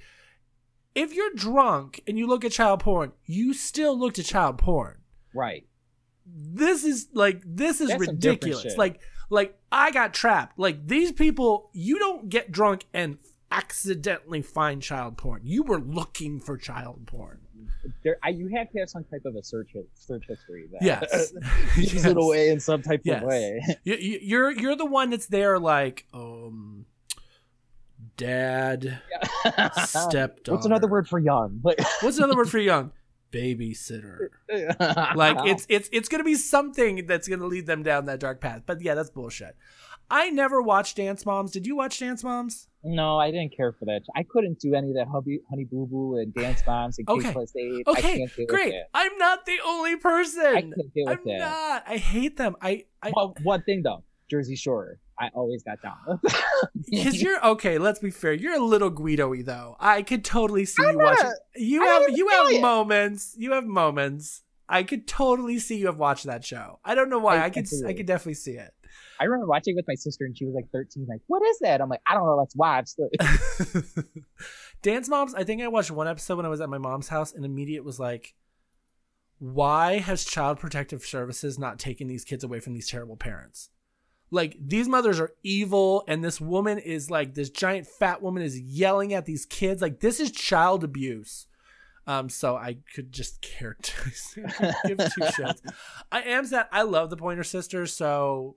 if 0.95 1.13
you're 1.13 1.33
drunk 1.35 2.01
and 2.07 2.17
you 2.17 2.25
look 2.25 2.43
at 2.43 2.51
child 2.51 2.79
porn, 2.79 3.11
you 3.25 3.53
still 3.53 3.97
look 3.97 4.17
at 4.17 4.25
child 4.25 4.57
porn. 4.57 4.97
right. 5.35 5.65
this 6.25 6.83
is 6.83 7.09
like 7.13 7.41
this 7.45 7.79
is 7.79 7.89
That's 7.89 7.99
ridiculous. 8.01 8.75
Like 8.75 8.99
like 9.29 9.57
I 9.71 9.91
got 9.91 10.13
trapped. 10.13 10.57
Like 10.57 10.87
these 10.87 11.11
people, 11.11 11.69
you 11.73 11.99
don't 11.99 12.29
get 12.29 12.51
drunk 12.51 12.85
and 12.93 13.19
accidentally 13.51 14.41
find 14.41 14.81
child 14.81 15.17
porn. 15.17 15.41
You 15.43 15.63
were 15.63 15.79
looking 15.79 16.39
for 16.39 16.57
child 16.57 17.05
porn. 17.05 17.39
There, 18.03 18.17
I, 18.23 18.29
you 18.29 18.47
have 18.55 18.69
to 18.71 18.79
have 18.79 18.89
some 18.89 19.03
type 19.05 19.23
of 19.25 19.35
a 19.35 19.43
search 19.43 19.75
search 19.95 20.25
history. 20.27 20.67
That 20.71 20.81
Yes. 20.81 21.33
use 21.77 21.93
Yes. 21.93 22.05
it 22.05 22.17
away 22.17 22.49
in 22.49 22.59
some 22.59 22.81
type 22.81 23.01
Yes. 23.03 23.21
of 23.21 23.27
way. 23.29 23.61
You, 23.83 23.95
you, 23.95 24.19
you're 24.21 24.51
you're 24.51 24.75
the 24.75 24.85
one 24.85 25.09
that's 25.09 25.27
there 25.27 25.59
like 25.59 26.05
um 26.13 26.85
dad 28.17 29.01
stepdaughter. 29.85 30.53
What's 30.53 30.65
another 30.65 30.87
word 30.87 31.07
for 31.07 31.19
young? 31.19 31.59
Like, 31.63 31.79
What's 32.01 32.17
another 32.17 32.35
word 32.35 32.49
for 32.49 32.59
young? 32.59 32.91
Babysitter. 33.31 34.29
like 35.15 35.37
it's 35.47 35.65
it's 35.69 35.87
it's 35.91 36.09
gonna 36.09 36.23
be 36.23 36.33
something 36.35 37.05
that's 37.05 37.27
gonna 37.27 37.45
lead 37.45 37.67
them 37.67 37.83
down 37.83 38.05
that 38.05 38.19
dark 38.19 38.41
path. 38.41 38.63
But 38.65 38.81
yeah, 38.81 38.95
that's 38.95 39.11
bullshit. 39.11 39.55
I 40.09 40.31
never 40.31 40.61
watched 40.61 40.97
Dance 40.97 41.25
Moms. 41.27 41.51
Did 41.51 41.67
you 41.67 41.75
watch 41.75 41.99
Dance 41.99 42.23
Moms? 42.23 42.68
No, 42.83 43.17
I 43.19 43.29
didn't 43.31 43.55
care 43.55 43.73
for 43.73 43.85
that. 43.85 44.01
I 44.15 44.23
couldn't 44.23 44.59
do 44.59 44.73
any 44.73 44.89
of 44.91 44.95
that 44.95 45.07
Hubby, 45.11 45.41
Honey 45.49 45.65
Boo 45.65 45.85
Boo 45.85 46.17
and 46.17 46.33
Dance 46.33 46.63
Moms 46.65 46.97
and 46.97 47.09
Okay. 47.09 47.23
Kate 47.25 47.33
plus 47.33 47.53
eight. 47.57 47.83
I 47.87 47.91
Okay, 47.91 48.17
can't 48.19 48.35
deal 48.35 48.45
great. 48.47 48.67
With 48.73 48.83
I'm 48.93 49.17
not 49.17 49.45
the 49.45 49.57
only 49.65 49.95
that. 49.95 49.99
I 49.99 50.01
person. 50.01 50.53
can't 50.53 50.93
deal 50.93 51.05
with 51.07 51.19
I'm 51.19 51.25
that. 51.25 51.39
not. 51.39 51.83
I 51.87 51.97
hate 51.97 52.37
them. 52.37 52.55
I, 52.61 52.85
I 53.03 53.11
Well, 53.15 53.35
one 53.43 53.63
thing 53.63 53.81
though, 53.83 54.03
Jersey 54.31 54.55
Shore. 54.55 54.99
I 55.19 55.27
always 55.33 55.63
got 55.63 55.81
down. 55.81 56.21
Because 56.89 57.21
you're 57.21 57.45
okay. 57.45 57.77
Let's 57.77 57.99
be 57.99 58.09
fair. 58.09 58.31
You're 58.33 58.55
a 58.55 58.63
little 58.63 58.89
Guido-y 58.89 59.41
though. 59.43 59.75
I 59.79 60.01
could 60.01 60.23
totally 60.23 60.63
see 60.65 60.81
I'm 60.83 60.93
you 60.93 60.97
not 60.99 61.17
watching. 61.17 61.31
You 61.57 61.83
I 61.83 61.87
have 61.87 62.17
you 62.17 62.27
have 62.29 62.49
it. 62.51 62.61
moments. 62.61 63.35
You 63.37 63.51
have 63.51 63.65
moments. 63.65 64.43
I 64.69 64.83
could 64.83 65.07
totally 65.07 65.59
see 65.59 65.77
you 65.77 65.87
have 65.87 65.97
watched 65.97 66.25
that 66.25 66.45
show. 66.45 66.79
I 66.85 66.95
don't 66.95 67.09
know 67.09 67.19
why. 67.19 67.37
I- 67.37 67.45
I, 67.45 67.49
could 67.49 67.67
I 67.85 67.93
could 67.93 68.05
definitely 68.05 68.35
see 68.35 68.53
it. 68.53 68.73
I 69.19 69.25
remember 69.25 69.47
watching 69.47 69.73
it 69.73 69.75
with 69.75 69.87
my 69.87 69.95
sister, 69.95 70.25
and 70.25 70.37
she 70.37 70.45
was 70.45 70.55
like 70.55 70.69
13. 70.71 71.05
Like, 71.09 71.21
what 71.27 71.43
is 71.45 71.59
that? 71.59 71.81
I'm 71.81 71.89
like, 71.89 72.01
I 72.07 72.13
don't 72.13 72.25
know. 72.25 72.37
Let's 72.37 72.55
watch. 72.55 72.91
Dance 74.81 75.09
Moms, 75.09 75.35
I 75.35 75.43
think 75.43 75.61
I 75.61 75.67
watched 75.67 75.91
one 75.91 76.07
episode 76.07 76.37
when 76.37 76.45
I 76.45 76.49
was 76.49 76.61
at 76.61 76.69
my 76.69 76.77
mom's 76.77 77.09
house, 77.09 77.33
and 77.33 77.43
immediate 77.43 77.83
was 77.83 77.99
like, 77.99 78.33
why 79.39 79.99
has 79.99 80.23
Child 80.23 80.59
Protective 80.59 81.03
Services 81.03 81.59
not 81.59 81.79
taken 81.79 82.07
these 82.07 82.23
kids 82.23 82.43
away 82.43 82.59
from 82.59 82.73
these 82.73 82.89
terrible 82.89 83.17
parents? 83.17 83.69
Like, 84.31 84.55
these 84.59 84.87
mothers 84.87 85.19
are 85.19 85.33
evil, 85.43 86.03
and 86.07 86.23
this 86.23 86.39
woman 86.39 86.77
is 86.77 87.09
like, 87.09 87.33
this 87.33 87.49
giant 87.49 87.87
fat 87.87 88.21
woman 88.21 88.43
is 88.43 88.59
yelling 88.59 89.13
at 89.13 89.25
these 89.25 89.45
kids. 89.45 89.81
Like, 89.81 89.99
this 89.99 90.19
is 90.19 90.31
child 90.31 90.83
abuse. 90.83 91.47
Um, 92.07 92.29
so 92.29 92.55
I 92.55 92.77
could 92.95 93.11
just 93.11 93.41
care 93.41 93.75
to 93.81 93.93
give 94.87 94.97
two 94.97 95.21
shits. 95.21 95.59
I 96.11 96.21
am 96.23 96.45
sad. 96.45 96.67
I 96.71 96.81
love 96.81 97.09
the 97.09 97.17
Pointer 97.17 97.43
Sisters, 97.43 97.93
so 97.93 98.55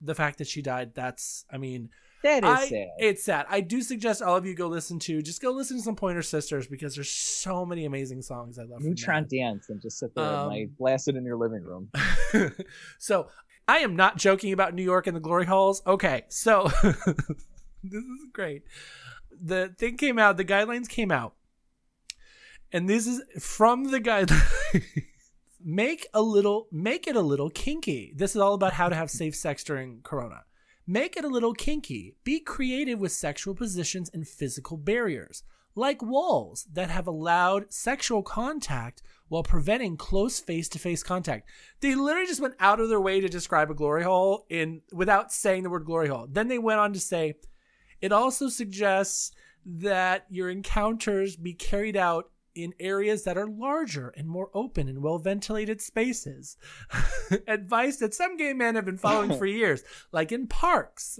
the 0.00 0.14
fact 0.14 0.38
that 0.38 0.46
she 0.46 0.62
died, 0.62 0.94
that's, 0.94 1.44
I 1.50 1.58
mean, 1.58 1.90
that 2.22 2.44
is 2.44 2.50
I, 2.50 2.66
sad. 2.66 2.88
It's 2.98 3.24
sad. 3.24 3.46
I 3.48 3.60
do 3.60 3.80
suggest 3.82 4.20
all 4.20 4.36
of 4.36 4.44
you 4.44 4.54
go 4.54 4.66
listen 4.66 4.98
to 5.00 5.22
just 5.22 5.40
go 5.40 5.52
listen 5.52 5.78
to 5.78 5.82
some 5.82 5.96
Pointer 5.96 6.22
Sisters 6.22 6.66
because 6.66 6.94
there's 6.94 7.10
so 7.10 7.64
many 7.64 7.86
amazing 7.86 8.20
songs 8.22 8.58
I 8.58 8.64
love. 8.64 8.82
Neutron 8.82 9.26
dance 9.30 9.70
and 9.70 9.80
just 9.80 9.98
sit 9.98 10.14
there 10.14 10.24
Um, 10.24 10.32
and 10.32 10.48
like 10.48 10.76
blast 10.78 11.08
it 11.08 11.16
in 11.16 11.24
your 11.24 11.36
living 11.36 11.62
room. 11.62 11.90
so 12.98 13.28
I 13.66 13.78
am 13.78 13.96
not 13.96 14.18
joking 14.18 14.52
about 14.52 14.74
New 14.74 14.82
York 14.82 15.06
and 15.06 15.16
the 15.16 15.20
glory 15.20 15.46
halls. 15.46 15.82
Okay, 15.86 16.24
so 16.28 16.70
this 16.82 18.04
is 18.04 18.26
great. 18.32 18.64
The 19.30 19.74
thing 19.78 19.96
came 19.96 20.18
out. 20.18 20.36
The 20.36 20.44
guidelines 20.44 20.88
came 20.88 21.10
out, 21.10 21.34
and 22.70 22.88
this 22.88 23.06
is 23.06 23.22
from 23.42 23.84
the 23.84 24.00
guidelines. 24.00 24.82
make 25.64 26.06
a 26.14 26.22
little, 26.22 26.68
make 26.72 27.06
it 27.06 27.16
a 27.16 27.20
little 27.20 27.50
kinky. 27.50 28.12
This 28.16 28.32
is 28.32 28.40
all 28.40 28.54
about 28.54 28.74
how 28.74 28.88
to 28.88 28.96
have 28.96 29.10
safe 29.10 29.34
sex 29.34 29.64
during 29.64 30.00
Corona. 30.02 30.44
Make 30.86 31.16
it 31.16 31.24
a 31.24 31.28
little 31.28 31.54
kinky. 31.54 32.16
Be 32.24 32.40
creative 32.40 32.98
with 32.98 33.12
sexual 33.12 33.54
positions 33.54 34.10
and 34.12 34.26
physical 34.26 34.76
barriers, 34.76 35.42
like 35.74 36.02
walls 36.02 36.66
that 36.72 36.90
have 36.90 37.06
allowed 37.06 37.72
sexual 37.72 38.22
contact 38.22 39.02
while 39.28 39.44
preventing 39.44 39.96
close 39.96 40.40
face-to-face 40.40 41.04
contact. 41.04 41.48
They 41.80 41.94
literally 41.94 42.26
just 42.26 42.40
went 42.40 42.56
out 42.58 42.80
of 42.80 42.88
their 42.88 43.00
way 43.00 43.20
to 43.20 43.28
describe 43.28 43.70
a 43.70 43.74
glory 43.74 44.02
hole 44.02 44.46
in 44.50 44.82
without 44.92 45.32
saying 45.32 45.62
the 45.62 45.70
word 45.70 45.84
glory 45.84 46.08
hole. 46.08 46.26
Then 46.28 46.48
they 46.48 46.58
went 46.58 46.80
on 46.80 46.92
to 46.94 47.00
say 47.00 47.34
it 48.00 48.10
also 48.10 48.48
suggests 48.48 49.30
that 49.64 50.26
your 50.30 50.50
encounters 50.50 51.36
be 51.36 51.52
carried 51.52 51.96
out 51.96 52.30
in 52.54 52.72
areas 52.80 53.24
that 53.24 53.38
are 53.38 53.46
larger 53.48 54.08
and 54.16 54.28
more 54.28 54.50
open 54.54 54.88
and 54.88 55.02
well 55.02 55.18
ventilated 55.18 55.80
spaces. 55.80 56.56
Advice 57.48 57.96
that 57.98 58.14
some 58.14 58.36
gay 58.36 58.52
men 58.52 58.74
have 58.74 58.84
been 58.84 58.96
following 58.98 59.36
for 59.38 59.46
years, 59.60 59.82
like 60.12 60.32
in 60.32 60.46
parks. 60.46 61.18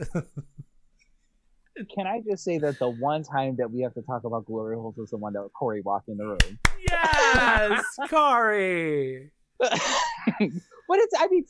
Can 1.94 2.06
I 2.06 2.20
just 2.28 2.44
say 2.44 2.58
that 2.58 2.78
the 2.78 2.88
one 2.90 3.22
time 3.22 3.56
that 3.56 3.70
we 3.70 3.80
have 3.82 3.94
to 3.94 4.02
talk 4.02 4.24
about 4.24 4.44
glory 4.44 4.76
holes 4.76 4.98
is 4.98 5.10
the 5.10 5.16
one 5.16 5.32
that 5.34 5.48
Corey 5.58 5.80
walked 5.82 6.08
in 6.08 6.16
the 6.18 6.26
room. 6.26 6.58
yes, 6.88 7.84
Kari. 8.08 9.30
but 9.58 9.70
it's, 9.72 11.14
I 11.18 11.28
mean, 11.30 11.44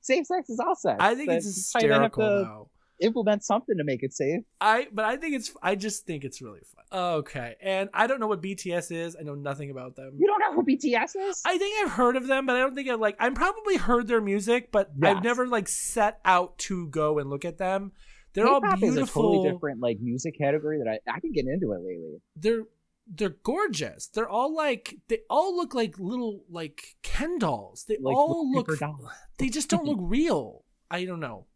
safe 0.00 0.26
sex 0.26 0.48
is 0.50 0.58
all 0.58 0.74
sex. 0.74 0.96
I 0.98 1.14
think 1.14 1.30
it's 1.30 1.44
That's- 1.44 1.74
you 1.74 1.80
kinda 1.80 1.94
have 1.94 2.02
hysterical 2.10 2.22
to 2.22 2.44
though. 2.44 2.70
Implement 3.00 3.44
something 3.44 3.76
to 3.78 3.84
make 3.84 4.02
it 4.02 4.12
safe. 4.12 4.42
I 4.60 4.88
but 4.92 5.04
I 5.04 5.16
think 5.16 5.34
it's 5.36 5.52
I 5.62 5.74
just 5.76 6.04
think 6.06 6.24
it's 6.24 6.42
really 6.42 6.60
fun. 6.74 6.84
Okay, 7.00 7.54
and 7.62 7.88
I 7.94 8.06
don't 8.06 8.18
know 8.18 8.26
what 8.26 8.42
BTS 8.42 8.90
is. 8.90 9.16
I 9.18 9.22
know 9.22 9.34
nothing 9.34 9.70
about 9.70 9.94
them. 9.96 10.14
You 10.18 10.26
don't 10.26 10.40
know 10.40 10.52
who 10.54 10.64
BTS 10.64 11.14
is? 11.30 11.42
I 11.46 11.58
think 11.58 11.76
I've 11.84 11.92
heard 11.92 12.16
of 12.16 12.26
them, 12.26 12.46
but 12.46 12.56
I 12.56 12.60
don't 12.60 12.74
think 12.74 12.88
I 12.88 12.94
like. 12.94 13.16
I'm 13.20 13.34
probably 13.34 13.76
heard 13.76 14.08
their 14.08 14.20
music, 14.20 14.72
but 14.72 14.90
Yes. 15.00 15.16
I've 15.16 15.22
never 15.24 15.46
like 15.46 15.68
set 15.68 16.18
out 16.24 16.58
to 16.58 16.88
go 16.88 17.18
and 17.18 17.30
look 17.30 17.44
at 17.44 17.58
them. 17.58 17.92
They're 18.34 18.46
all 18.48 18.60
K-pop 18.60 18.78
beautiful. 18.80 19.02
is 19.02 19.08
a 19.10 19.12
totally 19.12 19.50
different 19.52 19.80
like 19.80 20.00
music 20.00 20.36
category 20.38 20.78
that 20.78 20.88
I 20.88 20.98
I 21.16 21.20
can 21.20 21.32
get 21.32 21.46
into 21.46 21.72
it 21.72 21.80
lately. 21.80 22.20
They're 22.36 22.64
they're 23.10 23.36
gorgeous. 23.42 24.08
They're 24.08 24.28
all 24.28 24.54
like 24.54 24.96
they 25.08 25.20
all 25.30 25.56
look 25.56 25.74
like 25.74 25.98
little 25.98 26.42
like 26.50 26.96
Ken 27.02 27.38
dolls. 27.38 27.84
They 27.88 27.96
Like 28.00 28.16
all 28.16 28.50
look. 28.52 28.76
dolls. 28.78 29.08
They 29.38 29.48
just 29.48 29.70
don't 29.70 29.86
look 29.86 29.98
real. 30.02 30.64
I 30.90 31.04
don't 31.04 31.20
know. 31.20 31.46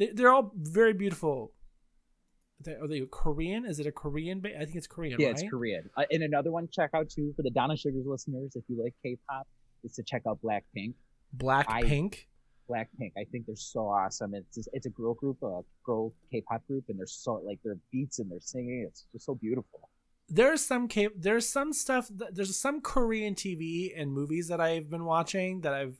They, 0.00 0.08
they're 0.12 0.32
all 0.32 0.50
very 0.56 0.94
beautiful. 0.94 1.52
They, 2.64 2.72
are 2.72 2.88
they 2.88 3.02
Korean? 3.10 3.64
Is 3.64 3.78
it 3.80 3.86
a 3.86 3.92
Korean? 3.92 4.40
Ba- 4.40 4.56
I 4.60 4.64
think 4.64 4.76
it's 4.76 4.86
Korean. 4.86 5.20
Yeah, 5.20 5.28
right? 5.28 5.38
it's 5.38 5.48
Korean. 5.48 5.88
Uh, 5.96 6.04
and 6.10 6.22
another 6.22 6.50
one 6.50 6.68
check 6.72 6.90
out 6.94 7.08
too 7.08 7.32
for 7.36 7.42
the 7.42 7.50
Donna 7.50 7.74
Suggarz 7.74 8.06
listeners, 8.06 8.56
if 8.56 8.64
you 8.68 8.82
like 8.82 8.94
K-pop, 9.04 9.46
is 9.84 9.92
to 9.94 10.02
check 10.02 10.22
out 10.26 10.40
Blackpink. 10.42 10.94
Black 11.34 11.66
I- 11.68 11.82
Pink. 11.82 12.26
Blackpink, 12.68 13.12
I 13.18 13.24
think 13.32 13.46
they're 13.46 13.56
so 13.56 13.80
awesome. 13.80 14.32
It's 14.32 14.54
just, 14.54 14.68
it's 14.72 14.86
a 14.86 14.90
girl 14.90 15.14
group, 15.14 15.38
a 15.42 15.62
girl 15.84 16.14
K-pop 16.30 16.64
group, 16.68 16.84
and 16.88 16.96
they're 16.98 17.06
so 17.06 17.42
like 17.44 17.58
their 17.64 17.76
beats 17.90 18.20
and 18.20 18.30
their 18.30 18.38
singing. 18.40 18.86
It's 18.88 19.06
just 19.12 19.26
so 19.26 19.34
beautiful. 19.34 19.88
there's 20.28 20.64
some 20.64 20.86
K- 20.86 21.08
there's 21.16 21.48
some 21.48 21.72
stuff 21.72 22.08
that, 22.14 22.36
there's 22.36 22.56
some 22.56 22.80
Korean 22.80 23.34
TV 23.34 23.90
and 24.00 24.12
movies 24.12 24.46
that 24.48 24.60
I've 24.60 24.88
been 24.88 25.04
watching 25.04 25.62
that 25.62 25.74
I've 25.74 25.96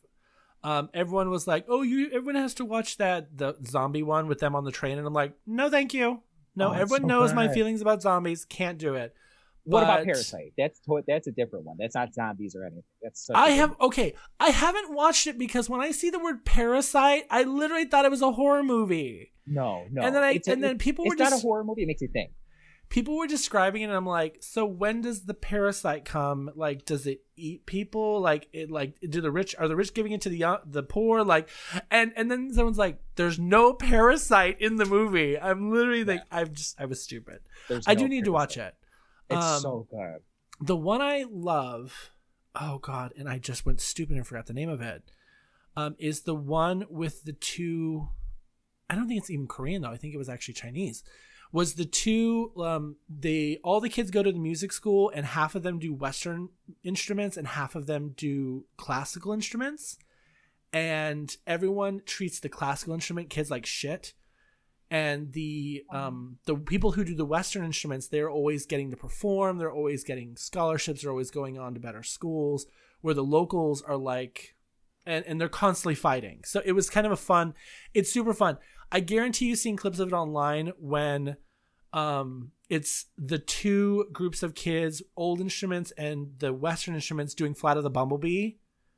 um 0.63 0.91
everyone 0.95 1.31
was 1.31 1.47
like, 1.47 1.65
"Oh, 1.69 1.83
you 1.83 2.07
everyone 2.13 2.35
has 2.37 2.55
to 2.55 2.65
watch 2.65 2.97
that 2.99 3.37
the 3.37 3.57
zombie 3.67 4.03
one 4.03 4.27
with 4.27 4.41
them 4.41 4.55
on 4.55 4.65
the 4.65 4.73
train." 4.73 4.99
And 4.99 5.07
I'm 5.07 5.15
like, 5.15 5.35
"No, 5.47 5.71
thank 5.71 5.95
you. 5.95 6.23
No, 6.57 6.71
Oh, 6.71 6.73
everyone 6.73 7.03
so 7.03 7.07
knows 7.07 7.33
my 7.33 7.49
feelings 7.49 7.81
about 7.81 8.03
zombies. 8.03 8.45
Can't 8.45 8.79
do 8.79 8.95
it." 8.95 9.15
What 9.65 9.83
about 9.85 10.05
Parasite? 10.05 10.53
That's 10.57 10.81
that's 11.07 11.27
a 11.27 11.33
different 11.33 11.65
one. 11.67 11.77
That's 11.79 11.95
not 11.95 12.15
zombies 12.15 12.57
or 12.57 12.65
anything. 12.65 12.83
That's 13.03 13.27
such 13.27 13.37
a 13.37 13.39
I 13.39 13.51
have 13.51 13.77
okay, 13.81 14.15
I 14.39 14.51
haven't 14.51 14.93
watched 14.95 15.27
it 15.27 15.39
because 15.39 15.69
when 15.69 15.81
I 15.81 15.91
see 15.91 16.11
the 16.11 16.19
word 16.19 16.45
parasite, 16.45 17.25
I 17.31 17.43
literally 17.45 17.85
thought 17.85 18.05
it 18.05 18.11
was 18.11 18.23
a 18.23 18.33
horror 18.33 18.63
movie. 18.63 19.33
no 19.47 19.85
no. 19.91 20.03
and 20.03 20.15
then 20.15 20.23
I 20.23 20.41
and 20.47 20.63
then 20.65 20.79
people 20.79 21.05
were 21.05 21.13
it's 21.13 21.21
not 21.21 21.31
just 21.31 21.45
a 21.45 21.47
horror 21.47 21.65
movie. 21.65 21.83
It 21.83 21.87
makes 21.87 22.01
you 22.03 22.09
think. 22.09 22.33
People 22.91 23.17
were 23.17 23.27
describing 23.27 23.81
it 23.83 23.85
and 23.87 23.95
i'm 23.95 24.05
like 24.05 24.37
so 24.41 24.67
when 24.67 25.01
does 25.01 25.23
the 25.25 25.33
parasite 25.35 26.05
come? 26.05 26.51
Like 26.55 26.85
does 26.85 27.07
it 27.07 27.23
eat 27.37 27.65
people? 27.65 28.21
Like 28.21 28.49
it 28.53 28.71
like 28.71 28.99
do 29.09 29.21
the 29.23 29.31
rich 29.31 29.55
are 29.59 29.69
the 29.69 29.77
rich 29.77 29.95
giving 29.95 30.13
it 30.13 30.21
to 30.23 30.29
the 30.29 30.37
young, 30.39 30.59
the 30.67 30.83
poor? 30.83 31.25
Like 31.25 31.49
and 31.91 32.13
and 32.17 32.31
then 32.31 32.53
someone's 32.53 32.79
like 32.79 33.01
there's 33.15 33.39
no 33.39 33.73
parasite 33.73 34.61
in 34.61 34.77
the 34.77 34.85
movie. 34.85 35.39
I'm 35.39 35.71
literally 35.73 36.05
like 36.05 36.25
i'm 36.31 36.53
just 36.53 36.79
i 36.81 36.85
was 36.85 37.03
stupid. 37.03 37.39
There's 37.69 37.85
i 37.89 37.95
no 37.95 38.01
do 38.01 38.09
need 38.09 38.25
to 38.25 38.33
watch 38.33 38.57
it. 38.59 38.75
It's 39.31 39.45
Um, 39.45 39.61
so 39.61 39.87
good. 39.91 40.19
the 40.61 40.77
one 40.77 41.01
i 41.01 41.25
love 41.31 42.11
oh 42.61 42.79
god 42.79 43.13
and 43.17 43.29
i 43.29 43.39
just 43.39 43.65
went 43.65 43.81
stupid 43.81 44.17
and 44.17 44.27
forgot 44.27 44.47
the 44.47 44.53
name 44.53 44.69
of 44.69 44.81
it 44.81 45.05
um 45.77 45.95
is 46.01 46.23
the 46.23 46.35
one 46.35 46.85
with 46.91 47.23
the 47.23 47.33
two 47.33 48.09
i 48.91 48.97
don't 48.97 49.07
think 49.07 49.21
it's 49.21 49.31
even 49.31 49.47
korean 49.47 49.83
though. 49.83 49.91
I 49.91 49.97
think 49.97 50.13
it 50.15 50.19
was 50.19 50.29
actually 50.29 50.55
chinese 50.55 51.05
was 51.53 51.75
the 51.75 51.85
two 51.85 52.53
um 52.59 52.97
they 53.09 53.59
all 53.65 53.81
the 53.81 53.89
kids 53.89 54.11
go 54.11 54.23
to 54.23 54.33
the 54.33 54.39
music 54.39 54.73
school 54.73 55.11
and 55.15 55.27
half 55.27 55.55
of 55.55 55.63
them 55.63 55.79
do 55.79 55.93
western 55.93 56.49
instruments 56.85 57.37
and 57.37 57.49
half 57.49 57.75
of 57.75 57.87
them 57.87 58.15
do 58.17 58.65
classical 58.77 59.33
instruments. 59.33 59.99
And 60.73 61.37
everyone 61.49 62.03
treats 62.07 62.39
the 62.39 62.49
classical 62.49 62.95
instrument 62.95 63.29
kids 63.29 63.51
like 63.51 63.67
shit. 63.67 64.15
And 64.93 65.33
the 65.33 65.85
um 65.93 66.39
the 66.47 66.55
people 66.55 66.93
who 66.93 67.05
do 67.05 67.15
the 67.15 67.25
western 67.25 67.65
instruments 67.65 68.09
they're 68.09 68.31
always 68.31 68.67
getting 68.67 68.91
to 68.91 68.97
perform. 68.97 69.59
They're 69.59 69.73
always 69.73 70.05
getting 70.05 70.37
scholarships. 70.37 71.03
They're 71.03 71.11
always 71.11 71.31
going 71.33 71.59
on 71.59 71.75
to 71.75 71.81
better 71.81 72.05
schools 72.05 72.67
where 73.01 73.15
the 73.15 73.25
locals 73.25 73.83
are 73.83 73.97
like 73.97 74.55
and, 75.07 75.25
and 75.27 75.41
they're 75.41 75.49
constantly 75.49 75.95
fighting. 75.95 76.43
So 76.45 76.61
it 76.65 76.73
was 76.73 76.91
kind 76.91 77.07
of 77.07 77.13
a 77.13 77.17
fun 77.17 77.55
it's 77.93 78.13
super 78.13 78.35
fun 78.35 78.59
i 78.93 79.01
guarantee 79.01 79.47
you've 79.47 79.59
seen 79.59 79.77
clips 79.77 79.99
of 79.99 80.09
it 80.09 80.15
online 80.15 80.73
when 80.79 81.37
um 81.93 82.53
it's 82.69 83.07
the 83.19 83.39
two 83.39 84.07
groups 84.13 84.43
of 84.43 84.55
kids 84.55 85.03
old 85.17 85.41
instruments 85.41 85.91
and 85.99 86.29
the 86.39 86.53
western 86.53 86.95
instruments 86.95 87.35
doing 87.35 87.53
flight 87.55 87.77
of 87.77 87.83
the 87.83 87.91
bumblebee. 87.91 88.53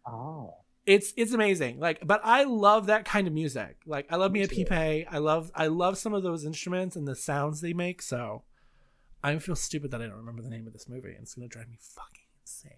Oh, 0.07 0.57
it's 0.85 1.14
it's 1.16 1.33
amazing. 1.33 1.78
Like 1.81 2.07
but 2.07 2.20
i 2.22 2.44
love 2.44 2.87
that 2.87 3.05
kind 3.07 3.26
of 3.26 3.33
music. 3.33 3.76
Like 3.87 4.07
i 4.11 4.16
love 4.16 4.31
me 4.33 4.40
Me 4.40 4.44
a 4.44 4.48
too. 4.48 4.64
pipe. 4.66 5.07
I 5.11 5.18
love 5.18 5.50
i 5.55 5.68
love 5.68 5.96
some 5.96 6.12
of 6.12 6.22
those 6.22 6.44
instruments 6.44 6.97
and 6.97 7.09
the 7.09 7.14
sounds 7.16 7.61
they 7.62 7.72
make 7.72 8.03
so 8.03 8.43
i 9.24 9.38
feel 9.38 9.57
stupid 9.57 9.90
that 9.93 10.03
i 10.03 10.07
don't 10.07 10.16
remember 10.16 10.43
the 10.43 10.51
name 10.51 10.66
of 10.66 10.72
this 10.74 10.88
movie 10.88 11.12
and 11.14 11.22
it's 11.22 11.34
gonna 11.34 11.49
drive 11.49 11.68
me 11.70 11.78
fucking 11.80 12.24
insane. 12.43 12.72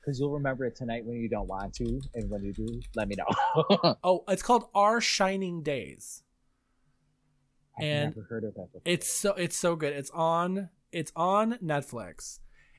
Because 0.00 0.20
you'll 0.20 0.30
remember 0.32 0.64
it 0.66 0.76
tonight 0.76 1.04
when 1.04 1.16
you 1.20 1.28
don't 1.28 1.48
want 1.48 1.74
to, 1.74 2.00
and 2.14 2.30
when 2.30 2.42
you 2.42 2.52
do, 2.52 2.80
let 2.94 3.08
me 3.08 3.16
know. 3.16 3.96
oh 4.04 4.22
it's 4.28 4.42
called 4.42 4.68
our 4.74 5.00
shining 5.00 5.62
days 5.62 6.22
I've 7.78 7.84
And 7.84 8.16
never 8.16 8.26
heard 8.28 8.44
of 8.44 8.54
that 8.54 8.72
before. 8.72 8.82
it's 8.84 9.10
so 9.10 9.32
it's 9.34 9.56
so 9.56 9.76
good 9.76 9.92
it's 9.92 10.10
on 10.10 10.70
it's 10.92 11.12
on 11.16 11.54
netflix 11.62 12.38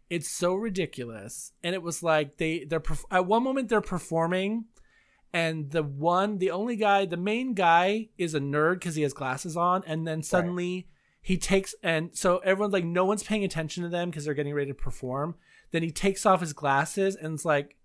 it's 0.09 0.29
so 0.29 0.55
ridiculous 0.55 1.53
and 1.63 1.75
it 1.75 1.81
was 1.83 2.01
like 2.01 2.37
they 2.37 2.63
they're 2.65 2.83
at 3.11 3.25
one 3.25 3.43
moment 3.43 3.69
they're 3.69 3.81
performing 3.81 4.65
and 5.31 5.69
the 5.69 5.83
one, 5.83 6.39
the 6.39 6.49
only 6.49 6.75
guy, 6.75 7.05
the 7.05 7.15
main 7.17 7.53
guy 7.53 8.09
is 8.17 8.33
a 8.33 8.39
nerd 8.39 8.75
because 8.75 8.95
he 8.95 9.03
has 9.03 9.13
glasses 9.13 9.55
on, 9.55 9.83
and 9.85 10.07
then 10.07 10.23
suddenly 10.23 10.87
he 11.21 11.37
takes 11.37 11.75
and 11.83 12.17
so 12.17 12.39
everyone's 12.39 12.73
like, 12.73 12.83
no 12.85 13.05
one's 13.05 13.21
paying 13.21 13.43
attention 13.43 13.83
to 13.83 13.89
them 13.89 14.09
because 14.09 14.25
they're 14.25 14.33
getting 14.33 14.55
ready 14.55 14.71
to 14.71 14.75
perform. 14.75 15.35
Then 15.69 15.83
he 15.83 15.91
takes 15.91 16.25
off 16.25 16.41
his 16.41 16.53
glasses 16.53 17.15
and 17.15 17.35
it's 17.35 17.45
like, 17.45 17.75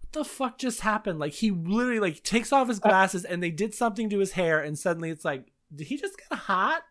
what 0.00 0.12
the 0.12 0.24
fuck 0.24 0.58
just 0.58 0.80
happened? 0.80 1.18
Like 1.18 1.32
he 1.32 1.50
literally 1.50 2.00
like 2.00 2.22
takes 2.22 2.52
off 2.52 2.68
his 2.68 2.78
glasses 2.86 3.24
and 3.24 3.42
they 3.42 3.50
did 3.50 3.72
something 3.74 4.10
to 4.10 4.18
his 4.18 4.32
hair, 4.32 4.60
and 4.60 4.78
suddenly 4.78 5.08
it's 5.08 5.24
like, 5.24 5.51
did 5.74 5.86
he 5.86 5.96
just 5.96 6.18
get 6.18 6.38
hot? 6.38 6.82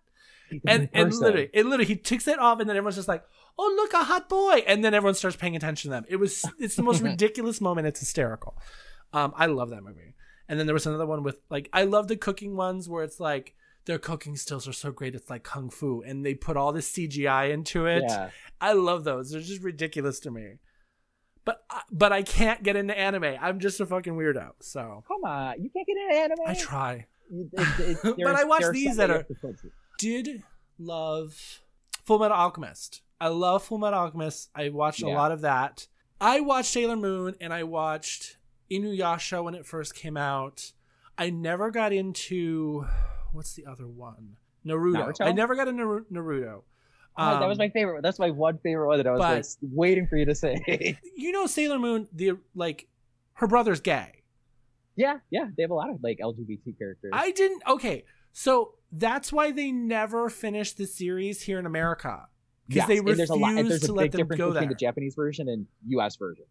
And 0.67 0.89
and 0.93 1.13
literally, 1.13 1.49
it 1.53 1.65
literally 1.65 1.85
he 1.85 1.95
takes 1.95 2.27
it 2.27 2.37
off, 2.39 2.59
and 2.59 2.69
then 2.69 2.75
everyone's 2.75 2.95
just 2.97 3.07
like, 3.07 3.23
"Oh, 3.57 3.73
look, 3.75 3.93
a 3.93 4.03
hot 4.03 4.27
boy!" 4.27 4.63
And 4.67 4.83
then 4.83 4.93
everyone 4.93 5.15
starts 5.15 5.37
paying 5.37 5.55
attention 5.55 5.89
to 5.89 5.95
them. 5.95 6.05
It 6.09 6.17
was 6.17 6.43
it's 6.59 6.75
the 6.75 6.83
most 6.83 7.01
ridiculous 7.03 7.61
moment. 7.61 7.87
It's 7.87 7.99
hysterical. 7.99 8.57
Um, 9.13 9.33
I 9.35 9.45
love 9.45 9.69
that 9.69 9.83
movie. 9.83 10.15
And 10.49 10.59
then 10.59 10.67
there 10.67 10.73
was 10.73 10.85
another 10.85 11.05
one 11.05 11.23
with 11.23 11.39
like 11.49 11.69
I 11.71 11.83
love 11.83 12.09
the 12.09 12.17
cooking 12.17 12.57
ones 12.57 12.89
where 12.89 13.03
it's 13.03 13.19
like 13.19 13.55
their 13.85 13.97
cooking 13.97 14.35
stills 14.35 14.67
are 14.67 14.73
so 14.73 14.91
great. 14.91 15.15
It's 15.15 15.29
like 15.29 15.43
kung 15.43 15.69
fu, 15.69 16.01
and 16.01 16.25
they 16.25 16.33
put 16.33 16.57
all 16.57 16.73
this 16.73 16.91
CGI 16.91 17.51
into 17.51 17.85
it. 17.85 18.03
Yeah. 18.05 18.29
I 18.59 18.73
love 18.73 19.05
those. 19.05 19.31
They're 19.31 19.41
just 19.41 19.63
ridiculous 19.63 20.19
to 20.21 20.31
me. 20.31 20.55
But 21.45 21.63
but 21.91 22.11
I 22.11 22.21
can't 22.23 22.61
get 22.61 22.75
into 22.75 22.97
anime. 22.97 23.37
I'm 23.41 23.59
just 23.59 23.79
a 23.79 23.85
fucking 23.85 24.13
weirdo. 24.13 24.51
So 24.59 25.03
Come 25.07 25.23
on, 25.23 25.63
you 25.63 25.69
can't 25.69 25.87
get 25.87 25.97
into 25.97 26.15
anime. 26.15 26.45
I 26.45 26.53
try. 26.53 27.05
You- 27.31 27.49
it- 27.53 27.97
it- 28.03 28.17
But 28.23 28.35
I 28.35 28.43
watch 28.43 28.63
these 28.73 28.97
that 28.97 29.09
are- 29.09 29.17
have 29.17 29.27
to 29.27 29.35
put 29.35 29.57
to. 29.61 29.71
did 29.97 30.43
love 30.77 31.61
Full 32.05 32.19
Metal 32.19 32.35
Alchemist. 32.37 33.01
I 33.19 33.27
love 33.29 33.63
Full 33.63 33.77
Metal 33.77 33.99
Alchemist. 33.99 34.49
I 34.55 34.69
watched 34.69 35.01
a 35.03 35.07
lot 35.09 35.31
of 35.31 35.41
that. 35.41 35.87
I 36.19 36.39
watched 36.41 36.71
Sailor 36.71 36.97
Moon 36.97 37.35
and 37.41 37.53
I 37.53 37.63
watched 37.63 38.37
Inuyasha 38.71 39.43
when 39.43 39.55
it 39.55 39.65
first 39.65 39.95
came 39.95 40.17
out. 40.17 40.71
I 41.17 41.29
never 41.29 41.71
got 41.71 41.93
into 41.93 42.85
what's 43.31 43.53
the 43.53 43.65
other 43.65 43.87
one? 43.87 44.37
Naruto. 44.65 45.11
Naruto? 45.13 45.25
I 45.25 45.31
never 45.31 45.55
got 45.55 45.67
into 45.67 45.83
Naru- 45.83 46.05
Naruto. 46.11 46.61
Oh, 47.17 47.39
that 47.39 47.47
was 47.47 47.57
Um, 47.59 47.65
my 47.65 47.69
favorite. 47.69 48.01
That's 48.03 48.19
my 48.19 48.29
one 48.31 48.57
favorite 48.59 48.87
one 48.87 48.97
that 48.97 49.07
I 49.07 49.11
was 49.11 49.19
like 49.19 49.45
waiting 49.73 50.07
for 50.07 50.15
you 50.17 50.25
to 50.25 50.35
say. 50.35 50.97
You 51.15 51.31
know 51.31 51.45
Sailor 51.45 51.77
Moon, 51.79 52.07
the 52.13 52.33
like 52.55 52.87
her 53.33 53.47
brother's 53.47 53.81
gay. 53.81 54.20
Yeah, 54.95 55.19
yeah, 55.29 55.47
they 55.55 55.63
have 55.63 55.71
a 55.71 55.75
lot 55.75 55.89
of 55.89 56.03
like 56.03 56.19
LGBT 56.19 56.77
characters. 56.77 57.11
I 57.13 57.31
didn't 57.31 57.63
okay. 57.67 58.05
So 58.33 58.75
that's 58.91 59.31
why 59.31 59.51
they 59.51 59.71
never 59.71 60.29
finished 60.29 60.77
the 60.77 60.87
series 60.87 61.41
here 61.41 61.59
in 61.59 61.65
America. 61.65 62.27
Because 62.67 62.81
Yes, 62.81 62.87
they 62.87 62.97
and 62.97 63.07
there's 63.07 63.29
a 63.29 63.35
lot. 63.35 63.55
And 63.55 63.69
there's 63.69 63.81
to 63.81 63.91
a 63.91 63.93
let 63.93 64.03
big 64.03 64.11
them 64.11 64.17
difference 64.21 64.37
go 64.37 64.47
between 64.49 64.69
there. 64.69 64.69
the 64.69 64.75
Japanese 64.75 65.15
version 65.15 65.49
and 65.49 65.67
U.S. 65.87 66.15
version. 66.15 66.45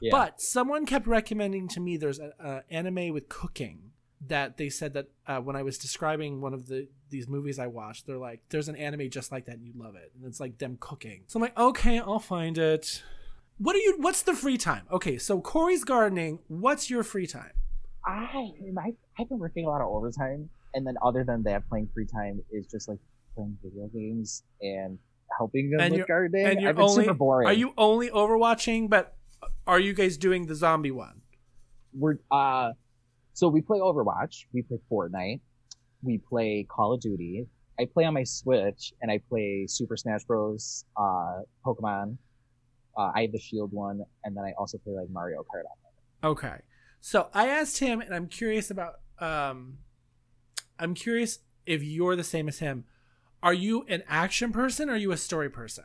Yeah. 0.00 0.10
But 0.12 0.40
someone 0.40 0.86
kept 0.86 1.06
recommending 1.06 1.68
to 1.68 1.80
me 1.80 1.96
there's 1.96 2.18
an 2.18 2.62
anime 2.70 3.12
with 3.12 3.28
cooking 3.28 3.90
that 4.26 4.56
they 4.56 4.68
said 4.68 4.94
that 4.94 5.08
uh, 5.26 5.40
when 5.40 5.56
I 5.56 5.62
was 5.62 5.78
describing 5.78 6.40
one 6.40 6.54
of 6.54 6.66
the 6.66 6.88
these 7.10 7.28
movies 7.28 7.58
I 7.58 7.66
watched, 7.66 8.06
they're 8.06 8.18
like, 8.18 8.40
"There's 8.48 8.68
an 8.68 8.76
anime 8.76 9.10
just 9.10 9.30
like 9.32 9.46
that, 9.46 9.56
and 9.56 9.64
you 9.64 9.72
love 9.76 9.94
it." 9.94 10.12
And 10.16 10.26
it's 10.26 10.40
like 10.40 10.58
them 10.58 10.76
cooking. 10.80 11.24
So 11.26 11.38
I'm 11.38 11.42
like, 11.42 11.58
"Okay, 11.58 11.98
I'll 11.98 12.18
find 12.18 12.58
it." 12.58 13.02
What 13.58 13.76
are 13.76 13.80
you? 13.80 13.96
What's 13.98 14.22
the 14.22 14.34
free 14.34 14.56
time? 14.56 14.86
Okay, 14.90 15.18
so 15.18 15.40
Corey's 15.40 15.84
gardening. 15.84 16.40
What's 16.48 16.88
your 16.88 17.02
free 17.02 17.26
time? 17.26 17.52
I, 18.10 18.52
I 18.78 18.92
I've 19.18 19.28
been 19.28 19.38
working 19.38 19.66
a 19.66 19.68
lot 19.68 19.80
of 19.80 19.88
overtime, 19.88 20.48
and 20.74 20.86
then 20.86 20.94
other 21.02 21.24
than 21.24 21.42
that, 21.44 21.68
playing 21.68 21.88
free 21.94 22.06
time 22.06 22.40
is 22.52 22.66
just 22.66 22.88
like 22.88 22.98
playing 23.34 23.56
video 23.62 23.86
games 23.88 24.42
and 24.60 24.98
helping 25.38 25.70
them 25.70 25.80
And 25.80 25.94
with 25.94 26.06
gardening. 26.08 26.46
and 26.46 26.60
you're 26.60 26.70
I've 26.70 26.76
been 26.76 26.84
only 26.84 27.04
super 27.04 27.14
boring. 27.14 27.46
are 27.48 27.52
you 27.52 27.72
only 27.78 28.10
overwatching? 28.10 28.90
But 28.90 29.16
are 29.66 29.78
you 29.80 29.92
guys 29.94 30.16
doing 30.16 30.46
the 30.46 30.54
zombie 30.54 30.90
one? 30.90 31.20
We're 31.92 32.16
uh, 32.30 32.72
so 33.32 33.48
we 33.48 33.60
play 33.62 33.78
Overwatch, 33.78 34.44
we 34.52 34.62
play 34.62 34.78
Fortnite, 34.90 35.40
we 36.02 36.18
play 36.18 36.66
Call 36.68 36.94
of 36.94 37.00
Duty. 37.00 37.46
I 37.78 37.86
play 37.94 38.04
on 38.04 38.12
my 38.14 38.24
Switch, 38.24 38.92
and 39.00 39.10
I 39.10 39.20
play 39.30 39.64
Super 39.66 39.96
Smash 39.96 40.24
Bros. 40.24 40.84
Uh, 40.96 41.40
Pokemon. 41.64 42.16
Uh, 42.98 43.10
I 43.14 43.22
have 43.22 43.32
the 43.32 43.38
Shield 43.40 43.72
one, 43.72 44.02
and 44.24 44.36
then 44.36 44.44
I 44.44 44.52
also 44.58 44.76
play 44.78 44.92
like 44.94 45.08
Mario 45.10 45.38
Kart. 45.42 45.62
on 46.22 46.30
Okay. 46.32 46.56
So 47.00 47.28
I 47.32 47.48
asked 47.48 47.78
him, 47.78 48.00
and 48.00 48.14
I'm 48.14 48.26
curious 48.26 48.70
about. 48.70 48.94
Um, 49.18 49.78
I'm 50.78 50.94
curious 50.94 51.40
if 51.66 51.82
you're 51.82 52.16
the 52.16 52.24
same 52.24 52.48
as 52.48 52.58
him. 52.58 52.84
Are 53.42 53.54
you 53.54 53.84
an 53.88 54.02
action 54.08 54.52
person 54.52 54.88
or 54.88 54.94
are 54.94 54.96
you 54.96 55.12
a 55.12 55.16
story 55.16 55.50
person? 55.50 55.84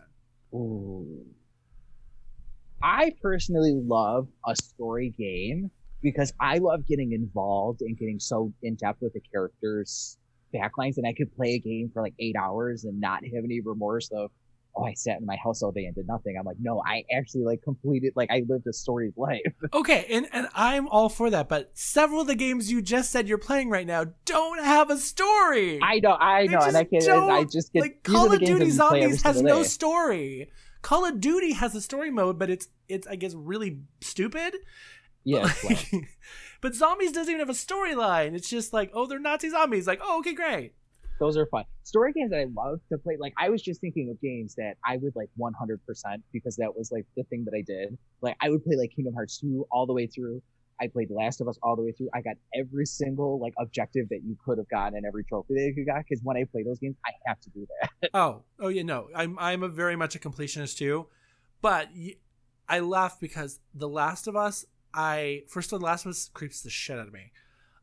Ooh. 0.54 1.26
I 2.82 3.14
personally 3.22 3.74
love 3.74 4.28
a 4.48 4.56
story 4.56 5.14
game 5.18 5.72
because 6.02 6.34
I 6.40 6.60
love 6.60 6.86
getting 6.86 7.14
involved 7.14 7.82
and 7.82 7.98
getting 7.98 8.20
so 8.20 8.54
in 8.62 8.76
depth 8.76 9.02
with 9.02 9.14
the 9.14 9.22
characters' 9.32 10.18
backlines, 10.54 10.98
and 10.98 11.08
I 11.08 11.14
could 11.14 11.36
play 11.36 11.56
a 11.56 11.60
game 11.60 11.90
for 11.94 12.02
like 12.02 12.14
eight 12.20 12.36
hours 12.36 12.84
and 12.84 13.00
not 13.00 13.24
have 13.26 13.44
any 13.44 13.60
remorse 13.62 14.10
of, 14.12 14.32
oh, 14.76 14.84
I 14.84 14.94
sat 14.94 15.20
in 15.20 15.26
my 15.26 15.38
house 15.38 15.62
all 15.62 15.72
day 15.72 15.86
and 15.86 15.96
did 15.96 16.08
nothing. 16.08 16.38
I'm 16.38 16.46
like, 16.46 16.58
no, 16.60 16.82
I 16.86 17.04
actually 17.16 17.44
like 17.44 17.62
completed, 17.62 18.14
like 18.16 18.30
I 18.32 18.44
lived 18.48 18.68
a 18.68 18.74
storied 18.74 19.14
life. 19.18 19.42
Okay, 19.74 20.06
and, 20.10 20.28
and 20.32 20.48
I'm 20.56 20.88
all 20.88 21.10
for 21.10 21.30
that, 21.30 21.50
but 21.50 21.72
several 21.74 22.22
of 22.22 22.28
the 22.28 22.36
games 22.36 22.72
you 22.72 22.82
just 22.82 23.12
said 23.12 23.28
you're 23.28 23.38
playing 23.38 23.70
right 23.70 23.86
now 23.86 24.06
don't 24.26 24.64
have 24.64 24.90
a 24.90 24.98
story. 24.98 25.80
I 25.82 26.00
know, 26.00 26.14
I 26.14 26.46
know, 26.46 26.60
and 26.60 26.78
I 26.78 26.86
can't. 26.86 27.08
I 27.08 27.44
just 27.44 27.74
get 27.74 27.82
like 27.82 28.04
Call 28.04 28.32
of 28.32 28.40
Duty 28.40 28.54
we 28.54 28.58
play 28.58 28.64
every 28.66 28.72
Zombies 28.72 29.22
has 29.24 29.42
no 29.42 29.60
day. 29.60 29.68
story. 29.68 30.52
Call 30.82 31.06
of 31.06 31.20
Duty 31.20 31.54
has 31.54 31.76
a 31.76 31.82
story 31.82 32.10
mode, 32.12 32.40
but 32.40 32.50
it's 32.50 32.68
it's 32.88 33.08
I 33.08 33.16
guess 33.16 33.34
really 33.34 33.80
stupid. 34.02 34.56
Yeah, 35.24 35.52
well, 35.64 36.02
but 36.62 36.76
Zombies 36.76 37.12
doesn't 37.12 37.32
even 37.34 37.40
have 37.40 37.50
a 37.50 37.58
storyline. 37.58 38.34
It's 38.34 38.50
just 38.50 38.72
like, 38.72 38.92
oh, 38.94 39.08
they're 39.08 39.20
Nazi 39.20 39.50
zombies. 39.50 39.88
Like, 39.88 40.00
oh, 40.04 40.20
okay, 40.20 40.34
great. 40.34 40.74
Those 41.20 41.38
are 41.38 41.46
fun. 41.48 41.64
Story 41.84 42.14
games 42.14 42.32
that 42.32 42.40
I 42.40 42.48
love 42.56 42.80
to 42.92 42.98
play. 42.98 43.18
Like 43.20 43.34
I 43.38 43.50
was 43.50 43.62
just 43.62 43.82
thinking 43.82 44.10
of 44.10 44.20
games 44.22 44.56
that 44.56 44.76
I 44.86 44.98
would 44.98 45.16
like 45.16 45.30
100% 45.40 45.80
because 46.34 46.56
that 46.58 46.76
was 46.76 46.92
like 46.92 47.06
the 47.16 47.24
thing 47.24 47.46
that 47.46 47.54
I 47.56 47.62
did. 47.62 47.98
Like 48.22 48.36
I 48.42 48.50
would 48.50 48.64
play 48.64 48.76
like 48.76 48.92
Kingdom 48.96 49.14
Hearts 49.14 49.40
2 49.40 49.68
all 49.72 49.86
the 49.86 49.94
way 49.94 50.08
through. 50.08 50.42
I 50.80 50.88
played 50.88 51.10
Last 51.10 51.42
of 51.42 51.48
Us 51.48 51.58
all 51.64 51.76
the 51.76 51.84
way 51.84 51.92
through. 51.92 52.10
I 52.14 52.22
got 52.22 52.36
every 52.54 52.86
single 52.86 53.40
like 53.40 53.54
objective 53.60 54.10
that 54.10 54.22
you 54.24 54.38
could 54.44 54.58
have 54.58 54.68
gotten 54.70 54.98
and 54.98 55.06
every 55.06 55.24
trophy 55.24 55.54
that 55.54 55.74
you 55.76 55.86
got. 55.86 56.04
Because 56.08 56.22
when 56.24 56.38
I 56.38 56.44
play 56.44 56.64
those 56.64 56.80
games, 56.80 56.96
I 57.06 57.12
have 57.28 57.40
to 57.42 57.50
do 57.50 57.66
that. 57.80 57.90
Oh, 58.14 58.44
oh 58.60 58.68
yeah, 58.68 58.84
no, 58.84 59.08
I'm 59.16 59.38
I'm 59.40 59.64
a 59.64 59.68
very 59.68 59.96
much 59.96 60.16
a 60.16 60.20
completionist 60.20 60.78
too, 60.78 61.08
but 61.62 61.90
I 62.70 62.80
laugh 62.80 63.20
because 63.20 63.60
The 63.74 63.90
Last 63.90 64.28
of 64.28 64.36
Us. 64.36 64.66
I 64.94 65.44
first 65.48 65.70
of 65.70 65.74
all, 65.74 65.80
The 65.80 65.86
Last 65.86 66.06
of 66.06 66.12
Us 66.12 66.30
creeps 66.34 66.62
the 66.62 66.70
shit 66.70 66.98
out 67.00 67.08
of 67.08 67.14
me, 67.14 67.32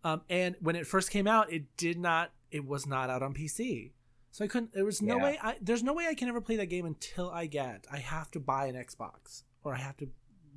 um, 0.04 0.22
and 0.30 0.56
when 0.60 0.76
it 0.76 0.86
first 0.86 1.10
came 1.10 1.26
out, 1.26 1.52
it 1.52 1.76
did 1.76 1.98
not. 1.98 2.32
It 2.52 2.64
was 2.66 2.86
not 2.86 3.10
out 3.10 3.22
on 3.22 3.34
PC, 3.34 3.92
so 4.30 4.44
I 4.44 4.48
couldn't. 4.48 4.72
There 4.72 4.84
was 4.84 5.02
no 5.02 5.16
Yeah. 5.16 5.22
way. 5.24 5.38
I, 5.42 5.56
there's 5.60 5.82
no 5.82 5.92
way 5.94 6.06
I 6.06 6.14
can 6.14 6.28
ever 6.28 6.40
play 6.40 6.56
that 6.56 6.66
game 6.66 6.84
until 6.86 7.30
I 7.30 7.46
get. 7.46 7.86
I 7.90 7.98
have 7.98 8.30
to 8.32 8.40
buy 8.40 8.66
an 8.66 8.74
Xbox 8.76 9.42
or 9.64 9.74
I 9.74 9.78
have 9.78 9.96
to 9.98 10.08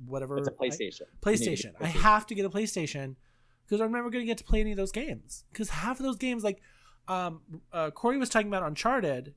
whatever. 0.06 0.36
It's 0.38 0.48
a 0.48 0.52
I- 0.52 0.66
PlayStation. 0.68 1.00
Need 1.00 1.20
PlayStation. 1.22 1.72
I 1.80 1.86
have 1.86 2.26
to 2.26 2.34
get 2.34 2.44
a 2.44 2.50
PlayStation 2.50 3.16
because 3.66 3.80
I'm 3.80 3.90
never 3.92 4.10
going 4.10 4.22
to 4.22 4.26
get 4.26 4.38
to 4.38 4.44
play 4.44 4.60
any 4.60 4.70
of 4.72 4.76
those 4.76 4.92
games. 4.92 5.44
Because 5.52 5.70
half 5.70 5.98
of 5.98 6.04
those 6.06 6.16
games, 6.18 6.44
like 6.44 6.60
um, 7.08 7.40
uh, 7.72 7.90
Corey 7.92 8.18
was 8.18 8.28
talking 8.28 8.48
about 8.48 8.62
Uncharted, 8.62 9.32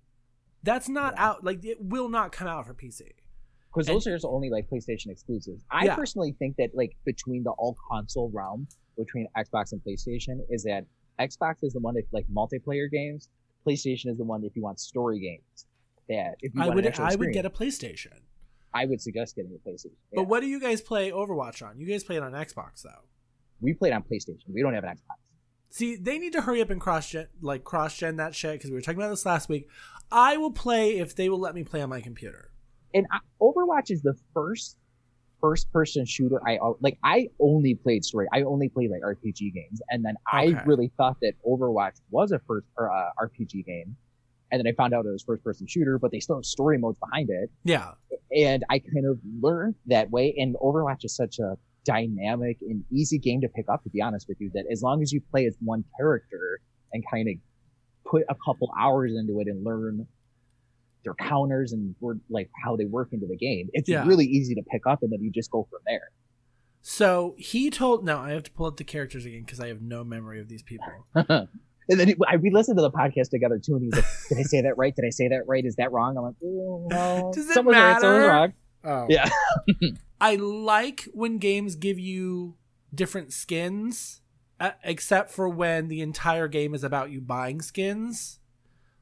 that's 0.63 0.89
not 0.89 1.13
Yeah. 1.15 1.25
out. 1.27 1.43
Like 1.43 1.63
it 1.63 1.77
will 1.81 2.09
not 2.09 2.31
come 2.31 2.47
out 2.47 2.65
for 2.67 2.73
PC. 2.73 3.01
because 3.71 3.85
those 3.87 4.07
are 4.07 4.13
just 4.15 4.25
only 4.25 4.49
like 4.49 4.67
PlayStation 4.69 5.07
exclusives. 5.11 5.63
I 5.71 5.85
Yeah. 5.85 5.95
personally 5.95 6.35
think 6.39 6.55
that 6.57 6.71
like 6.73 6.97
between 7.05 7.43
the 7.43 7.51
all 7.51 7.77
console 7.89 8.29
realm 8.33 8.67
between 8.97 9.27
Xbox 9.37 9.71
and 9.71 9.81
PlayStation 9.81 10.39
is 10.49 10.63
that 10.63 10.85
Xbox 11.19 11.55
is 11.63 11.73
the 11.73 11.79
one 11.79 11.95
that 11.95 12.03
like 12.11 12.25
multiplayer 12.33 12.89
games. 12.89 13.29
PlayStation 13.67 14.07
is 14.07 14.17
the 14.17 14.23
one 14.23 14.43
if 14.43 14.55
you 14.55 14.61
want 14.61 14.79
story 14.79 15.19
games. 15.19 15.65
That 16.07 16.35
if 16.39 16.55
you 16.55 16.61
I 16.63 16.69
would 16.69 16.99
I 16.99 17.15
would 17.15 17.33
get 17.33 17.45
a 17.45 17.49
PlayStation. 17.49 18.19
I 18.73 18.85
would 18.85 19.01
suggest 19.01 19.35
getting 19.35 19.51
a 19.53 19.69
PlayStation. 19.69 19.95
But 20.13 20.23
what 20.23 20.41
do 20.41 20.47
you 20.47 20.59
guys 20.59 20.81
play 20.81 21.11
Overwatch 21.11 21.65
on? 21.65 21.79
You 21.79 21.87
guys 21.87 22.03
play 22.03 22.17
it 22.17 22.23
on 22.23 22.33
Xbox 22.33 22.83
though. 22.83 23.05
we 23.61 23.73
played 23.73 23.93
on 23.93 24.03
PlayStation. 24.03 24.45
We 24.47 24.61
don't 24.61 24.73
have 24.73 24.83
an 24.83 24.91
Xbox. 24.91 25.15
See, 25.71 25.95
they 25.97 26.17
need 26.17 26.33
to 26.33 26.41
hurry 26.41 26.61
up 26.61 26.69
and 26.69 26.81
cross 26.81 27.09
gen 27.09 27.27
like 27.41 27.63
cross 27.63 27.97
gen 27.97 28.15
that 28.15 28.33
shit 28.33 28.53
because 28.53 28.71
we 28.71 28.75
were 28.75 28.81
talking 28.81 28.99
about 28.99 29.09
this 29.09 29.25
last 29.25 29.49
week. 29.49 29.67
I 30.11 30.37
will 30.37 30.51
play 30.51 30.97
if 30.97 31.15
they 31.15 31.29
will 31.29 31.39
let 31.39 31.53
me 31.53 31.63
play 31.63 31.81
on 31.81 31.89
my 31.89 32.01
computer. 32.01 32.51
And 32.93 33.05
I, 33.11 33.19
Overwatch 33.39 33.91
is 33.91 34.01
the 34.01 34.15
first 34.33 34.77
first 35.41 35.71
person 35.71 36.05
shooter 36.05 36.39
I 36.47 36.57
like. 36.81 36.97
I 37.03 37.29
only 37.39 37.75
played 37.75 38.03
story. 38.05 38.27
I 38.33 38.41
only 38.43 38.69
played 38.69 38.91
like 38.91 39.01
RPG 39.01 39.53
games, 39.53 39.81
and 39.89 40.03
then 40.03 40.15
Okay. 40.33 40.55
I 40.57 40.63
really 40.65 40.91
thought 40.97 41.17
that 41.21 41.33
Overwatch 41.47 42.01
was 42.11 42.31
a 42.31 42.39
first 42.47 42.67
or, 42.77 42.91
uh, 42.91 43.09
RPG 43.21 43.65
game. 43.65 43.95
And 44.51 44.59
then 44.59 44.65
I 44.67 44.75
found 44.75 44.93
out 44.95 45.05
it 45.05 45.09
was 45.09 45.23
first 45.23 45.43
person 45.43 45.67
shooter, 45.67 45.99
but 45.99 46.11
they 46.11 46.19
still 46.19 46.35
have 46.37 46.45
story 46.45 46.77
modes 46.79 46.97
behind 46.99 47.29
it. 47.29 47.51
Yeah, 47.63 47.91
and 48.35 48.63
I 48.69 48.79
kind 48.79 49.05
of 49.05 49.19
learned 49.41 49.75
that 49.87 50.09
way. 50.09 50.33
And 50.37 50.55
Overwatch 50.55 51.03
is 51.05 51.15
such 51.15 51.37
a 51.39 51.55
dynamic 51.85 52.57
and 52.61 52.83
easy 52.91 53.17
game 53.19 53.41
to 53.41 53.47
pick 53.49 53.69
up, 53.69 53.83
to 53.83 53.89
be 53.89 54.01
honest 54.01 54.27
with 54.27 54.39
you, 54.41 54.49
that 54.55 54.65
as 54.71 54.81
long 54.81 55.01
as 55.03 55.11
you 55.13 55.21
play 55.31 55.45
as 55.45 55.55
one 55.63 55.83
character 55.97 56.59
and 56.93 57.03
kind 57.11 57.29
of 57.29 57.35
put 58.09 58.23
a 58.29 58.35
couple 58.43 58.71
hours 58.79 59.13
into 59.15 59.39
it 59.39 59.47
and 59.47 59.63
learn 59.63 60.07
their 61.03 61.13
counters 61.15 61.71
and 61.71 61.95
word, 61.99 62.19
like 62.29 62.49
how 62.63 62.75
they 62.75 62.85
work 62.85 63.09
into 63.13 63.25
the 63.27 63.37
game, 63.37 63.69
it's 63.73 63.87
Yeah. 63.89 64.05
really 64.05 64.25
easy 64.25 64.55
to 64.55 64.61
pick 64.71 64.81
up, 64.85 65.01
and 65.03 65.11
then 65.11 65.21
you 65.21 65.31
just 65.31 65.49
go 65.51 65.67
from 65.69 65.79
there. 65.85 66.09
So 66.81 67.35
he 67.37 67.69
told. 67.69 68.05
No, 68.05 68.19
I 68.19 68.31
have 68.31 68.43
to 68.43 68.51
pull 68.51 68.65
up 68.65 68.77
the 68.77 68.83
characters 68.83 69.25
again 69.25 69.43
because 69.43 69.59
I 69.59 69.67
have 69.67 69.81
no 69.81 70.03
memory 70.03 70.39
of 70.39 70.47
these 70.47 70.63
people. 70.63 70.87
and 71.15 71.47
then 71.87 72.07
he, 72.07 72.15
I, 72.27 72.37
we 72.37 72.51
listened 72.51 72.77
to 72.77 72.81
the 72.81 72.91
podcast 72.91 73.29
together 73.31 73.59
too, 73.59 73.75
and 73.75 73.83
he's 73.83 73.95
like, 73.95 74.05
"Did 74.29 74.37
I 74.37 74.43
say 74.43 74.61
that 74.61 74.77
right? 74.77 74.95
Did 74.95 75.05
I 75.05 75.09
say 75.09 75.27
that 75.29 75.43
right? 75.47 75.65
Is 75.65 75.75
that 75.75 75.91
wrong?" 75.91 76.17
I'm 76.17 76.23
like, 76.23 76.35
oh, 76.43 76.87
"No, 76.89 77.31
Does 77.33 77.49
it 77.49 77.53
someone's 77.53 77.77
right, 77.77 77.99
someone's 77.99 78.21
matter?" 78.21 78.29
wrong." 78.29 78.53
Oh, 78.85 79.05
Yeah, 79.09 79.29
I 80.21 80.35
like 80.35 81.05
when 81.13 81.37
games 81.37 81.75
give 81.75 81.99
you 81.99 82.55
different 82.95 83.33
skins, 83.33 84.21
uh, 84.59 84.71
except 84.83 85.31
for 85.31 85.49
when 85.49 85.89
the 85.89 86.01
entire 86.01 86.47
game 86.47 86.73
is 86.73 86.83
about 86.85 87.11
you 87.11 87.19
buying 87.19 87.61
skins. 87.61 88.39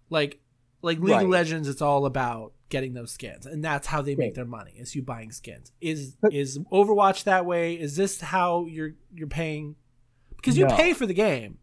Like, 0.09 0.39
like 0.81 0.99
League 0.99 1.09
Right. 1.11 1.23
of 1.23 1.29
Legends, 1.29 1.67
it's 1.67 1.81
all 1.81 2.05
about 2.05 2.53
getting 2.69 2.93
those 2.93 3.11
skins, 3.11 3.45
and 3.45 3.63
that's 3.63 3.87
how 3.87 4.01
they 4.01 4.15
make 4.15 4.27
Right. 4.27 4.35
their 4.35 4.45
money 4.45 4.73
is 4.77 4.93
you 4.95 5.01
buying 5.01 5.31
skins. 5.31 5.71
Is 5.81 6.15
But- 6.21 6.33
is 6.33 6.59
Overwatch 6.71 7.23
that 7.23 7.45
way? 7.45 7.73
Is 7.79 7.95
this 7.95 8.19
how 8.21 8.65
you're 8.65 8.95
you're 9.13 9.27
paying? 9.27 9.75
Because 10.35 10.57
you 10.57 10.65
No. 10.67 10.75
pay 10.75 10.93
for 10.93 11.05
the 11.05 11.13
game. 11.13 11.59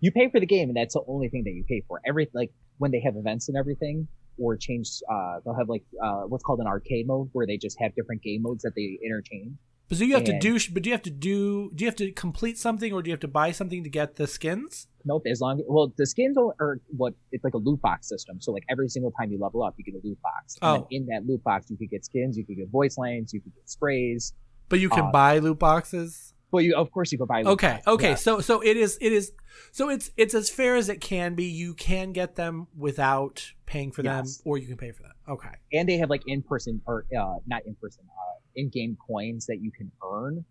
you 0.00 0.12
pay 0.12 0.28
for 0.30 0.38
the 0.38 0.46
game, 0.46 0.68
and 0.68 0.76
that's 0.76 0.94
the 0.94 1.02
only 1.08 1.28
thing 1.28 1.42
that 1.42 1.50
you 1.50 1.64
pay 1.64 1.80
for. 1.88 2.00
Every 2.06 2.28
like 2.32 2.52
when 2.78 2.92
they 2.92 3.00
have 3.00 3.16
events 3.16 3.48
and 3.48 3.56
everything, 3.56 4.06
or 4.38 4.56
change, 4.56 4.88
uh, 5.10 5.40
they'll 5.44 5.54
have 5.54 5.68
like 5.68 5.82
uh, 6.00 6.22
what's 6.22 6.44
called 6.44 6.60
an 6.60 6.68
arcade 6.68 7.06
mode, 7.08 7.30
where 7.32 7.46
they 7.46 7.56
just 7.56 7.76
have 7.80 7.92
different 7.96 8.22
game 8.22 8.42
modes 8.42 8.62
that 8.62 8.74
they 8.76 8.96
interchange. 9.04 9.54
But 9.88 9.98
so 9.98 10.04
you 10.04 10.14
have 10.14 10.24
to 10.24 10.38
do. 10.38 10.58
But 10.72 10.82
do 10.82 10.90
you 10.90 10.94
have 10.94 11.02
to 11.02 11.10
do? 11.10 11.70
Do 11.74 11.82
you 11.84 11.88
have 11.88 11.96
to 11.96 12.12
complete 12.12 12.58
something, 12.58 12.92
or 12.92 13.02
do 13.02 13.08
you 13.08 13.12
have 13.12 13.20
to 13.20 13.28
buy 13.28 13.52
something 13.52 13.82
to 13.84 13.90
get 13.90 14.16
the 14.16 14.26
skins? 14.26 14.86
Nope. 15.04 15.22
As 15.30 15.40
long 15.40 15.62
well, 15.66 15.92
the 15.96 16.06
skins 16.06 16.36
are, 16.36 16.54
are 16.60 16.80
what 16.88 17.14
it's 17.32 17.42
like 17.42 17.54
a 17.54 17.58
loot 17.58 17.80
box 17.80 18.06
system. 18.08 18.40
So 18.40 18.52
like 18.52 18.64
every 18.68 18.88
single 18.90 19.10
time 19.12 19.30
you 19.30 19.38
level 19.38 19.62
up, 19.62 19.74
you 19.78 19.84
get 19.84 19.94
a 19.94 20.06
loot 20.06 20.18
box. 20.22 20.56
And 20.60 20.82
Oh. 20.82 20.86
in 20.90 21.06
that 21.06 21.24
loot 21.26 21.42
box, 21.42 21.70
you 21.70 21.78
could 21.78 21.88
get 21.90 22.04
skins, 22.04 22.36
you 22.36 22.44
could 22.44 22.56
get 22.56 22.68
voice 22.68 22.98
lines, 22.98 23.32
you 23.32 23.40
could 23.40 23.54
get 23.54 23.68
sprays. 23.70 24.34
But 24.68 24.80
you 24.80 24.90
can 24.90 25.04
Uh, 25.06 25.10
buy 25.10 25.38
loot 25.38 25.58
boxes. 25.58 26.34
Well, 26.50 26.62
you 26.62 26.74
of 26.76 26.90
course 26.90 27.10
you 27.12 27.16
could 27.18 27.28
buy. 27.28 27.40
Loot 27.42 27.52
Okay, 27.54 27.68
boxes, 27.84 27.86
okay. 27.94 28.08
yeah. 28.10 28.14
So 28.16 28.40
so 28.40 28.60
it 28.60 28.76
is 28.76 28.98
it 29.00 29.12
is 29.12 29.32
so 29.72 29.88
it's 29.88 30.10
it's 30.18 30.34
as 30.34 30.50
fair 30.50 30.76
as 30.76 30.90
it 30.90 31.00
can 31.00 31.34
be. 31.34 31.44
You 31.44 31.72
can 31.72 32.12
get 32.12 32.36
them 32.36 32.66
without 32.76 33.52
paying 33.64 33.90
for 33.92 34.02
them, 34.02 34.26
or 34.44 34.58
you 34.58 34.66
can 34.66 34.76
pay 34.76 34.92
for 34.92 35.02
them. 35.02 35.12
Okay. 35.28 35.50
and 35.72 35.88
they 35.88 35.96
have 35.98 36.10
like 36.10 36.22
in 36.26 36.42
person 36.42 36.80
or 36.86 37.04
uh, 37.18 37.36
not 37.46 37.64
in 37.66 37.74
person, 37.80 38.04
uh, 38.08 38.37
in 38.58 38.68
game 38.68 38.96
coins 39.06 39.46
that 39.46 39.60
you 39.62 39.70
can 39.70 39.90
earn 40.04 40.44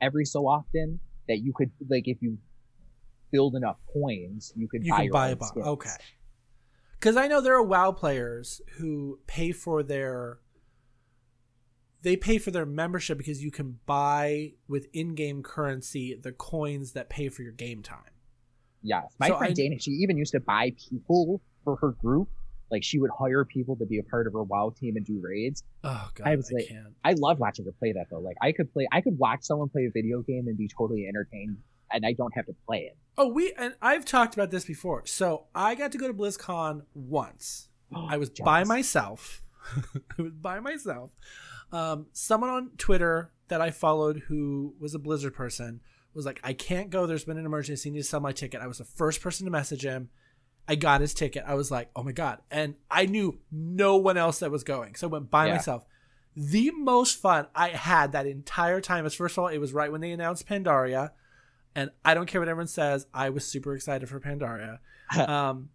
every 0.00 0.24
so 0.24 0.46
often. 0.46 1.00
That 1.28 1.38
you 1.38 1.52
could 1.52 1.72
like 1.88 2.06
if 2.06 2.18
you 2.20 2.38
build 3.32 3.56
enough 3.56 3.78
coins, 3.92 4.52
you 4.54 4.68
could 4.68 4.84
You 4.84 4.92
buy 4.92 5.02
can 5.04 5.10
buy 5.10 5.28
a 5.30 5.36
box. 5.36 5.56
Okay. 5.56 5.90
Because 6.92 7.16
I 7.16 7.26
know 7.26 7.40
there 7.40 7.54
are 7.56 7.62
WoW 7.62 7.90
players 7.92 8.60
who 8.78 9.18
pay 9.26 9.50
for 9.52 9.82
their 9.82 10.38
they 12.02 12.16
pay 12.16 12.38
for 12.38 12.52
their 12.52 12.66
membership 12.66 13.18
because 13.18 13.42
you 13.42 13.50
can 13.50 13.80
buy 13.86 14.52
with 14.68 14.86
in-game 14.92 15.42
currency 15.42 16.14
the 16.14 16.30
coins 16.30 16.92
that 16.92 17.08
pay 17.08 17.28
for 17.28 17.42
your 17.42 17.50
game 17.52 17.82
time. 17.82 18.12
Yes, 18.82 19.12
my 19.18 19.28
So 19.28 19.38
friend 19.38 19.50
I- 19.50 19.54
Dana, 19.54 19.78
she 19.80 19.90
even 19.90 20.16
used 20.16 20.32
to 20.32 20.40
buy 20.40 20.72
people 20.88 21.42
for 21.64 21.74
her 21.76 21.90
group. 21.90 22.28
Like 22.70 22.82
she 22.82 22.98
would 22.98 23.10
hire 23.16 23.44
people 23.44 23.76
to 23.76 23.86
be 23.86 23.98
a 23.98 24.02
part 24.02 24.26
of 24.26 24.32
her 24.32 24.42
WoW 24.42 24.72
team 24.76 24.96
and 24.96 25.06
do 25.06 25.20
raids. 25.22 25.62
Oh 25.84 26.08
god, 26.14 26.26
I 26.26 26.36
was 26.36 26.50
like- 26.52 26.68
can't. 26.68 26.94
I 27.04 27.12
love 27.12 27.38
watching 27.38 27.64
her 27.64 27.72
play 27.78 27.92
that 27.92 28.06
though. 28.10 28.18
Like 28.20 28.36
I 28.42 28.52
could 28.52 28.72
play, 28.72 28.86
I 28.92 29.00
could 29.00 29.18
watch 29.18 29.42
someone 29.42 29.68
play 29.68 29.86
a 29.86 29.90
video 29.90 30.22
game 30.22 30.48
and 30.48 30.56
be 30.58 30.68
totally 30.68 31.06
entertained, 31.08 31.58
and 31.92 32.04
I 32.04 32.12
don't 32.12 32.32
have 32.34 32.46
to 32.46 32.54
play 32.66 32.78
it. 32.90 32.96
Oh, 33.18 33.28
we 33.28 33.52
and 33.56 33.74
I've 33.80 34.04
talked 34.04 34.34
about 34.34 34.50
this 34.50 34.64
before. 34.64 35.06
So 35.06 35.44
I 35.54 35.74
got 35.74 35.92
to 35.92 35.98
go 35.98 36.08
to 36.08 36.14
BlizzCon 36.14 36.82
once. 36.94 37.68
I 37.94 38.16
was 38.16 38.30
by 38.30 38.64
myself. 38.64 39.42
I 40.18 40.22
was 40.22 40.32
by 40.32 40.60
myself. 40.60 41.12
Um, 41.72 42.06
someone 42.12 42.50
on 42.50 42.70
Twitter 42.78 43.32
that 43.48 43.60
I 43.60 43.70
followed 43.70 44.22
who 44.28 44.74
was 44.80 44.94
a 44.94 44.98
Blizzard 44.98 45.34
person 45.34 45.80
was 46.14 46.24
like, 46.24 46.40
I 46.42 46.52
can't 46.52 46.90
go. 46.90 47.06
There's 47.06 47.24
been 47.24 47.38
an 47.38 47.46
emergency. 47.46 47.90
I 47.90 47.92
need 47.92 47.98
to 48.00 48.04
sell 48.04 48.20
my 48.20 48.32
ticket. 48.32 48.60
I 48.60 48.66
was 48.66 48.78
the 48.78 48.84
first 48.84 49.20
person 49.20 49.44
to 49.44 49.50
message 49.50 49.82
him. 49.84 50.08
I 50.68 50.74
got 50.74 51.00
his 51.00 51.14
ticket. 51.14 51.44
I 51.46 51.54
was 51.54 51.70
like, 51.70 51.90
oh 51.94 52.02
my 52.02 52.12
God. 52.12 52.38
And 52.50 52.74
I 52.90 53.06
knew 53.06 53.38
no 53.52 53.96
one 53.96 54.16
else 54.16 54.40
that 54.40 54.50
was 54.50 54.64
going. 54.64 54.94
So 54.96 55.08
I 55.08 55.10
went 55.10 55.30
by 55.30 55.46
Yeah. 55.46 55.54
myself. 55.54 55.84
The 56.34 56.70
most 56.72 57.20
fun 57.20 57.46
I 57.54 57.68
had 57.68 58.12
that 58.12 58.26
entire 58.26 58.80
time 58.80 59.06
is 59.06 59.14
first 59.14 59.34
of 59.34 59.44
all, 59.44 59.48
it 59.48 59.58
was 59.58 59.72
right 59.72 59.90
when 59.90 60.00
they 60.00 60.10
announced 60.10 60.46
Pandaria. 60.46 61.10
And 61.74 61.90
I 62.04 62.14
don't 62.14 62.26
care 62.26 62.40
what 62.40 62.48
everyone 62.48 62.66
says. 62.68 63.06
I 63.14 63.30
was 63.30 63.46
super 63.46 63.74
excited 63.74 64.08
for 64.08 64.18
Pandaria. 64.18 64.78
um, 65.28 65.70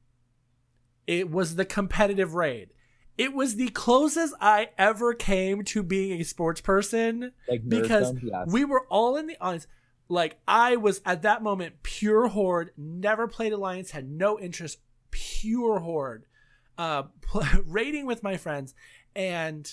it 1.08 1.30
was 1.32 1.56
the 1.56 1.66
competitive 1.66 2.34
raid. 2.34 2.70
It 3.18 3.34
was 3.34 3.56
the 3.56 3.70
closest 3.70 4.34
I 4.42 4.70
ever 4.78 5.14
came 5.14 5.64
to 5.66 5.84
being 5.84 6.20
a 6.20 6.24
sports 6.24 6.62
person 6.62 7.34
Like 7.48 7.68
because 7.68 8.14
yes. 8.24 8.48
we 8.48 8.66
were 8.66 8.86
all 8.89 9.16
in 9.18 9.28
the 9.28 9.38
audience. 9.39 9.68
Like 10.12 10.38
I 10.45 10.76
was 10.76 11.01
at 11.05 11.22
that 11.22 11.41
moment 11.41 11.84
pure 11.84 12.28
horde. 12.28 12.72
Never 12.76 13.28
played 13.28 13.53
alliance. 13.53 13.91
Had 13.91 14.09
no 14.09 14.38
interest. 14.38 14.80
Pure 15.09 15.80
horde. 15.80 16.26
Uh, 16.78 17.03
pl- 17.22 17.45
raiding 17.66 18.05
with 18.05 18.22
my 18.22 18.36
friends, 18.36 18.74
and 19.16 19.72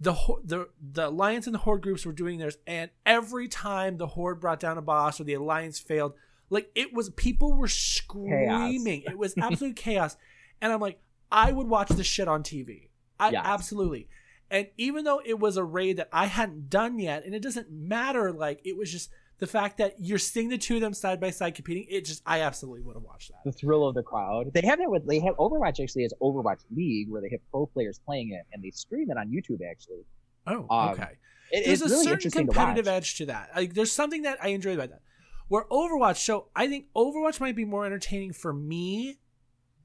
the 0.00 0.14
the 0.42 0.68
the 0.80 1.08
alliance 1.08 1.46
and 1.46 1.54
the 1.54 1.58
horde 1.58 1.82
groups 1.82 2.06
were 2.06 2.12
doing 2.12 2.38
theirs. 2.38 2.56
And 2.66 2.90
every 3.04 3.48
time 3.48 3.98
the 3.98 4.06
horde 4.06 4.40
brought 4.40 4.60
down 4.60 4.78
a 4.78 4.82
boss 4.82 5.20
or 5.20 5.24
the 5.24 5.34
alliance 5.34 5.78
failed, 5.78 6.14
like 6.48 6.70
it 6.74 6.94
was 6.94 7.10
people 7.10 7.52
were 7.52 7.68
screaming. 7.68 9.02
It 9.06 9.18
was 9.18 9.34
absolute 9.38 9.76
chaos. 9.76 10.16
And 10.62 10.72
I'm 10.72 10.80
like, 10.80 11.00
I 11.30 11.52
would 11.52 11.68
watch 11.68 11.90
this 11.90 12.06
shit 12.06 12.28
on 12.28 12.42
TV. 12.42 12.88
I 13.20 13.30
Yes. 13.30 13.42
absolutely. 13.44 14.08
And 14.50 14.68
even 14.78 15.04
though 15.04 15.20
it 15.24 15.38
was 15.38 15.56
a 15.56 15.64
raid 15.64 15.96
that 15.98 16.08
I 16.12 16.26
hadn't 16.26 16.70
done 16.70 16.98
yet, 16.98 17.24
and 17.24 17.34
it 17.34 17.42
doesn't 17.42 17.70
matter, 17.70 18.32
like 18.32 18.60
it 18.64 18.76
was 18.76 18.90
just 18.90 19.10
the 19.38 19.46
fact 19.46 19.78
that 19.78 19.94
you're 19.98 20.18
seeing 20.18 20.48
the 20.48 20.58
two 20.58 20.76
of 20.76 20.80
them 20.80 20.94
side 20.94 21.20
by 21.20 21.30
side 21.30 21.54
competing. 21.54 21.86
It 21.88 22.04
just, 22.04 22.22
I 22.24 22.40
absolutely 22.40 22.82
would 22.82 22.94
have 22.96 23.02
watched 23.02 23.30
that. 23.30 23.38
the 23.44 23.52
thrill 23.52 23.86
of 23.86 23.94
the 23.94 24.02
crowd. 24.02 24.52
They 24.52 24.62
have 24.62 24.78
that 24.78 24.90
with 24.90 25.06
they 25.06 25.20
have 25.20 25.36
Overwatch 25.36 25.82
actually 25.82 26.02
has 26.02 26.14
Overwatch 26.22 26.60
League 26.74 27.10
where 27.10 27.20
they 27.20 27.28
have 27.30 27.40
pro 27.50 27.66
players 27.66 28.00
playing 28.06 28.30
it 28.32 28.46
and 28.52 28.62
they 28.62 28.70
stream 28.70 29.10
it 29.10 29.16
on 29.16 29.28
YouTube 29.28 29.60
actually. 29.68 30.04
Oh, 30.46 30.66
Um, 30.70 30.90
okay. 30.90 31.16
It, 31.50 31.66
There's 31.66 31.82
a 31.82 31.86
really 31.86 31.96
certain 32.04 32.12
interesting 32.14 32.46
to 32.46 32.52
competitive 32.52 32.88
edge 32.88 33.16
to 33.16 33.26
that. 33.26 33.50
Like, 33.54 33.74
there's 33.74 33.92
something 33.92 34.22
that 34.22 34.38
I 34.42 34.48
enjoy 34.48 34.74
about 34.74 34.90
that. 34.90 35.02
Where 35.48 35.64
Overwatch, 35.70 36.16
so 36.16 36.48
I 36.56 36.68
think 36.68 36.86
Overwatch 36.96 37.38
might 37.40 37.54
be 37.54 37.64
more 37.64 37.84
entertaining 37.84 38.32
for 38.32 38.52
me 38.52 39.18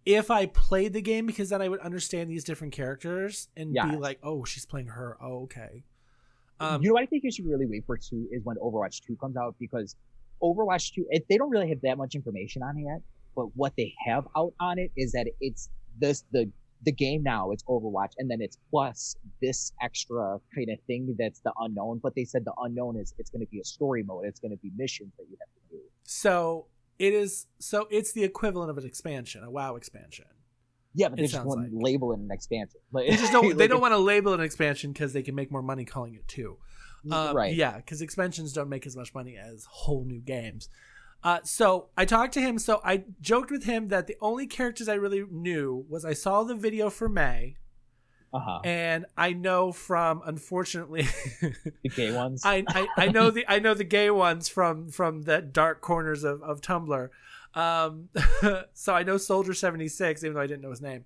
if 0.06 0.32
I 0.32 0.45
played 0.45 0.93
the 0.93 1.02
game 1.02 1.26
because 1.26 1.50
then 1.50 1.62
I 1.62 1.68
would 1.68 1.82
understand 1.82 2.30
these 2.30 2.43
different 2.43 2.74
characters 2.74 3.50
and 3.58 3.74
be 3.74 3.97
like, 3.97 4.20
oh, 4.24 4.43
she's 4.45 4.66
playing 4.66 4.88
her. 4.88 5.18
Oh, 5.22 5.43
okay. 5.43 5.84
Um, 6.60 6.82
you 6.82 6.89
know 6.89 6.93
what 6.93 7.03
I 7.03 7.05
think 7.05 7.24
you 7.24 7.32
should 7.32 7.45
really 7.45 7.66
wait 7.66 7.86
for 7.86 7.97
too 7.97 8.28
is 8.32 8.43
when 8.43 8.57
Overwatch 8.57 9.01
2 9.05 9.16
comes 9.18 9.38
out 9.38 9.55
because 9.60 9.95
Overwatch 10.41 10.93
2 10.93 11.05
it, 11.10 11.26
they 11.30 11.38
don't 11.38 11.49
really 11.49 11.70
have 11.70 11.82
that 11.82 11.97
much 11.97 12.16
information 12.16 12.64
on 12.64 12.78
it 12.78 12.84
yet, 12.84 13.01
but 13.36 13.55
what 13.55 13.74
they 13.78 13.93
have 14.05 14.28
out 14.36 14.53
on 14.60 14.78
it 14.78 14.91
is 14.97 15.12
that 15.14 15.28
it's 15.39 15.70
this 15.99 16.24
the 16.32 16.51
the 16.84 16.91
game 16.91 17.22
now 17.24 17.51
it's 17.51 17.64
Overwatch 17.64 18.14
and 18.18 18.32
then 18.32 18.41
it's 18.41 18.57
plus 18.70 19.16
this 19.41 19.74
extra 19.82 20.39
kind 20.55 20.70
of 20.70 20.80
thing 20.88 21.16
that's 21.20 21.41
the 21.41 21.51
unknown. 21.60 21.99
But 22.01 22.16
they 22.16 22.24
said 22.24 22.45
the 22.45 22.53
unknown 22.62 22.97
is 22.97 23.14
it's 23.18 23.30
going 23.30 23.41
to 23.41 23.49
be 23.51 23.60
a 23.60 23.66
story 23.66 24.03
mode. 24.03 24.26
It's 24.26 24.39
going 24.39 24.51
to 24.51 24.57
be 24.57 24.72
missions 24.78 25.12
that 25.18 25.26
you 25.30 25.38
have 25.39 25.49
to 25.49 25.76
do. 25.76 25.82
so 26.03 26.68
it 26.97 27.14
is. 27.14 27.47
So 27.60 27.88
it's 27.89 28.12
the 28.12 28.24
equivalent 28.24 28.70
of 28.70 28.78
an 28.78 28.86
expansion, 28.86 29.43
a 29.43 29.49
WoW 29.49 29.76
expansion. 29.76 30.26
Yeah, 30.94 31.10
but 31.10 31.20
It 31.20 31.24
they 31.24 31.28
just 31.28 31.46
want 31.46 31.70
to 31.70 31.76
like. 31.76 31.84
label 31.84 32.12
it 32.14 32.20
an 32.20 32.32
expansion. 32.32 32.80
Like, 32.92 33.10
They 33.10 33.16
just 33.18 33.32
don't. 33.32 33.58
they 33.58 33.68
don't 33.68 33.82
want 33.82 33.94
to 33.94 33.98
label 34.00 34.34
an 34.34 34.42
expansion 34.42 34.92
because 34.92 35.14
they 35.14 35.22
can 35.22 35.36
make 35.36 35.52
more 35.52 35.62
money 35.62 35.86
calling 35.86 36.16
it 36.16 36.28
two. 36.28 36.58
Um, 37.12 37.36
right. 37.36 37.54
Yeah, 37.56 37.78
because 37.78 38.02
expansions 38.02 38.52
don't 38.54 38.68
make 38.70 38.86
as 38.86 38.96
much 38.98 39.14
money 39.14 39.38
as 39.38 39.66
whole 39.70 40.04
new 40.04 40.20
games. 40.20 40.68
Uh, 41.24 41.40
so 41.44 41.90
I 41.96 42.06
talked 42.06 42.34
to 42.34 42.42
him. 42.42 42.58
So 42.60 42.82
I 42.84 43.04
joked 43.22 43.52
with 43.52 43.64
him 43.66 43.90
that 43.90 44.08
the 44.08 44.16
only 44.22 44.48
characters 44.48 44.90
I 44.90 44.96
really 44.96 45.24
knew 45.30 45.86
was 45.90 46.04
I 46.06 46.14
saw 46.14 46.44
the 46.44 46.56
video 46.56 46.90
for 46.90 47.08
Mei, 47.08 47.58
Uh-huh. 48.34 48.60
and 48.64 49.06
I 49.18 49.34
know 49.34 49.72
from 49.72 50.22
unfortunately, 50.26 51.08
The 51.84 51.90
gay 51.96 52.12
ones. 52.14 52.42
I, 52.46 52.64
I 52.68 52.88
I 52.98 53.08
know 53.10 53.32
the 53.32 53.46
I 53.48 53.60
know 53.60 53.74
the 53.74 53.84
gay 53.84 54.10
ones 54.10 54.50
from 54.50 54.90
from 54.90 55.24
the 55.24 55.42
dark 55.42 55.82
corners 55.82 56.24
of 56.24 56.42
of 56.42 56.62
Tumblr. 56.62 57.10
Um, 57.56 58.10
so 58.74 58.93
I 58.93 59.04
know 59.04 59.18
Soldier 59.18 59.54
seventy 59.54 59.88
six, 59.88 60.24
even 60.24 60.36
though 60.36 60.41
I 60.41 60.47
didn't 60.47 60.62
know 60.62 60.70
his 60.70 60.82
name. 60.82 61.04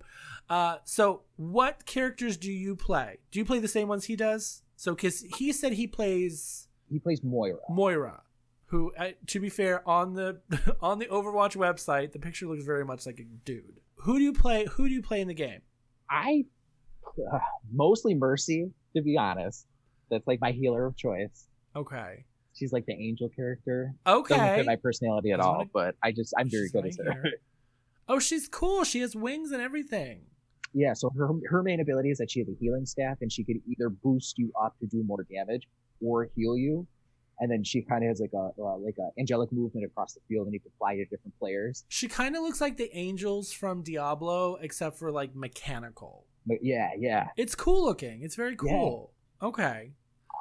Uh, 0.48 0.76
so 0.84 1.22
what 1.36 1.86
characters 1.86 2.36
do 2.36 2.52
you 2.52 2.76
play? 2.76 3.18
Do 3.30 3.38
you 3.38 3.44
play 3.44 3.58
the 3.58 3.68
same 3.68 3.88
ones 3.88 4.04
he 4.04 4.16
does? 4.16 4.62
So 4.76 4.94
because 4.94 5.24
he 5.36 5.52
said 5.52 5.72
he 5.72 5.86
plays 5.86 6.68
he 6.90 6.98
plays 6.98 7.22
Moira. 7.22 7.58
Moira, 7.68 8.22
who, 8.66 8.92
uh, 8.98 9.10
to 9.28 9.40
be 9.40 9.48
fair, 9.48 9.88
on 9.88 10.14
the 10.14 10.40
on 10.80 10.98
the 10.98 11.06
Overwatch 11.06 11.56
website, 11.56 12.12
the 12.12 12.18
picture 12.18 12.46
looks 12.46 12.64
very 12.64 12.84
much 12.84 13.06
like 13.06 13.18
a 13.18 13.24
dude. 13.24 13.80
Who 13.96 14.18
do 14.18 14.24
you 14.24 14.32
play? 14.32 14.66
Who 14.72 14.88
do 14.88 14.94
you 14.94 15.02
play 15.02 15.20
in 15.20 15.28
the 15.28 15.34
game? 15.34 15.62
I 16.10 16.44
uh, 17.32 17.38
mostly 17.72 18.14
Mercy, 18.14 18.70
to 18.94 19.02
be 19.02 19.16
honest. 19.16 19.66
That's 20.10 20.26
like 20.26 20.40
my 20.40 20.52
healer 20.52 20.86
of 20.86 20.96
choice. 20.96 21.46
Okay. 21.74 22.24
She's 22.54 22.72
like 22.72 22.86
the 22.86 22.94
angel 22.94 23.28
character. 23.28 23.94
Okay. 24.06 24.36
Doesn't 24.36 24.56
fit 24.56 24.66
my 24.66 24.76
personality 24.76 25.32
at 25.32 25.40
all, 25.40 25.64
but 25.72 25.96
I 26.02 26.12
just 26.12 26.32
I'm 26.38 26.48
very 26.48 26.68
good 26.70 26.84
right 26.84 26.96
her. 27.04 27.22
here. 27.24 27.32
Oh, 28.08 28.18
she's 28.18 28.48
cool. 28.48 28.84
She 28.84 29.00
has 29.00 29.16
wings 29.16 29.50
and 29.50 29.60
everything. 29.62 30.22
yeah, 30.72 30.92
so 30.92 31.10
her 31.16 31.28
her 31.48 31.62
main 31.62 31.80
ability 31.80 32.10
is 32.10 32.18
that 32.18 32.30
she 32.30 32.40
has 32.40 32.48
a 32.48 32.54
healing 32.60 32.84
staff 32.86 33.18
and 33.22 33.32
she 33.32 33.44
could 33.44 33.56
either 33.66 33.88
boost 33.88 34.38
you 34.38 34.52
up 34.62 34.78
to 34.80 34.86
do 34.86 35.02
more 35.04 35.24
damage, 35.32 35.66
or 36.00 36.28
heal 36.36 36.56
you. 36.56 36.86
And 37.40 37.50
then 37.50 37.64
she 37.64 37.82
kind 37.82 38.04
of 38.04 38.08
has 38.08 38.20
like 38.20 38.30
a 38.34 38.50
uh, 38.62 38.76
like 38.76 38.96
a 38.98 39.08
angelic 39.18 39.50
movement 39.52 39.84
across 39.86 40.12
the 40.14 40.20
field, 40.28 40.46
and 40.46 40.54
you 40.54 40.60
can 40.60 40.70
fly 40.78 40.94
to 40.96 41.04
different 41.06 41.36
players. 41.40 41.84
She 41.88 42.06
kind 42.06 42.36
of 42.36 42.42
looks 42.42 42.60
like 42.60 42.76
the 42.76 42.94
angels 42.96 43.52
from 43.52 43.82
Diablo, 43.82 44.56
except 44.60 44.98
for 44.98 45.10
like 45.10 45.34
mechanical. 45.34 46.26
But 46.46 46.58
yeah, 46.62 46.90
yeah. 46.96 47.28
It's 47.36 47.54
cool 47.54 47.84
looking. 47.84 48.22
It's 48.22 48.36
very 48.36 48.54
cool. 48.54 49.12
Okay. 49.42 49.92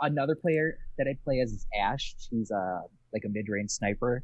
Another 0.02 0.36
player 0.36 0.78
that 0.98 1.08
I 1.08 1.18
play 1.24 1.39
as 1.39 1.52
is 1.52 1.66
Ashe. 1.80 2.16
She's 2.18 2.52
a 2.52 2.82
like 3.14 3.24
a 3.26 3.30
mid 3.30 3.48
range 3.48 3.72
sniper, 3.72 4.24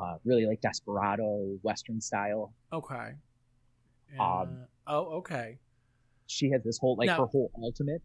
uh, 0.00 0.16
really 0.24 0.46
like 0.46 0.60
Desperado 0.60 1.58
Western 1.62 2.00
style. 2.00 2.54
Okay. 2.72 3.12
Um, 4.18 4.20
Uh, 4.20 4.46
oh, 4.86 5.18
okay. 5.18 5.58
She 6.26 6.50
has 6.50 6.62
this 6.62 6.78
whole 6.78 6.96
like 6.96 7.06
Now- 7.06 7.18
her 7.18 7.26
whole 7.26 7.50
ultimate. 7.62 8.02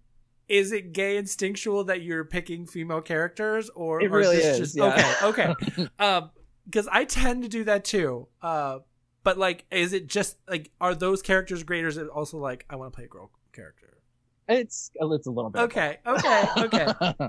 Is 0.48 0.72
it 0.72 0.94
gay 0.94 1.18
instinctual 1.18 1.86
that 1.86 2.04
you're 2.04 2.24
picking 2.24 2.68
female 2.68 3.02
characters, 3.02 3.68
or 3.72 4.00
It 4.00 4.12
or 4.12 4.18
really 4.18 4.38
this 4.38 4.60
is, 4.60 4.74
Just, 4.74 4.78
yeah. 4.78 5.16
Okay, 5.24 5.50
okay. 5.50 5.88
um, 6.00 6.30
because 6.66 6.88
I 6.92 7.06
tend 7.06 7.42
to 7.44 7.50
do 7.50 7.64
that 7.64 7.84
too. 7.84 8.28
Uh, 8.44 8.80
but 9.24 9.40
like, 9.40 9.66
is 9.72 9.92
it 9.94 10.06
just 10.06 10.38
like 10.48 10.72
are 10.80 10.94
those 10.94 11.24
characters 11.24 11.64
great, 11.64 11.84
or 11.84 11.88
is 11.88 11.98
it 11.98 12.08
also 12.10 12.38
like 12.38 12.66
I 12.70 12.76
want 12.76 12.94
to 12.94 12.96
play 12.96 13.06
a 13.06 13.08
girl 13.08 13.32
character? 13.54 13.98
It's 14.48 14.92
it's 14.94 15.28
a 15.28 15.32
little 15.32 15.50
bit. 15.50 15.62
Okay, 15.64 15.98
okay, 16.06 16.44
okay. 16.58 16.88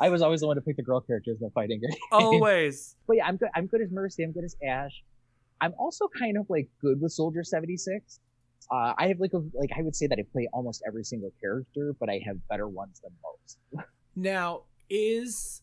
I 0.00 0.10
was 0.10 0.22
always 0.22 0.40
the 0.40 0.46
one 0.46 0.56
to 0.56 0.62
pick 0.62 0.76
the 0.76 0.82
girl 0.82 1.00
characters 1.00 1.38
in 1.40 1.46
the 1.46 1.52
fighting 1.52 1.80
game. 1.80 1.96
Always. 2.10 2.96
But 3.06 3.16
yeah, 3.16 3.26
I'm 3.26 3.36
good. 3.36 3.48
I'm 3.54 3.66
good 3.66 3.80
as 3.80 3.90
Mercy. 3.90 4.22
I'm 4.22 4.32
good 4.32 4.44
as 4.44 4.56
Ashe. 4.66 5.02
I'm 5.60 5.74
also 5.78 6.08
kind 6.08 6.36
of 6.36 6.46
like 6.48 6.68
good 6.80 7.00
with 7.00 7.12
Soldier 7.12 7.44
76. 7.44 8.20
Uh, 8.70 8.94
I 8.96 9.08
have 9.08 9.20
like 9.20 9.32
a 9.32 9.38
like 9.54 9.70
I 9.76 9.82
would 9.82 9.96
say 9.96 10.06
that 10.06 10.18
I 10.18 10.24
play 10.32 10.48
almost 10.52 10.82
every 10.86 11.04
single 11.04 11.32
character, 11.40 11.94
but 11.98 12.08
I 12.08 12.20
have 12.26 12.36
better 12.48 12.68
ones 12.68 13.00
than 13.00 13.12
most. 13.22 13.86
Now, 14.14 14.64
is 14.90 15.62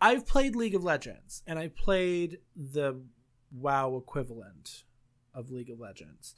I've 0.00 0.24
played 0.24 0.54
League 0.54 0.76
of 0.76 0.84
Legends 0.84 1.42
and 1.48 1.58
I 1.58 1.66
played 1.66 2.38
the 2.54 3.00
WoW 3.50 3.96
equivalent 3.96 4.84
of 5.34 5.50
League 5.50 5.68
of 5.68 5.80
Legends. 5.80 6.36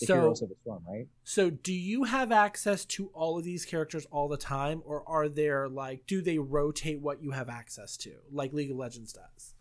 The 0.00 0.06
so, 0.06 0.14
Heroes 0.14 0.42
of 0.42 0.48
the 0.48 0.54
Storm, 0.62 0.82
right? 0.88 1.06
so 1.22 1.50
do 1.50 1.72
you 1.72 2.04
have 2.04 2.32
access 2.32 2.84
to 2.86 3.08
all 3.08 3.38
of 3.38 3.44
these 3.44 3.64
characters 3.64 4.06
all 4.10 4.28
the 4.28 4.38
time, 4.38 4.82
or 4.84 5.06
are 5.06 5.28
there 5.28 5.68
like 5.68 6.06
do 6.06 6.22
they 6.22 6.38
rotate 6.38 7.00
what 7.00 7.22
you 7.22 7.30
have 7.32 7.48
access 7.48 7.96
to, 7.98 8.12
like 8.30 8.52
League 8.52 8.70
of 8.70 8.76
Legends 8.76 9.12
does? 9.12 9.54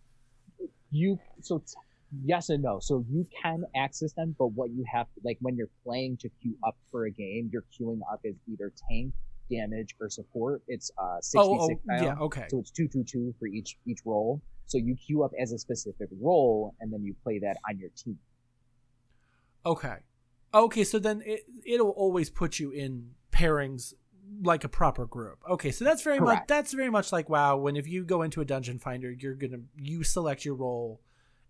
You 0.90 1.20
so 1.42 1.60
t- 1.60 1.74
yes 2.24 2.50
and 2.50 2.64
no. 2.64 2.80
So 2.80 3.06
you 3.10 3.26
can 3.42 3.66
access 3.76 4.14
them, 4.14 4.36
but 4.40 4.48
what 4.48 4.72
you 4.72 4.86
have 4.92 5.08
like 5.24 5.38
when 5.42 5.56
you're 5.56 5.70
playing 5.84 6.18
to 6.18 6.30
queue 6.42 6.56
up 6.66 6.78
for 6.92 7.06
a 7.06 7.12
game, 7.12 7.50
you're 7.52 7.66
queuing 7.78 8.00
up 8.12 8.22
as 8.26 8.36
either 8.52 8.72
tank, 8.90 9.14
damage, 9.50 9.96
or 10.00 10.10
support. 10.10 10.62
It's 10.68 10.92
uh 10.98 11.18
sixty 11.22 11.60
six. 11.68 11.82
oh, 11.90 11.96
style. 11.96 12.04
yeah, 12.04 12.16
okay. 12.20 12.46
So 12.50 12.60
it's 12.60 12.72
two 12.72 12.88
two 12.88 13.04
two 13.04 13.34
for 13.40 13.48
each 13.48 13.78
each 13.86 14.00
role. 14.06 14.42
So 14.66 14.78
you 14.78 14.96
queue 14.96 15.24
up 15.24 15.32
as 15.40 15.52
a 15.52 15.58
specific 15.58 16.08
role, 16.22 16.74
and 16.80 16.92
then 16.94 17.04
you 17.04 17.16
play 17.24 17.40
that 17.40 17.58
on 17.70 17.78
your 17.78 17.90
team. 17.98 18.18
Okay. 19.66 19.98
Okay, 20.54 20.84
so 20.84 21.00
then 21.00 21.22
it 21.26 21.46
it'll 21.66 21.92
always 21.92 22.30
put 22.30 22.60
you 22.60 22.72
in 22.72 23.12
pairings 23.32 23.94
like 24.44 24.64
a 24.64 24.70
proper 24.70 25.06
group. 25.06 25.44
Okay, 25.50 25.72
so 25.72 25.86
that's 25.86 26.04
very 26.04 26.20
much 26.20 26.44
that's 26.48 26.74
very 26.74 26.90
much 26.90 27.12
like 27.12 27.30
WoW 27.30 27.58
when 27.58 27.76
if 27.76 27.88
you 27.88 28.04
go 28.04 28.22
into 28.22 28.42
a 28.42 28.46
dungeon 28.46 28.80
finder, 28.80 29.12
you're 29.12 29.36
to 29.36 29.62
you 29.78 30.04
select 30.04 30.46
your 30.46 30.56
role 30.56 31.02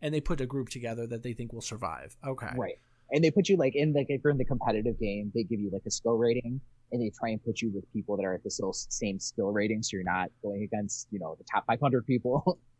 and 0.01 0.13
they 0.13 0.21
put 0.21 0.41
a 0.41 0.45
group 0.45 0.69
together 0.69 1.05
that 1.07 1.23
they 1.23 1.33
think 1.33 1.53
will 1.53 1.61
survive. 1.61 2.15
Okay. 2.25 2.49
Right. 2.55 2.75
And 3.11 3.23
they 3.23 3.31
put 3.31 3.49
you 3.49 3.57
like 3.57 3.75
in 3.75 3.93
like 3.93 4.07
if 4.09 4.21
you're 4.23 4.31
in 4.31 4.37
the 4.37 4.45
competitive 4.45 4.99
game, 4.99 5.31
they 5.35 5.43
give 5.43 5.59
you 5.59 5.69
like 5.71 5.83
a 5.85 5.91
skill 5.91 6.17
rating, 6.17 6.61
and 6.91 7.01
they 7.01 7.11
try 7.17 7.29
and 7.29 7.43
put 7.43 7.61
you 7.61 7.71
with 7.73 7.91
people 7.91 8.15
that 8.17 8.23
are 8.23 8.33
at 8.33 8.43
the 8.43 8.73
same 8.89 9.19
skill 9.19 9.51
rating, 9.51 9.83
so 9.83 9.97
you're 9.97 10.03
not 10.03 10.29
going 10.41 10.63
against 10.63 11.07
you 11.11 11.19
know 11.19 11.35
the 11.37 11.43
top 11.51 11.65
500 11.67 12.05
people. 12.05 12.59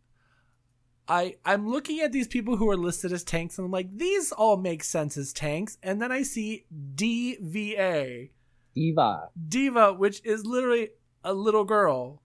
I 1.08 1.36
I'm 1.44 1.70
looking 1.70 2.00
at 2.02 2.12
these 2.12 2.28
people 2.28 2.56
who 2.58 2.70
are 2.70 2.78
listed 2.78 3.12
as 3.12 3.24
tanks 3.24 3.58
and 3.58 3.66
I'm 3.66 3.72
like 3.72 3.90
these 3.92 4.32
all 4.32 4.56
make 4.58 4.84
sense 4.84 5.18
as 5.18 5.34
tanks 5.34 5.78
and 5.84 6.02
then 6.02 6.12
I 6.12 6.24
see 6.24 6.66
D.Va, 6.96 8.28
Diva, 8.76 9.30
Diva, 9.50 9.94
which 9.94 10.22
is 10.24 10.46
literally 10.46 10.90
a 11.24 11.34
little 11.34 11.64
girl. 11.66 12.22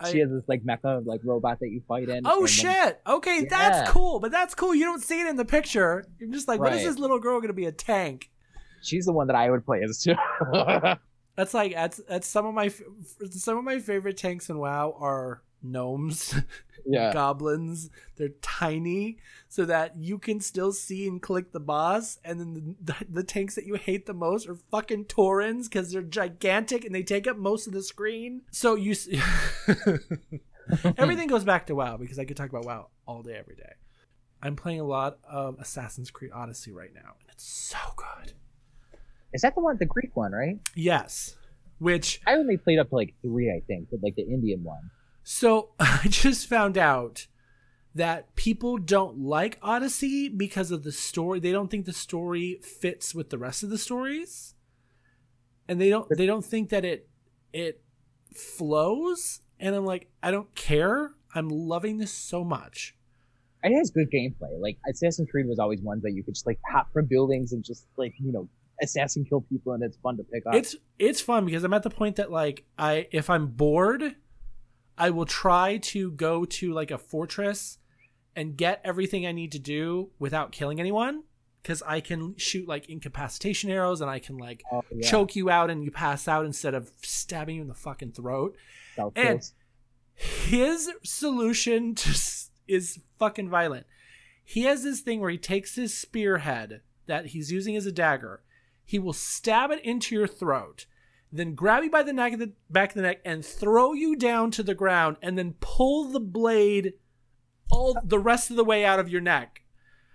I- 0.00 0.10
she 0.10 0.18
has 0.20 0.30
this 0.30 0.42
like 0.48 0.64
mecha 0.64 1.04
like 1.06 1.20
robot 1.24 1.60
that 1.60 1.68
you 1.70 1.82
fight 1.86 2.08
in. 2.08 2.26
Oh 2.26 2.30
and 2.32 2.40
then- 2.42 2.46
shit! 2.48 3.00
Okay, 3.06 3.40
Yeah. 3.42 3.48
that's 3.50 3.90
cool, 3.90 4.18
but 4.20 4.30
that's 4.32 4.54
cool. 4.54 4.74
You 4.74 4.84
don't 4.84 5.02
see 5.02 5.20
it 5.20 5.26
in 5.26 5.36
the 5.36 5.44
picture. 5.44 6.04
You're 6.18 6.30
just 6.30 6.48
like, 6.48 6.60
when 6.60 6.72
is 6.72 6.82
Right. 6.84 6.90
this 6.90 6.98
little 6.98 7.18
girl 7.20 7.40
gonna 7.40 7.52
be 7.52 7.66
a 7.66 7.72
tank? 7.72 8.30
She's 8.82 9.06
the 9.06 9.12
one 9.12 9.26
that 9.28 9.36
I 9.36 9.50
would 9.50 9.64
play 9.64 9.82
as 9.82 10.02
too. 10.02 10.14
That's 11.36 11.52
like 11.52 11.72
that's 11.74 12.00
that's 12.08 12.28
some 12.28 12.46
of 12.46 12.54
my 12.54 12.68
some 13.30 13.58
of 13.58 13.64
my 13.64 13.80
favorite 13.80 14.16
tanks 14.16 14.50
in 14.50 14.56
WoW 14.58 14.96
are 15.00 15.42
gnomes, 15.64 16.34
yeah. 16.86 17.12
goblins. 17.12 17.90
They're 18.16 18.28
tiny, 18.42 19.18
so 19.48 19.64
that 19.64 19.96
you 19.96 20.18
can 20.18 20.40
still 20.40 20.72
see 20.72 21.08
and 21.08 21.20
click 21.20 21.52
the 21.52 21.60
boss. 21.60 22.18
And 22.24 22.40
then 22.40 22.54
the, 22.54 22.74
the, 22.92 23.06
the 23.08 23.22
tanks 23.24 23.54
that 23.54 23.66
you 23.66 23.74
hate 23.74 24.06
the 24.06 24.14
most 24.14 24.48
are 24.48 24.56
fucking 24.70 25.06
Taurens 25.06 25.68
because 25.68 25.92
they're 25.92 26.02
gigantic 26.02 26.84
and 26.84 26.94
they 26.94 27.02
take 27.02 27.26
up 27.26 27.36
most 27.36 27.66
of 27.66 27.72
the 27.72 27.82
screen. 27.82 28.42
So 28.50 28.74
you. 28.74 28.94
Everything 30.96 31.28
goes 31.28 31.44
back 31.44 31.66
to 31.66 31.74
WoW 31.74 31.96
because 31.96 32.18
I 32.18 32.24
could 32.24 32.36
talk 32.36 32.48
about 32.48 32.64
WoW 32.64 32.88
all 33.06 33.22
day, 33.22 33.36
every 33.38 33.56
day. 33.56 33.72
I'm 34.42 34.56
playing 34.56 34.80
a 34.80 34.84
lot 34.84 35.18
of 35.24 35.58
Assassin's 35.58 36.10
Creed 36.10 36.30
Odyssey 36.34 36.70
right 36.72 36.92
now, 36.94 37.14
and 37.20 37.30
it's 37.30 37.44
so 37.44 37.78
good. 37.96 38.34
Is 39.32 39.40
that 39.40 39.54
the 39.54 39.62
one, 39.62 39.78
the 39.78 39.86
Greek 39.86 40.14
one, 40.14 40.32
right? 40.32 40.58
Yes, 40.74 41.36
which 41.78 42.20
I 42.26 42.34
only 42.34 42.56
played 42.56 42.78
up 42.78 42.90
to 42.90 42.94
like 42.94 43.14
three, 43.22 43.50
I 43.50 43.60
think, 43.66 43.88
but 43.90 44.02
like 44.02 44.16
the 44.16 44.22
Indian 44.22 44.62
one. 44.62 44.90
So 45.24 45.70
I 45.80 46.06
just 46.08 46.46
found 46.46 46.78
out 46.78 47.26
that 47.94 48.34
people 48.36 48.76
don't 48.76 49.18
like 49.18 49.58
Odyssey 49.62 50.28
because 50.28 50.70
of 50.70 50.84
the 50.84 50.92
story. 50.92 51.40
They 51.40 51.52
don't 51.52 51.70
think 51.70 51.86
the 51.86 51.92
story 51.92 52.60
fits 52.62 53.14
with 53.14 53.30
the 53.30 53.38
rest 53.38 53.62
of 53.62 53.70
the 53.70 53.78
stories, 53.78 54.54
and 55.68 55.80
they 55.80 55.90
don't 55.90 56.08
they 56.16 56.26
don't 56.26 56.44
think 56.44 56.68
that 56.68 56.84
it 56.84 57.08
it 57.52 57.82
flows. 58.34 59.40
And 59.58 59.74
I'm 59.74 59.86
like, 59.86 60.08
I 60.22 60.30
don't 60.30 60.54
care. 60.54 61.12
I'm 61.34 61.48
loving 61.48 61.98
this 61.98 62.12
so 62.12 62.44
much. 62.44 62.94
It 63.62 63.74
has 63.76 63.90
good 63.90 64.10
gameplay. 64.10 64.60
Like 64.60 64.76
Assassin's 64.88 65.30
Creed 65.30 65.46
was 65.46 65.58
always 65.58 65.80
one 65.80 66.00
that 66.02 66.12
you 66.12 66.22
could 66.22 66.34
just 66.34 66.46
like 66.46 66.58
hop 66.70 66.92
from 66.92 67.06
buildings 67.06 67.52
and 67.52 67.64
just 67.64 67.86
like 67.96 68.14
you 68.18 68.32
know 68.32 68.48
assassin 68.82 69.24
kill 69.24 69.40
people, 69.42 69.72
and 69.72 69.82
it's 69.82 69.96
fun 69.98 70.16
to 70.16 70.24
pick 70.24 70.44
up. 70.46 70.54
it's 70.54 70.76
it's 70.98 71.20
fun 71.20 71.46
because 71.46 71.64
I'm 71.64 71.72
at 71.74 71.82
the 71.82 71.90
point 71.90 72.16
that 72.16 72.30
like 72.30 72.64
I 72.78 73.06
if 73.12 73.30
I'm 73.30 73.46
bored, 73.46 74.16
I 74.96 75.10
will 75.10 75.26
try 75.26 75.78
to 75.78 76.10
go 76.12 76.44
to 76.44 76.72
like 76.72 76.90
a 76.90 76.98
fortress 76.98 77.78
and 78.36 78.56
get 78.56 78.80
everything 78.84 79.26
I 79.26 79.32
need 79.32 79.52
to 79.52 79.58
do 79.58 80.10
without 80.18 80.52
killing 80.52 80.80
anyone 80.80 81.22
because 81.62 81.82
I 81.82 82.00
can 82.00 82.36
shoot 82.36 82.68
like 82.68 82.88
incapacitation 82.88 83.70
arrows 83.70 84.00
and 84.00 84.10
I 84.10 84.18
can 84.18 84.36
like 84.38 84.62
Oh, 84.70 84.84
yeah. 84.94 85.08
choke 85.08 85.34
you 85.34 85.50
out 85.50 85.70
and 85.70 85.82
you 85.84 85.90
pass 85.90 86.28
out 86.28 86.44
instead 86.44 86.74
of 86.74 86.90
stabbing 87.02 87.56
you 87.56 87.62
in 87.62 87.68
the 87.68 87.74
fucking 87.74 88.12
throat. 88.12 88.56
And-. 89.16 89.50
His 90.14 90.90
solution 91.02 91.94
to 91.96 92.10
is 92.68 93.00
fucking 93.18 93.48
violent. 93.48 93.86
He 94.44 94.62
has 94.62 94.82
this 94.84 95.00
thing 95.00 95.20
where 95.20 95.30
he 95.30 95.38
takes 95.38 95.74
his 95.74 95.96
spearhead 95.96 96.82
that 97.06 97.26
he's 97.26 97.50
using 97.50 97.76
as 97.76 97.86
a 97.86 97.92
dagger. 97.92 98.42
He 98.84 98.98
will 98.98 99.12
stab 99.14 99.70
it 99.70 99.82
into 99.84 100.14
your 100.14 100.26
throat, 100.26 100.86
then 101.36 101.54
grab 101.54 101.84
you 101.84 101.90
by 101.90 102.02
the 102.02 102.12
neck 102.12 102.32
of 102.32 102.38
the 102.38 102.52
back 102.70 102.90
of 102.90 102.96
the 102.96 103.02
neck 103.02 103.20
and 103.24 103.44
throw 103.44 103.92
you 103.92 104.16
down 104.16 104.50
to 104.52 104.62
the 104.62 104.74
ground, 104.74 105.16
and 105.22 105.36
then 105.38 105.54
pull 105.60 106.04
the 106.04 106.20
blade 106.20 106.94
all 107.70 107.96
the 108.04 108.18
rest 108.18 108.50
of 108.50 108.56
the 108.56 108.64
way 108.64 108.84
out 108.84 109.00
of 109.00 109.08
your 109.08 109.20
neck. 109.20 109.62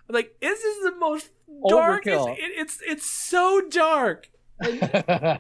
I'm 0.08 0.16
like, 0.16 0.38
this 0.42 0.60
is 0.64 0.84
the 0.84 0.96
most 0.96 1.30
darkest. 1.68 2.28
It, 2.30 2.38
it's 2.40 2.80
it's 2.86 3.06
so 3.06 3.62
dark. 3.70 4.30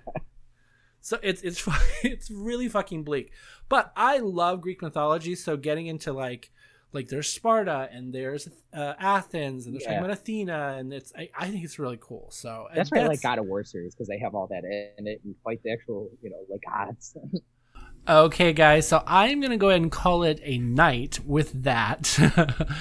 So 1.02 1.18
it's 1.24 1.42
it's 1.42 1.68
it's 2.04 2.30
really 2.30 2.68
fucking 2.68 3.04
bleak. 3.04 3.32
But 3.68 3.92
I 3.96 4.20
love 4.20 4.62
Greek 4.62 4.82
mythology, 4.82 5.36
so 5.36 5.58
getting 5.58 5.88
into 5.88 6.14
like 6.14 6.52
like 6.92 7.08
there's 7.08 7.28
Sparta 7.32 7.88
and 7.92 8.12
there's 8.14 8.48
uh, 8.74 8.94
Athens 9.00 9.66
and 9.66 9.76
there's 9.76 9.84
talking 9.84 9.98
Yeah. 10.00 10.06
about 10.06 10.18
Athena 10.18 10.76
and 10.80 10.92
it's 10.94 11.14
I, 11.18 11.30
I 11.38 11.50
think 11.50 11.64
it's 11.64 11.78
really 11.80 12.00
cool. 12.02 12.30
So 12.32 12.68
That's 12.74 12.90
why 12.92 13.02
I 13.02 13.08
like 13.08 13.22
God 13.22 13.38
of 13.40 13.46
War 13.46 13.64
series 13.64 13.94
because 13.94 14.08
they 14.08 14.20
have 14.20 14.34
all 14.36 14.48
that 14.48 14.64
in 14.64 15.08
it. 15.08 15.22
and 15.24 15.36
fight 15.44 15.62
the 15.64 15.72
actual, 15.72 16.10
you 16.22 16.30
know, 16.30 16.38
like 16.50 16.62
gods. 16.68 17.16
Okay, 18.08 18.54
guys, 18.54 18.88
so 18.88 19.04
I'm 19.06 19.40
going 19.40 19.52
to 19.52 19.58
go 19.58 19.70
ahead 19.70 19.82
and 19.82 19.92
call 19.92 20.24
it 20.24 20.40
a 20.42 20.58
night 20.58 21.20
with 21.26 21.52
that. 21.64 22.18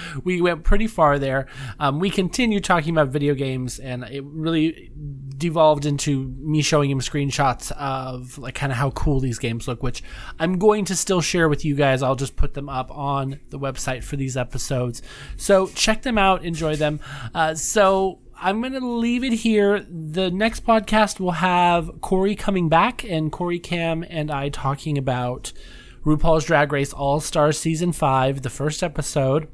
we 0.23 0.41
went 0.41 0.63
pretty 0.63 0.87
far 0.87 1.19
there. 1.19 1.45
Um, 1.79 1.99
we 1.99 2.09
continue 2.09 2.59
talking 2.59 2.95
about 2.95 3.09
video 3.09 3.35
games, 3.35 3.77
and 3.77 4.03
it 4.05 4.23
really 4.23 4.91
devolved 5.39 5.85
into 5.85 6.27
me 6.37 6.61
showing 6.61 6.91
him 6.91 6.99
screenshots 6.99 7.71
of 7.71 8.37
like 8.37 8.55
kind 8.55 8.71
of 8.71 8.77
how 8.77 8.91
cool 8.91 9.19
these 9.19 9.39
games 9.39 9.67
look, 9.67 9.81
which 9.81 10.03
I'm 10.37 10.59
going 10.59 10.85
to 10.85 10.95
still 10.95 11.21
share 11.21 11.49
with 11.49 11.65
you 11.65 11.75
guys. 11.75 12.03
I'll 12.03 12.15
just 12.15 12.35
put 12.35 12.53
them 12.53 12.69
up 12.69 12.91
on 12.91 13.39
the 13.49 13.57
website 13.57 14.03
for 14.03 14.17
these 14.17 14.37
episodes. 14.37 15.01
So 15.37 15.67
check 15.67 16.03
them 16.03 16.17
out, 16.17 16.43
enjoy 16.43 16.75
them. 16.75 16.99
Uh, 17.33 17.55
so 17.55 18.19
I'm 18.35 18.61
going 18.61 18.73
to 18.73 18.85
leave 18.85 19.23
it 19.23 19.33
here. 19.33 19.79
The 19.89 20.29
next 20.29 20.65
podcast 20.65 21.19
will 21.19 21.31
have 21.31 22.01
Corey 22.01 22.35
coming 22.35 22.69
back 22.69 23.03
and 23.03 23.31
Corey 23.31 23.59
Cam 23.59 24.03
and 24.09 24.29
I 24.29 24.49
talking 24.49 24.97
about 24.97 25.53
RuPaul's 26.05 26.45
Drag 26.45 26.71
Race 26.71 26.93
All 26.93 27.19
Stars 27.19 27.57
Season 27.57 27.91
5, 27.91 28.41
the 28.41 28.49
first 28.49 28.83
episode, 28.83 29.47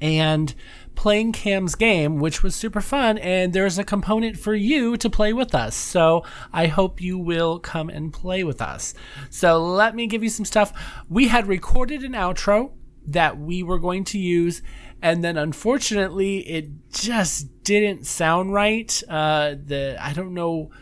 and 0.00 0.54
playing 0.98 1.30
Cam's 1.30 1.76
game, 1.76 2.18
which 2.18 2.42
was 2.42 2.56
super 2.56 2.80
fun. 2.80 3.18
And 3.18 3.52
there's 3.52 3.78
a 3.78 3.84
component 3.84 4.36
for 4.36 4.52
you 4.52 4.96
to 4.96 5.08
play 5.08 5.32
with 5.32 5.54
us. 5.54 5.76
So 5.76 6.24
I 6.52 6.66
hope 6.66 7.00
you 7.00 7.16
will 7.16 7.60
come 7.60 7.88
and 7.88 8.12
play 8.12 8.42
with 8.42 8.60
us. 8.60 8.94
So 9.30 9.64
let 9.64 9.94
me 9.94 10.08
give 10.08 10.24
you 10.24 10.28
some 10.28 10.44
stuff. 10.44 10.72
We 11.08 11.28
had 11.28 11.46
recorded 11.46 12.02
an 12.02 12.14
outro 12.14 12.72
that 13.06 13.38
we 13.38 13.62
were 13.62 13.78
going 13.78 14.02
to 14.06 14.18
use. 14.18 14.60
And 15.00 15.22
then 15.22 15.36
unfortunately, 15.36 16.40
it 16.40 16.68
just 16.90 17.62
didn't 17.62 18.04
sound 18.04 18.52
right. 18.52 19.00
Uh, 19.08 19.54
the 19.54 19.96
I 20.00 20.12
don't 20.12 20.34
know. 20.34 20.72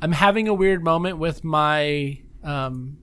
I'm 0.00 0.12
having 0.12 0.46
a 0.46 0.54
weird 0.54 0.84
moment 0.84 1.18
with 1.18 1.42
my 1.42 2.20
um, 2.44 2.98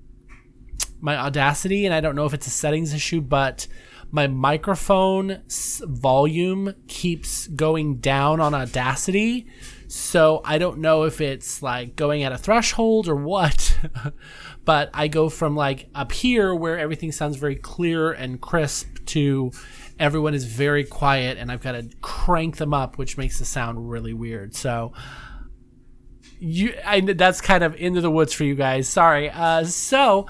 my 1.01 1.17
Audacity, 1.17 1.85
and 1.85 1.93
I 1.93 1.99
don't 1.99 2.15
know 2.15 2.25
if 2.25 2.33
it's 2.33 2.47
a 2.47 2.51
settings 2.51 2.93
issue, 2.93 3.19
but 3.19 3.67
my 4.11 4.27
microphone 4.27 5.41
volume 5.81 6.75
keeps 6.87 7.47
going 7.47 7.97
down 7.97 8.41
on 8.41 8.53
Audacity. 8.53 9.47
So 9.87 10.41
I 10.43 10.57
don't 10.57 10.79
know 10.79 11.03
if 11.03 11.21
it's 11.21 11.63
like 11.63 11.95
going 11.95 12.23
at 12.23 12.31
a 12.31 12.37
threshold 12.37 13.07
or 13.07 13.15
what. 13.15 13.77
but 14.65 14.89
I 14.93 15.07
go 15.07 15.29
from 15.29 15.55
like 15.55 15.89
up 15.95 16.11
here 16.11 16.53
where 16.53 16.77
everything 16.77 17.11
sounds 17.11 17.37
very 17.37 17.55
clear 17.55 18.11
and 18.11 18.39
crisp 18.39 19.05
to 19.07 19.51
everyone 19.97 20.33
is 20.33 20.45
very 20.45 20.83
quiet 20.83 21.37
and 21.37 21.51
I've 21.51 21.61
got 21.61 21.73
to 21.73 21.89
crank 22.01 22.57
them 22.57 22.73
up, 22.73 22.97
which 22.97 23.17
makes 23.17 23.39
the 23.39 23.45
sound 23.45 23.89
really 23.89 24.13
weird. 24.13 24.55
So 24.55 24.93
you, 26.39 26.73
I, 26.85 26.99
that's 27.01 27.39
kind 27.39 27.63
of 27.63 27.75
into 27.75 28.01
the 28.01 28.11
woods 28.11 28.33
for 28.33 28.43
you 28.43 28.55
guys. 28.55 28.89
Sorry. 28.89 29.29
Uh, 29.29 29.63
so 29.63 30.25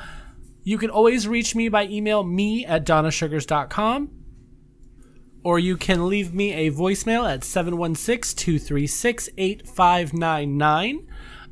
you 0.63 0.77
can 0.77 0.89
always 0.89 1.27
reach 1.27 1.55
me 1.55 1.69
by 1.69 1.85
email, 1.85 2.23
me 2.23 2.65
at 2.65 2.85
donnasuggarz.com. 2.85 4.09
Or 5.43 5.57
you 5.57 5.75
can 5.75 6.07
leave 6.07 6.33
me 6.33 6.53
a 6.53 6.71
voicemail 6.71 7.27
at 7.27 7.43
716 7.43 8.37
236 8.37 9.29
8599. 9.37 11.07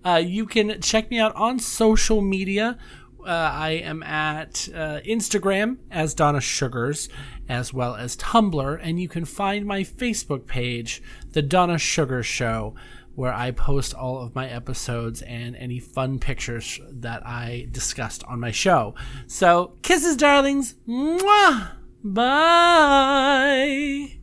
Uh, 0.05 0.21
you 0.23 0.45
can 0.45 0.79
check 0.79 1.09
me 1.09 1.19
out 1.19 1.35
on 1.35 1.57
social 1.57 2.21
media. 2.21 2.77
Uh, 3.19 3.31
I 3.31 3.71
am 3.71 4.01
at 4.03 4.69
uh, 4.73 4.99
Instagram 5.05 5.77
as 5.91 6.13
Donna 6.13 6.37
Suggarz, 6.37 7.09
as 7.49 7.73
well 7.73 7.95
as 7.95 8.15
Tumblr, 8.15 8.79
and 8.81 9.01
you 9.01 9.09
can 9.09 9.25
find 9.25 9.65
my 9.65 9.81
Facebook 9.81 10.45
page, 10.45 11.01
The 11.31 11.41
Donna 11.41 11.75
Suggarz 11.75 12.25
Show 12.25 12.75
where 13.15 13.33
I 13.33 13.51
post 13.51 13.93
all 13.93 14.19
of 14.19 14.35
my 14.35 14.47
episodes 14.47 15.21
and 15.21 15.55
any 15.55 15.79
fun 15.79 16.19
pictures 16.19 16.79
that 16.89 17.25
I 17.25 17.67
discussed 17.71 18.23
on 18.25 18.39
my 18.39 18.51
show. 18.51 18.95
So, 19.27 19.73
kisses, 19.81 20.15
darlings. 20.15 20.75
Mwah! 20.87 21.71
Bye. 22.03 24.18